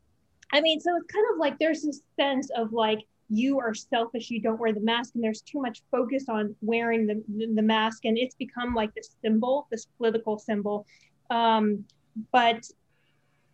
I 0.52 0.60
mean, 0.60 0.80
so 0.80 0.96
it's 0.96 1.12
kind 1.12 1.26
of 1.32 1.38
like 1.38 1.58
there's 1.58 1.82
this 1.82 2.00
sense 2.18 2.50
of 2.56 2.72
like 2.72 3.00
you 3.30 3.58
are 3.58 3.74
selfish, 3.74 4.30
you 4.30 4.40
don't 4.40 4.58
wear 4.58 4.72
the 4.72 4.80
mask, 4.80 5.14
and 5.14 5.22
there's 5.22 5.42
too 5.42 5.60
much 5.60 5.82
focus 5.90 6.24
on 6.28 6.54
wearing 6.62 7.06
the 7.06 7.22
the 7.54 7.62
mask, 7.62 8.04
and 8.04 8.16
it's 8.16 8.34
become 8.34 8.74
like 8.74 8.94
this 8.94 9.16
symbol, 9.22 9.66
this 9.70 9.86
political 9.98 10.38
symbol. 10.38 10.86
Um, 11.30 11.84
but 12.32 12.64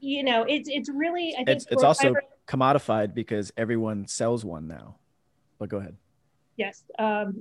you 0.01 0.23
know, 0.23 0.45
it's 0.49 0.69
it's 0.69 0.89
really 0.89 1.35
I 1.35 1.39
think 1.39 1.49
it's, 1.49 1.67
it's 1.71 1.83
also 1.83 2.15
commodified 2.47 3.15
because 3.15 3.53
everyone 3.57 4.07
sells 4.07 4.45
one 4.45 4.67
now. 4.67 4.97
But 5.59 5.69
go 5.69 5.79
ahead. 5.79 5.97
Yes. 6.57 6.85
Um, 6.99 7.41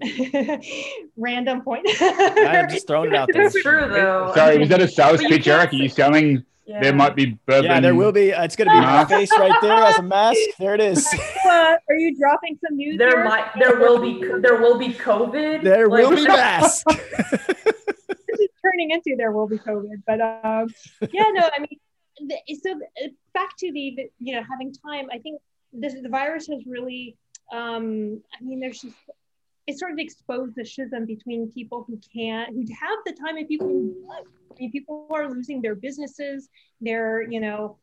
random 1.18 1.62
point. 1.62 1.88
I'm 2.02 2.70
just 2.70 2.88
throwing 2.88 3.12
it 3.12 3.16
out 3.16 3.30
there. 3.32 3.44
It's 3.44 3.62
true 3.62 3.88
though. 3.88 4.32
Sorry, 4.34 4.58
was 4.58 4.70
that 4.70 4.82
a 4.82 4.88
sales 4.88 5.22
pitch, 5.22 5.48
Eric? 5.48 5.72
Are 5.74 5.76
you 5.76 5.90
selling? 5.90 6.44
Yeah. 6.66 6.82
There 6.82 6.96
might 6.96 7.16
be 7.16 7.38
bourbon. 7.46 7.66
Yeah, 7.66 7.80
there 7.82 7.94
will 7.94 8.14
be. 8.14 8.34
Uh, 8.34 8.46
it's 8.46 8.56
going 8.56 8.70
to 8.70 8.74
be 8.74 8.80
my 8.80 9.04
face 9.06 9.30
right 9.38 9.60
there 9.62 9.74
as 9.74 9.98
a 9.98 10.02
mask. 10.02 10.40
There 10.60 10.74
it 10.74 10.80
is. 10.80 11.06
Uh, 11.46 11.76
are 11.90 11.96
you 11.96 12.18
dropping 12.18 12.58
some 12.66 12.78
news? 12.78 12.98
There 12.98 13.10
here? 13.10 13.26
might. 13.26 13.52
There 13.60 13.80
will 13.80 14.00
be. 14.00 14.24
There 14.40 14.62
will 14.62 14.78
be 14.78 14.90
COVID. 14.94 15.62
There 15.62 15.90
like, 15.90 16.08
will 16.08 16.16
be 16.16 16.24
masks. 16.28 16.84
this 16.86 18.40
is 18.40 18.50
turning 18.64 18.92
into 18.92 19.16
there 19.18 19.34
will 19.34 19.48
be 19.48 19.58
COVID, 19.58 20.04
but 20.08 20.22
um, 20.22 20.70
yeah, 21.12 21.30
no, 21.34 21.50
I 21.56 21.60
mean, 21.60 21.80
so 22.62 22.72
uh, 22.72 23.08
back 23.34 23.50
to 23.58 23.72
the, 23.72 23.94
the, 23.98 24.10
you 24.20 24.36
know 24.36 24.44
having 24.50 24.74
time 24.74 25.08
i 25.12 25.18
think 25.18 25.42
this 25.72 25.94
the 26.02 26.10
virus 26.10 26.48
has 26.48 26.62
really 26.66 27.18
um, 27.52 28.22
I 28.40 28.44
mean, 28.44 28.60
there's 28.60 28.82
just 28.82 28.96
it 29.66 29.80
sort 29.80 29.92
of 29.94 30.00
exposed 30.00 30.56
the 30.56 30.66
schism 30.66 31.06
between 31.06 31.50
people 31.52 31.86
who 31.88 32.00
can't, 32.14 32.50
who 32.50 32.62
have 32.82 33.00
the 33.06 33.14
time 33.14 33.38
and 33.38 33.48
people 33.48 33.68
who 33.68 33.96
I 34.12 34.24
mean, 34.60 34.72
people 34.72 35.06
who 35.08 35.16
are 35.16 35.30
losing 35.30 35.62
their 35.62 35.76
businesses, 35.76 36.50
their, 36.82 37.22
you 37.22 37.40
know, 37.40 37.78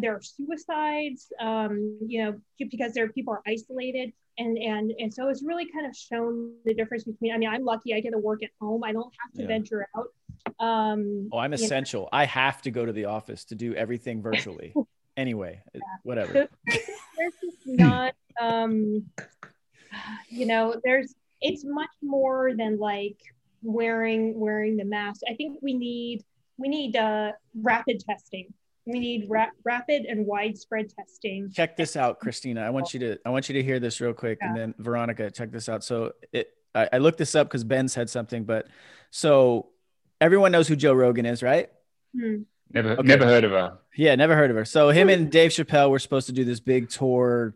there 0.00 0.14
are 0.14 0.22
suicides, 0.22 1.30
um, 1.38 1.98
you 2.06 2.24
know, 2.24 2.40
because 2.58 2.94
there 2.94 3.08
people 3.10 3.34
are 3.34 3.42
isolated. 3.46 4.12
And, 4.38 4.56
and, 4.56 4.92
and 4.98 5.12
so 5.12 5.28
it's 5.28 5.42
really 5.42 5.66
kind 5.70 5.86
of 5.86 5.94
shown 5.94 6.54
the 6.64 6.72
difference 6.72 7.04
between, 7.04 7.34
I 7.34 7.36
mean, 7.36 7.50
I'm 7.50 7.64
lucky 7.64 7.94
I 7.94 8.00
get 8.00 8.12
to 8.12 8.18
work 8.18 8.42
at 8.42 8.50
home. 8.58 8.82
I 8.82 8.92
don't 8.92 9.12
have 9.22 9.32
to 9.34 9.42
Yeah. 9.42 9.48
venture 9.48 9.86
out. 9.96 10.06
Um, 10.58 11.28
Oh, 11.32 11.38
I'm 11.38 11.52
you 11.52 11.58
know, 11.58 11.64
essential. 11.64 12.08
I 12.12 12.24
have 12.24 12.62
to 12.62 12.70
go 12.70 12.84
to 12.84 12.92
the 12.92 13.06
office 13.06 13.44
to 13.46 13.54
do 13.54 13.74
everything 13.74 14.22
virtually. 14.22 14.74
anyway, 15.16 15.62
whatever. 16.02 16.32
So 16.32 16.46
there's 17.16 17.34
just 17.42 17.58
not 17.66 18.14
um 18.40 19.04
you 20.28 20.46
know 20.46 20.80
there's 20.84 21.14
it's 21.40 21.64
much 21.64 21.90
more 22.02 22.52
than 22.56 22.78
like 22.78 23.16
wearing 23.62 24.38
wearing 24.38 24.76
the 24.76 24.84
mask. 24.84 25.22
I 25.28 25.34
think 25.34 25.58
we 25.62 25.74
need 25.74 26.24
we 26.58 26.68
need 26.68 26.96
uh 26.96 27.32
rapid 27.60 28.00
testing. 28.00 28.52
We 28.86 28.98
need 28.98 29.26
ra- 29.28 29.50
rapid 29.64 30.06
and 30.06 30.26
widespread 30.26 30.88
testing. 30.88 31.50
Check 31.52 31.76
this 31.76 31.96
out 31.96 32.18
christina. 32.18 32.62
I 32.62 32.70
want 32.70 32.94
you 32.94 33.00
to 33.00 33.18
i 33.24 33.30
want 33.30 33.48
you 33.48 33.54
to 33.54 33.62
hear 33.62 33.78
this 33.78 34.00
real 34.00 34.14
quick 34.14 34.38
and 34.40 34.56
then 34.56 34.74
veronica 34.78 35.30
check 35.30 35.50
this 35.50 35.68
out. 35.68 35.84
So 35.84 36.12
it 36.32 36.50
i, 36.74 36.88
I 36.94 36.98
looked 36.98 37.18
this 37.18 37.34
up 37.34 37.48
because 37.48 37.64
ben 37.64 37.88
said 37.88 38.08
something 38.08 38.44
but 38.44 38.68
so 39.10 39.68
everyone 40.20 40.52
knows 40.52 40.68
who 40.68 40.76
joe 40.76 40.92
rogan 40.92 41.26
is 41.26 41.42
right 41.42 41.70
Hmm. 42.14 42.42
Never, 42.72 42.90
Okay. 42.92 43.02
never 43.02 43.24
heard 43.24 43.44
of 43.44 43.50
her. 43.52 43.78
yeah 43.96 44.14
never 44.16 44.34
heard 44.36 44.50
of 44.50 44.56
her 44.56 44.64
so 44.64 44.90
him 44.90 45.08
and 45.08 45.30
dave 45.30 45.50
chappelle 45.50 45.90
were 45.90 45.98
supposed 45.98 46.26
to 46.26 46.32
do 46.32 46.44
this 46.44 46.60
big 46.60 46.88
tour 46.88 47.54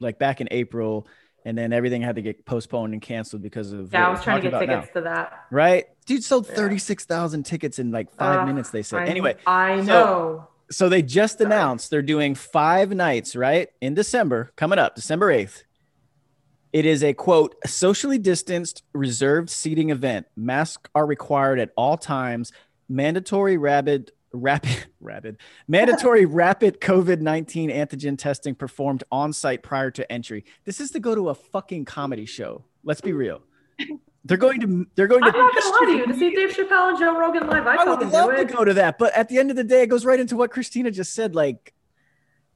like 0.00 0.18
back 0.18 0.40
in 0.40 0.48
april 0.50 1.06
and 1.44 1.58
then 1.58 1.72
everything 1.72 2.02
had 2.02 2.14
to 2.16 2.22
get 2.22 2.44
postponed 2.46 2.92
and 2.92 3.02
canceled 3.02 3.42
because 3.42 3.72
of 3.72 3.92
Yeah, 3.92 4.00
what 4.02 4.06
I 4.06 4.10
was 4.10 4.18
we're 4.20 4.24
trying 4.24 4.36
to 4.36 4.42
get 4.42 4.48
about 4.54 4.66
now, 4.68 4.74
tickets 4.80 4.92
to 4.94 5.00
that. 5.02 5.32
right 5.50 5.86
dude 6.06 6.22
sold 6.24 6.46
Yeah. 6.48 6.54
36000 6.56 7.42
tickets 7.44 7.78
in 7.78 7.90
like 7.90 8.12
five 8.14 8.40
Uh, 8.40 8.46
minutes 8.46 8.70
they 8.70 8.82
said 8.82 9.00
I- 9.00 9.06
anyway 9.06 9.36
I 9.46 9.80
know. 9.80 10.48
so 10.70 10.88
they 10.88 11.02
just 11.02 11.40
announced 11.40 11.90
they're 11.90 12.02
doing 12.02 12.34
five 12.34 12.90
nights 12.94 13.34
right 13.36 13.68
in 13.80 13.94
december 13.94 14.52
coming 14.56 14.78
up 14.78 14.94
december 14.94 15.30
8th 15.32 15.64
it 16.72 16.86
is 16.86 17.04
a 17.04 17.12
quote 17.12 17.54
socially 17.66 18.18
distanced 18.18 18.82
reserved 18.92 19.50
seating 19.50 19.90
event. 19.90 20.26
Masks 20.36 20.88
are 20.94 21.06
required 21.06 21.58
at 21.58 21.70
all 21.76 21.96
times. 21.96 22.52
Mandatory 22.88 23.56
rapid 23.56 24.12
rapid 24.34 24.86
rapid 24.98 25.36
mandatory 25.68 26.24
rapid 26.24 26.80
covid-19 26.80 27.70
antigen 27.70 28.16
testing 28.16 28.54
performed 28.54 29.04
on 29.12 29.30
site 29.30 29.62
prior 29.62 29.90
to 29.90 30.10
entry. 30.10 30.42
This 30.64 30.80
is 30.80 30.90
to 30.92 31.00
go 31.00 31.14
to 31.14 31.28
a 31.28 31.34
fucking 31.34 31.84
comedy 31.84 32.24
show. 32.24 32.64
Let's 32.82 33.02
be 33.02 33.12
real. 33.12 33.42
They're 34.24 34.38
going 34.38 34.60
to 34.60 34.86
they're 34.94 35.06
going 35.06 35.20
to 35.20 35.28
I'm 35.28 35.32
not 35.34 35.54
gonna 35.54 35.70
lie 35.70 35.86
to 35.86 35.98
you. 35.98 36.06
To 36.06 36.18
see 36.18 36.34
Dave 36.34 36.56
Chappelle 36.56 36.90
and 36.90 36.98
Joe 36.98 37.18
Rogan 37.18 37.46
live, 37.46 37.66
I, 37.66 37.76
I 37.76 37.84
would 37.84 38.08
love 38.08 38.36
to 38.36 38.44
go 38.46 38.64
to 38.64 38.72
that, 38.74 38.96
but 38.96 39.12
at 39.14 39.28
the 39.28 39.38
end 39.38 39.50
of 39.50 39.56
the 39.56 39.64
day, 39.64 39.82
it 39.82 39.88
goes 39.88 40.06
right 40.06 40.18
into 40.18 40.36
what 40.36 40.50
Christina 40.50 40.90
just 40.90 41.12
said. 41.12 41.34
Like, 41.34 41.74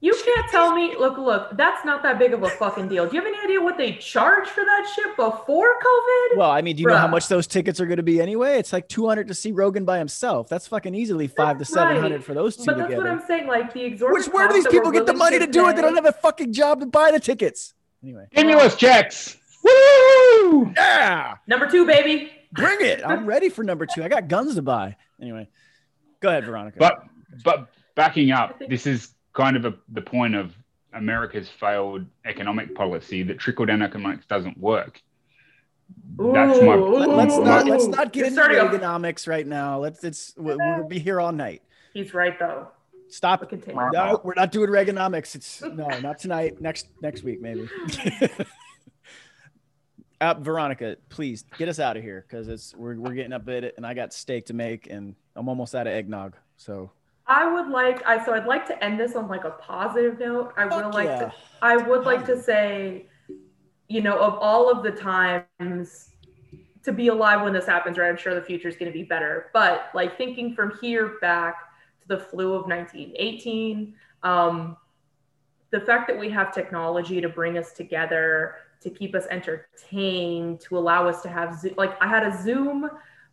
You 0.06 0.14
can't 0.24 0.48
tell 0.52 0.72
me. 0.72 0.94
Look, 0.96 1.18
look. 1.18 1.56
That's 1.56 1.84
not 1.84 2.00
that 2.04 2.16
big 2.16 2.32
of 2.32 2.44
a 2.44 2.48
fucking 2.48 2.86
deal. 2.86 3.08
Do 3.08 3.16
you 3.16 3.20
have 3.20 3.26
any 3.26 3.44
idea 3.44 3.60
what 3.60 3.76
they 3.76 3.94
charge 3.94 4.46
for 4.46 4.62
that 4.62 4.88
shit 4.94 5.16
before 5.16 5.80
COVID? 5.80 6.36
well, 6.36 6.52
I 6.52 6.62
mean, 6.62 6.76
do 6.76 6.82
you 6.82 6.88
know 6.88 6.96
how 6.96 7.08
much 7.08 7.26
those 7.26 7.48
tickets 7.48 7.80
are 7.80 7.86
going 7.86 7.96
to 7.96 8.04
be 8.04 8.20
anyway? 8.20 8.56
It's 8.56 8.72
like 8.72 8.88
200 8.88 9.26
to 9.26 9.34
see 9.34 9.50
Rogan 9.50 9.84
by 9.84 9.98
himself. 9.98 10.48
That's 10.48 10.68
fucking 10.68 10.94
easily 10.94 11.26
five 11.26 11.58
That's 11.58 11.70
to 11.70 11.74
700 11.74 12.14
right. 12.14 12.24
for 12.24 12.34
those 12.34 12.56
two 12.56 12.66
but 12.66 12.76
that's 12.76 12.94
what. 12.94 13.04
I'm 13.04 13.20
saying. 13.26 13.48
Like 13.48 13.74
the 13.74 13.82
exorbitant. 13.82 14.26
Which, 14.26 14.32
where 14.32 14.46
do 14.46 14.54
these 14.54 14.68
people 14.68 14.92
get 14.92 15.06
the 15.06 15.12
money 15.12 15.40
to 15.40 15.46
do 15.48 15.68
it? 15.68 15.74
They 15.74 15.82
don't 15.82 15.96
have 15.96 16.06
a 16.06 16.12
fucking 16.12 16.52
job 16.52 16.78
to 16.78 16.86
buy 16.86 17.10
the 17.10 17.18
tickets. 17.18 17.74
Anyway, 18.04 18.28
Stimulus 18.30 18.76
checks. 18.76 19.36
Woo! 19.64 20.72
yeah, 20.76 21.34
Number 21.48 21.68
two, 21.68 21.84
baby. 21.84 22.30
bring 22.52 22.80
it. 22.80 23.02
I'm 23.04 23.26
ready 23.34 23.48
for 23.48 23.64
number 23.64 23.86
two. 23.86 24.04
I 24.04 24.08
got 24.08 24.28
guns 24.28 24.54
to 24.54 24.62
buy. 24.62 24.94
Anyway, 25.20 25.48
go 26.20 26.28
ahead, 26.28 26.44
Veronica. 26.44 26.78
But 26.78 27.02
but 27.42 27.66
backing 27.96 28.30
up, 28.30 28.60
this 28.68 28.86
is 28.86 29.15
kind 29.36 29.56
of 29.56 29.66
a, 29.66 29.74
the 29.90 30.00
point 30.00 30.34
of 30.34 30.56
America's 30.94 31.48
failed 31.48 32.06
economic 32.24 32.74
policy 32.74 33.22
that 33.22 33.38
trickle 33.38 33.66
down 33.66 33.82
economics 33.82 34.24
doesn't 34.26 34.58
work. 34.58 35.00
That's 36.16 36.60
my- 36.62 36.74
Ooh. 36.74 36.96
Let, 36.96 37.28
us 37.30 37.38
not 37.38 37.66
let's 37.66 37.86
not 37.86 38.12
get 38.12 38.20
You're 38.20 38.26
into 38.26 38.36
starting 38.36 38.58
a- 38.58 38.64
Reaganomics 38.64 39.28
right 39.28 39.46
now. 39.46 39.78
Let's 39.78 40.02
it's 40.02 40.34
we- 40.36 40.56
we'll 40.56 40.88
be 40.88 40.98
here 40.98 41.20
all 41.20 41.32
night. 41.32 41.62
He's 41.92 42.14
right 42.14 42.36
though. 42.38 42.68
Stop 43.08 43.40
But 43.40 43.50
continue. 43.50 43.80
No, 43.92 44.20
we're 44.24 44.34
not 44.34 44.50
doing 44.50 44.68
Reaganomics. 44.68 45.36
It's 45.36 45.62
no, 45.62 45.86
not 46.00 46.18
tonight. 46.18 46.60
Next 46.60 46.88
next 47.02 47.22
week 47.22 47.40
maybe. 47.40 47.68
uh, 50.20 50.34
Veronica, 50.40 50.96
please 51.08 51.44
get 51.56 51.68
us 51.68 51.78
out 51.78 51.96
of 51.96 52.02
here 52.02 52.24
because 52.26 52.48
it's 52.48 52.74
we're, 52.74 52.98
we're 52.98 53.14
getting 53.14 53.32
up 53.32 53.48
at 53.48 53.62
it, 53.62 53.74
and 53.76 53.86
I 53.86 53.94
got 53.94 54.12
steak 54.12 54.46
to 54.46 54.54
make, 54.54 54.88
and 54.90 55.14
I'm 55.36 55.48
almost 55.48 55.74
out 55.74 55.86
of 55.86 55.92
eggnog. 55.92 56.34
So 56.56 56.90
I 57.28 57.52
would 57.52 57.68
like. 57.68 58.06
I 58.06 58.24
so 58.24 58.34
I'd 58.34 58.46
like 58.46 58.66
to 58.68 58.84
end 58.84 59.00
this 59.00 59.16
on 59.16 59.28
like 59.28 59.44
a 59.44 59.50
positive 59.50 60.18
note. 60.18 60.52
I 60.56 60.68
Fuck 60.68 60.84
will 60.84 60.92
like 60.92 61.06
yeah. 61.06 61.18
to. 61.18 61.34
I 61.60 61.76
would 61.76 62.04
like 62.04 62.24
to 62.26 62.40
say, 62.40 63.06
you 63.88 64.00
know, 64.00 64.18
of 64.18 64.34
all 64.34 64.70
of 64.70 64.82
the 64.82 64.92
times 64.92 66.10
to 66.84 66.92
be 66.92 67.08
alive 67.08 67.42
when 67.42 67.52
this 67.52 67.66
happens, 67.66 67.98
right? 67.98 68.08
I'm 68.08 68.16
sure 68.16 68.34
the 68.34 68.42
future 68.42 68.68
is 68.68 68.76
going 68.76 68.90
to 68.90 68.96
be 68.96 69.02
better. 69.02 69.50
But 69.52 69.90
like 69.92 70.16
thinking 70.16 70.54
from 70.54 70.78
here 70.80 71.16
back 71.20 71.56
to 72.02 72.08
the 72.08 72.18
flu 72.18 72.54
of 72.54 72.66
1918, 72.68 73.92
um, 74.22 74.76
the 75.70 75.80
fact 75.80 76.06
that 76.06 76.16
we 76.16 76.30
have 76.30 76.54
technology 76.54 77.20
to 77.20 77.28
bring 77.28 77.58
us 77.58 77.72
together, 77.72 78.54
to 78.82 78.90
keep 78.90 79.16
us 79.16 79.26
entertained, 79.30 80.60
to 80.60 80.78
allow 80.78 81.08
us 81.08 81.22
to 81.22 81.28
have 81.28 81.64
like 81.76 82.00
I 82.00 82.06
had 82.06 82.24
a 82.24 82.40
Zoom 82.40 82.88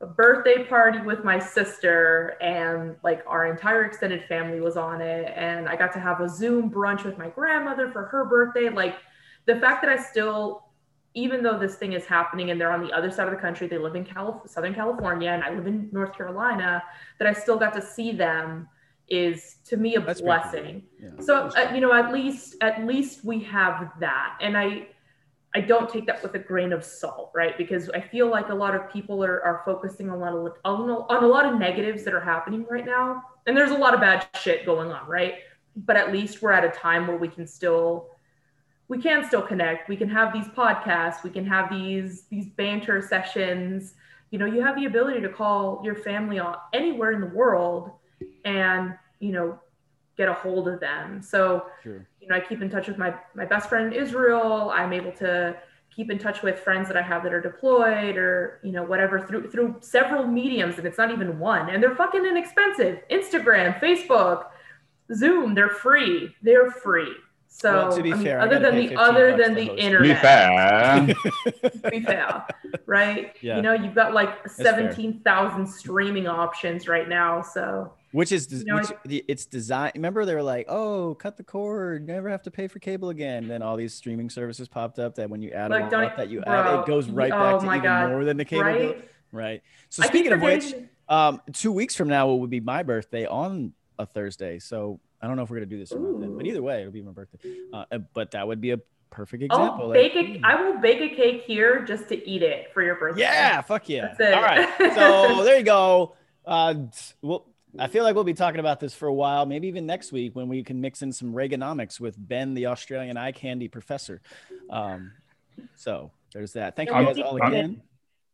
birthday 0.06 0.64
party 0.66 1.00
with 1.00 1.24
my 1.24 1.40
sister 1.40 2.38
and 2.42 2.96
like 3.04 3.24
our 3.28 3.46
entire 3.48 3.86
extended 3.86 4.24
family 4.26 4.60
was 4.60 4.78
on 4.78 5.02
it 5.02 5.34
and 5.36 5.68
I 5.68 5.76
got 5.76 5.94
to 5.94 6.00
have 6.00 6.22
a 6.22 6.30
Zoom 6.30 6.70
brunch 6.70 7.04
with 7.04 7.18
my 7.18 7.30
grandmother 7.30 7.92
for 7.92 8.06
her 8.06 8.26
birthday 8.26 8.70
like 8.70 8.96
the 9.46 9.56
fact 9.60 9.84
that 9.84 9.92
I 9.92 10.02
still 10.02 10.68
even 11.16 11.44
though 11.44 11.60
this 11.60 11.76
thing 11.76 11.94
is 11.94 12.06
happening 12.06 12.50
and 12.50 12.60
they're 12.60 12.72
on 12.72 12.84
the 12.84 12.92
other 12.92 13.12
side 13.12 13.28
of 13.28 13.34
the 13.34 13.40
country 13.40 13.68
they 13.68 13.78
live 13.78 13.96
in 13.96 14.04
Calif- 14.04 14.48
Southern 14.50 14.74
California 14.74 15.30
and 15.30 15.44
I 15.44 15.54
live 15.54 15.68
in 15.68 15.90
North 15.92 16.16
Carolina 16.16 16.84
that 17.20 17.28
I 17.28 17.34
still 17.34 17.58
got 17.58 17.74
to 17.74 17.82
see 17.82 18.12
them 18.12 18.68
is 19.10 19.58
to 19.66 19.78
me 19.78 19.96
a 19.96 20.00
That's 20.00 20.22
pretty 20.22 20.42
cool. 20.42 20.52
blessing 20.52 20.84
yeah. 21.00 21.10
so 21.20 21.50
uh, 21.50 21.72
you 21.74 21.82
know 21.82 21.94
at 21.94 22.14
least 22.14 22.56
at 22.62 22.86
least 22.86 23.26
we 23.26 23.44
have 23.44 23.92
that 24.00 24.38
and 24.40 24.58
i 24.58 24.88
i 25.56 25.62
don't 25.62 25.90
take 25.90 26.06
that 26.06 26.22
with 26.24 26.34
a 26.36 26.40
grain 26.40 26.74
of 26.74 26.84
salt 26.84 27.32
right? 27.34 27.58
Because 27.58 27.90
i 27.92 28.02
feel 28.02 28.30
like 28.30 28.50
a 28.50 28.54
lot 28.54 28.76
of 28.76 28.92
people 28.92 29.24
are, 29.24 29.44
are 29.44 29.62
focusing 29.66 30.10
on 30.10 30.18
a 30.18 30.20
lot 30.20 30.34
of 30.34 30.54
on, 30.66 30.90
on 30.90 31.24
a 31.24 31.28
lot 31.28 31.46
of 31.46 31.60
negatives 31.60 32.04
that 32.04 32.14
are 32.14 32.22
happening 32.22 32.66
right 32.70 32.86
now. 32.86 33.24
And 33.46 33.58
there's 33.58 33.72
a 33.72 33.78
lot 33.78 33.94
of 33.94 34.00
bad 34.00 34.28
shit 34.40 34.66
going 34.66 34.92
on 34.92 35.08
right? 35.08 35.36
But 35.76 35.98
at 35.98 36.12
least 36.12 36.42
we're 36.42 36.52
at 36.52 36.64
a 36.64 36.70
time 36.70 37.08
where 37.08 37.18
we 37.18 37.28
can 37.28 37.48
still 37.48 38.10
we 38.88 39.02
can 39.02 39.26
still 39.26 39.42
connect. 39.42 39.90
We 39.90 39.96
can 39.96 40.10
have 40.10 40.34
these 40.34 40.48
podcasts. 40.48 41.24
We 41.24 41.30
can 41.30 41.46
have 41.46 41.70
these 41.70 42.24
these 42.30 42.48
banter 42.48 43.02
sessions. 43.02 43.96
You 44.32 44.40
know 44.40 44.46
you 44.46 44.62
have 44.62 44.76
the 44.76 44.86
ability 44.86 45.22
to 45.22 45.30
call 45.30 45.82
your 45.84 45.96
family 45.96 46.40
on 46.40 46.58
anywhere 46.74 47.12
in 47.12 47.22
the 47.22 47.28
world 47.28 47.92
and 48.46 48.96
you 49.20 49.32
know 49.32 49.60
get 50.18 50.30
a 50.30 50.34
hold 50.34 50.68
of 50.68 50.80
them. 50.80 51.22
So 51.22 51.66
Sure. 51.82 52.06
You 52.24 52.30
know 52.30 52.36
i 52.36 52.40
keep 52.40 52.62
in 52.62 52.70
touch 52.70 52.88
with 52.88 52.98
my 52.98 53.14
my 53.36 53.46
best 53.46 53.70
friend 53.70 53.94
in 53.94 54.02
israel 54.02 54.72
i'm 54.74 54.94
able 54.94 55.12
to 55.12 55.56
keep 55.96 56.10
in 56.10 56.18
touch 56.18 56.42
with 56.42 56.60
friends 56.60 56.88
that 56.88 56.98
i 56.98 57.02
have 57.02 57.22
that 57.24 57.34
are 57.34 57.42
deployed 57.42 58.18
or 58.18 58.60
you 58.64 58.72
know 58.72 58.84
whatever 58.84 59.20
through 59.20 59.50
through 59.52 59.76
several 59.82 60.26
mediums 60.26 60.78
and 60.78 60.88
it's 60.88 60.98
not 60.98 61.12
even 61.12 61.38
one 61.38 61.70
and 61.70 61.84
they're 61.84 61.96
fucking 61.96 62.26
inexpensive 62.26 63.00
instagram 63.12 63.80
facebook 63.80 64.46
zoom 65.14 65.54
they're 65.54 65.70
free 65.70 66.34
they're 66.42 66.72
free 66.72 67.14
so 67.56 67.88
Well, 67.88 67.96
to 67.96 68.02
be 68.02 68.12
I 68.12 68.16
mean, 68.16 68.24
fair, 68.26 68.42
other 68.42 68.58
than 68.58 68.76
the 68.76 68.96
other 68.96 69.38
than 69.38 69.54
the 69.54 69.68
host. 69.68 69.70
To 69.70 69.76
be 69.76 69.82
internet 69.82 70.22
fair, 70.22 71.16
to 71.70 71.92
be 71.92 72.00
fair, 72.02 72.46
right? 72.88 73.36
Yeah. 73.42 73.58
You 73.58 73.62
know, 73.62 73.74
you've 73.74 73.94
got 73.94 74.16
like 74.16 74.42
fair. 74.50 74.66
17,000 74.66 75.68
streaming 75.68 76.26
options 76.28 76.88
right 76.88 77.08
now. 77.08 77.44
So, 77.44 77.94
Which 78.14 78.32
is 78.32 78.48
You 78.52 78.64
know, 78.64 78.76
which, 78.78 79.24
it's 79.28 79.46
designed. 79.46 79.94
Remember, 79.96 80.24
they 80.24 80.36
were 80.36 80.44
like, 80.44 80.68
"Oh, 80.70 81.16
cut 81.16 81.36
the 81.36 81.44
cord, 81.44 82.08
never 82.08 82.30
have 82.30 82.44
to 82.44 82.52
pay 82.52 82.68
for 82.68 82.78
cable 82.80 83.10
again." 83.10 83.48
Then 83.48 83.62
all 83.62 83.76
these 83.76 83.94
streaming 83.94 84.30
services 84.30 84.68
popped 84.68 85.00
up 85.00 85.16
that 85.16 85.30
when 85.30 85.42
you 85.42 85.50
add 85.52 85.72
Like, 85.72 85.92
up, 85.92 86.16
that 86.18 86.30
you 86.30 86.42
bro, 86.42 86.54
add, 86.54 86.80
it 86.82 86.86
goes 86.86 87.10
right 87.10 87.32
oh 87.32 87.40
back 87.40 87.60
to 87.62 87.68
even 87.68 87.82
God, 87.82 88.10
more 88.12 88.24
than 88.24 88.38
the 88.38 88.46
cable 88.46 88.64
bill. 88.66 88.88
right? 88.94 89.10
Right. 89.32 89.64
So 89.90 90.04
I 90.04 90.08
speaking 90.08 90.32
of 90.32 90.42
which, 90.42 90.74
um, 91.10 91.42
two 91.54 91.72
weeks 91.72 91.96
from 91.96 92.08
now 92.08 92.32
it 92.32 92.38
would 92.38 92.52
be 92.52 92.60
my 92.60 92.84
birthday 92.84 93.26
on 93.26 93.74
a 93.98 94.06
Thursday. 94.06 94.60
So 94.60 95.00
I 95.20 95.28
don't 95.28 95.36
know 95.36 95.42
if 95.44 95.50
we're 95.50 95.58
gonna 95.58 95.66
do 95.66 95.80
this 95.80 95.92
or 95.92 96.00
not. 96.00 96.22
Then, 96.22 96.38
but 96.38 96.46
either 96.46 96.62
way, 96.62 96.82
it'll 96.82 96.94
be 96.94 97.02
my 97.02 97.12
birthday. 97.14 97.40
Uh, 97.74 97.86
uh, 97.92 97.98
but 98.14 98.32
that 98.32 98.48
would 98.48 98.62
be 98.62 98.72
a 98.72 98.80
perfect 99.10 99.44
I'll 99.50 99.66
example. 99.66 99.88
like, 99.88 100.14
bake 100.14 100.16
a, 100.16 100.38
hmm. 100.38 100.46
I 100.46 100.62
will 100.62 100.78
bake 100.80 101.02
a 101.02 101.16
cake 101.16 101.44
here 101.48 101.84
just 101.84 102.10
to 102.10 102.30
eat 102.30 102.44
it 102.44 102.72
for 102.74 102.84
your 102.84 102.96
birthday. 102.96 103.22
Yeah, 103.22 103.62
fuck 103.62 103.90
yeah. 103.90 104.14
That's 104.18 104.20
it. 104.20 104.34
All 104.36 104.42
right. 104.44 104.70
So 104.96 105.44
there 105.44 105.58
you 105.58 105.64
go. 105.64 106.16
Uh, 106.46 106.76
well, 107.22 107.46
I 107.80 107.88
feel 107.88 108.04
like 108.04 108.14
we'll 108.16 108.24
be 108.24 108.34
talking 108.34 108.60
about 108.60 108.80
this 108.80 108.94
for 108.94 109.08
a 109.08 109.14
while, 109.14 109.46
maybe 109.46 109.68
even 109.68 109.86
next 109.86 110.12
week 110.12 110.36
when 110.36 110.48
we 110.48 110.64
can 110.64 110.80
mix 110.80 111.02
in 111.02 111.12
some 111.12 111.34
Reaganomics 111.34 112.00
with 112.00 112.16
Ben, 112.18 112.54
the 112.54 112.68
Australian 112.68 113.18
eye 113.18 113.32
candy 113.32 113.68
professor. 113.68 114.22
Um, 114.70 115.12
so 115.76 116.12
there's 116.34 116.54
that. 116.54 116.76
Thank 116.76 116.90
you 116.90 116.96
I'm- 116.96 117.06
guys 117.06 117.20
all 117.20 117.42
I'm- 117.42 117.52
again. 117.54 117.82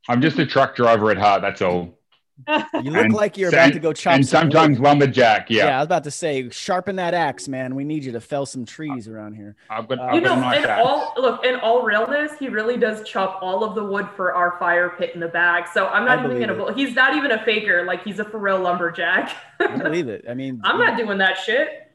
I'm 0.07 0.21
just 0.21 0.39
a 0.39 0.45
truck 0.45 0.75
driver 0.75 1.11
at 1.11 1.17
heart. 1.17 1.41
That's 1.41 1.61
all. 1.61 1.98
You 2.83 2.91
look 2.91 3.05
And- 3.05 3.13
like 3.13 3.37
you're 3.37 3.49
about 3.49 3.73
to 3.73 3.79
go 3.79 3.91
chop 3.93 4.13
and 4.15 4.25
some 4.25 4.45
wood. 4.47 4.53
sometimes 4.53 4.79
lumberjack. 4.79 5.49
Yeah. 5.49 5.65
Yeah, 5.65 5.75
I 5.77 5.79
was 5.79 5.85
about 5.85 6.03
to 6.05 6.11
say, 6.11 6.49
sharpen 6.49 6.95
that 6.97 7.13
axe, 7.13 7.47
man. 7.47 7.75
We 7.75 7.83
need 7.83 8.03
you 8.05 8.11
to 8.13 8.21
fell 8.21 8.45
some 8.45 8.65
trees 8.65 9.07
around 9.07 9.33
here. 9.33 9.55
I've 9.69 9.87
got. 9.87 9.99
Uh, 9.99 10.03
I've 10.03 10.15
You 10.15 10.21
know, 10.21 10.33
in 10.37 10.43
axe. 10.43 10.81
all 10.83 11.13
look, 11.17 11.43
in 11.45 11.55
all 11.59 11.83
realness, 11.83 12.31
he 12.39 12.47
really 12.49 12.77
does 12.77 13.07
chop 13.07 13.39
all 13.41 13.63
of 13.63 13.75
the 13.75 13.83
wood 13.83 14.07
for 14.15 14.33
our 14.33 14.57
fire 14.59 14.89
pit 14.97 15.11
in 15.13 15.19
the 15.19 15.27
back. 15.27 15.71
So 15.73 15.87
I'm 15.87 16.05
not 16.05 16.19
I 16.19 16.23
even 16.25 16.37
believe 16.37 16.47
gonna. 16.57 16.65
it. 16.67 16.77
He's 16.77 16.95
not 16.95 17.15
even 17.15 17.31
a 17.31 17.43
faker. 17.43 17.83
Like 17.83 18.03
he's 18.03 18.19
a 18.19 18.25
for 18.25 18.37
real 18.39 18.59
lumberjack. 18.59 19.35
I 19.59 19.77
believe 19.77 20.07
it. 20.07 20.25
I 20.29 20.33
mean, 20.33 20.61
I'm 20.63 20.77
not 20.79 20.97
doing 20.97 21.17
that 21.19 21.37
shit. 21.37 21.85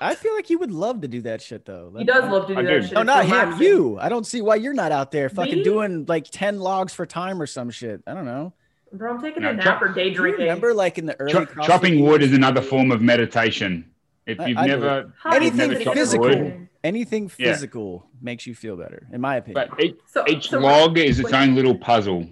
I 0.00 0.16
feel 0.16 0.34
like 0.34 0.50
you 0.50 0.58
would 0.58 0.72
love 0.72 1.02
to 1.02 1.08
do 1.08 1.20
that 1.22 1.40
shit 1.40 1.64
though. 1.66 1.92
He 1.96 2.02
does 2.04 2.24
love 2.24 2.48
to 2.48 2.54
do 2.54 2.60
I 2.60 2.62
that 2.64 2.80
do. 2.80 2.82
shit. 2.82 2.92
No, 2.94 3.02
not 3.04 3.24
him. 3.26 3.30
relaxing. 3.32 3.66
You. 3.66 3.98
I 4.00 4.08
don't 4.08 4.26
see 4.26 4.42
why 4.42 4.56
you're 4.56 4.74
not 4.74 4.90
out 4.90 5.12
there 5.12 5.28
fucking 5.28 5.58
Me? 5.58 5.62
doing 5.62 6.04
like 6.08 6.26
10 6.30 6.58
logs 6.58 6.92
for 6.92 7.06
time 7.06 7.40
or 7.40 7.46
some 7.46 7.70
shit. 7.70 8.02
I 8.06 8.14
don't 8.14 8.24
know. 8.24 8.52
Bro, 8.94 9.14
I'm 9.14 9.20
taking 9.22 9.42
No, 9.42 9.50
a 9.50 9.52
nap 9.54 9.64
chop- 9.64 9.82
or 9.82 9.88
day 9.88 10.10
Do 10.10 10.16
drinking. 10.16 10.42
remember 10.44 10.72
like 10.74 10.98
in 10.98 11.06
the 11.06 11.18
early 11.20 11.32
Cho- 11.32 11.46
CrossFit 11.46 11.64
chopping 11.66 12.00
wood 12.04 12.22
is 12.22 12.32
another 12.32 12.60
form 12.62 12.90
of 12.92 13.02
meditation. 13.02 13.90
If 14.26 14.38
you've 14.46 14.56
I 14.56 14.64
do 14.66 14.70
never, 14.70 15.12
anything 15.32 15.56
never 15.58 15.70
Anthony. 15.72 15.84
chopped 15.84 15.96
physical. 15.98 16.28
wood, 16.28 16.68
Anything 16.82 17.30
Yeah. 17.38 17.52
physical 17.52 18.06
makes 18.20 18.46
you 18.46 18.54
feel 18.54 18.76
better, 18.76 19.06
in 19.12 19.20
my 19.20 19.36
opinion. 19.36 19.68
but 19.70 19.82
each, 19.82 19.96
So, 20.06 20.24
each 20.28 20.50
so 20.50 20.58
log 20.60 20.98
is 20.98 21.18
its 21.18 21.32
own 21.32 21.54
little 21.54 21.74
puzzle. 21.76 22.26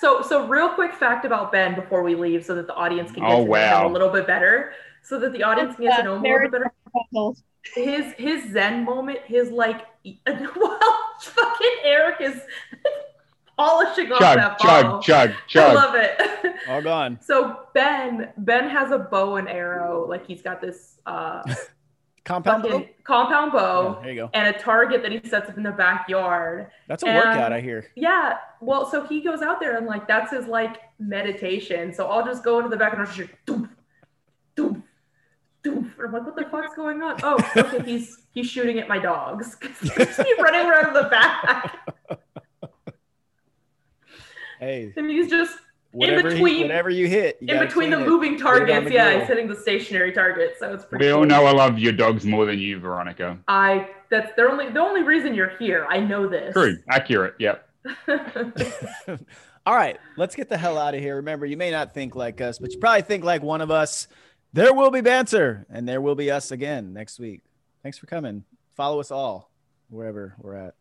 So, 0.00 0.22
so 0.22 0.46
real 0.46 0.68
quick 0.70 0.92
fact 0.94 1.24
about 1.24 1.50
Ben 1.52 1.74
before 1.76 2.02
we 2.02 2.14
leave, 2.16 2.44
so 2.44 2.54
that 2.56 2.66
the 2.66 2.74
audience 2.74 3.10
can 3.12 3.22
get 3.22 3.30
Oh, 3.32 3.38
to 3.38 3.44
know 3.44 3.50
wow. 3.50 3.80
him 3.86 3.90
a 3.90 3.92
little 3.92 4.08
bit 4.10 4.26
better. 4.26 4.72
So 5.02 5.18
that 5.20 5.32
the 5.32 5.42
audience 5.44 5.76
can 5.76 5.84
get 5.86 5.96
to 5.98 6.02
know 6.02 6.16
him 6.16 6.24
a 6.24 6.28
little 6.28 6.40
bit 6.40 6.52
better. 6.52 6.72
Puzzles. 6.92 7.42
His 7.74 8.12
his 8.14 8.50
Zen 8.52 8.84
moment, 8.84 9.20
his 9.24 9.50
like, 9.50 9.82
well, 10.26 10.80
fucking 11.20 11.76
Eric 11.84 12.20
is 12.20 12.40
polishing 13.60 14.12
off 14.12 14.18
Chug, 14.20 14.36
that 14.38 14.58
bottle. 14.58 15.00
chug, 15.02 15.32
chug, 15.48 15.70
I 15.70 15.72
love 15.74 15.94
it. 15.94 16.54
All 16.68 16.82
gone. 16.82 17.18
so 17.22 17.60
Ben 17.74 18.30
Ben 18.38 18.68
has 18.68 18.90
a 18.90 18.98
bow 18.98 19.36
and 19.36 19.48
arrow, 19.48 20.06
like 20.08 20.26
he's 20.26 20.42
got 20.42 20.60
this 20.60 20.98
uh 21.06 21.42
Compound 22.24 22.62
bow? 22.62 22.86
compound 23.02 23.50
Yeah, 23.54 23.58
bow 23.60 23.98
there 24.02 24.12
you 24.12 24.20
go. 24.20 24.30
and 24.34 24.54
a 24.54 24.58
target 24.58 25.02
that 25.02 25.10
he 25.10 25.26
sets 25.28 25.48
up 25.48 25.56
in 25.56 25.62
the 25.62 25.72
backyard. 25.72 26.70
That's 26.86 27.02
a 27.02 27.08
and- 27.08 27.16
workout, 27.16 27.52
I 27.52 27.60
hear. 27.60 27.86
Yeah, 27.96 28.36
well, 28.60 28.88
so 28.90 29.04
he 29.06 29.20
goes 29.22 29.40
out 29.42 29.58
there 29.58 29.76
and 29.78 29.86
like 29.86 30.06
that's 30.06 30.30
his 30.30 30.46
like 30.46 30.76
meditation. 30.98 31.92
So 31.94 32.06
I'll 32.08 32.24
just 32.24 32.44
go 32.44 32.58
into 32.58 32.68
the 32.70 32.76
back 32.76 32.92
and 32.92 33.00
I'll 33.00 33.06
just 33.06 33.16
shoot, 33.16 33.30
doom, 33.46 33.70
doom, 34.54 34.84
doom. 35.62 35.92
And 35.98 36.06
I'm 36.06 36.12
like, 36.12 36.24
what 36.26 36.36
the 36.36 36.44
fuck's 36.50 36.76
going 36.76 37.02
on? 37.02 37.18
Oh, 37.22 37.38
okay, 37.56 37.82
he's 37.90 38.18
he's 38.32 38.46
shooting 38.46 38.78
at 38.78 38.86
my 38.86 38.98
dogs. 38.98 39.56
he's 39.80 39.96
running 40.38 40.66
around 40.70 40.92
the 40.94 41.08
back, 41.10 41.78
Hey, 44.60 44.92
and 44.96 45.10
he's 45.10 45.28
just 45.30 45.56
whatever, 45.92 46.28
he- 46.28 46.34
between- 46.34 46.62
whatever 46.62 46.90
you 46.90 47.08
hit, 47.08 47.38
you 47.40 47.52
in 47.54 47.60
between 47.60 47.90
the 47.90 48.00
it. 48.00 48.06
moving 48.06 48.32
Get 48.36 48.40
it 48.42 48.46
on 48.46 48.58
targets. 48.58 48.84
the 48.88 48.92
Yeah, 48.94 49.06
grill. 49.08 49.18
he's 49.20 49.28
hitting 49.28 49.48
the 49.48 49.56
stationary 49.56 50.12
target. 50.12 50.54
So 50.60 50.72
it's 50.74 50.84
pretty. 50.84 51.06
We 51.06 51.10
all 51.10 51.18
cool. 51.20 51.26
know 51.26 51.46
I 51.46 51.52
love 51.52 51.78
your 51.78 51.92
dogs 51.92 52.24
more 52.26 52.46
than 52.46 52.58
you, 52.58 52.78
Veronica. 52.78 53.38
I 53.48 53.88
that's 54.10 54.32
the 54.36 54.42
only 54.42 54.68
the 54.70 54.80
only 54.80 55.02
reason 55.02 55.34
you're 55.34 55.56
here. 55.58 55.86
I 55.88 55.98
know 55.98 56.28
this. 56.28 56.52
True, 56.52 56.76
accurate. 56.88 57.34
Yep. 57.38 57.66
All 59.66 59.74
right, 59.76 59.98
let's 60.16 60.34
get 60.34 60.48
the 60.48 60.56
hell 60.56 60.78
out 60.78 60.94
of 60.94 61.00
here. 61.00 61.16
Remember, 61.16 61.44
you 61.46 61.56
may 61.56 61.70
not 61.70 61.92
think 61.94 62.14
like 62.14 62.40
us, 62.40 62.58
but 62.58 62.72
you 62.72 62.78
probably 62.78 63.02
think 63.02 63.24
like 63.24 63.42
one 63.42 63.60
of 63.60 63.70
us. 63.70 64.08
There 64.52 64.74
will 64.74 64.90
be 64.90 65.00
banter, 65.00 65.64
and 65.70 65.88
there 65.88 66.00
will 66.00 66.14
be 66.16 66.30
us 66.30 66.50
again 66.50 66.92
next 66.92 67.20
week. 67.20 67.42
Thanks 67.82 67.98
for 67.98 68.06
coming. 68.06 68.44
Follow 68.76 68.98
us 69.00 69.10
all 69.10 69.50
wherever 69.90 70.34
we're 70.38 70.54
at. 70.56 70.74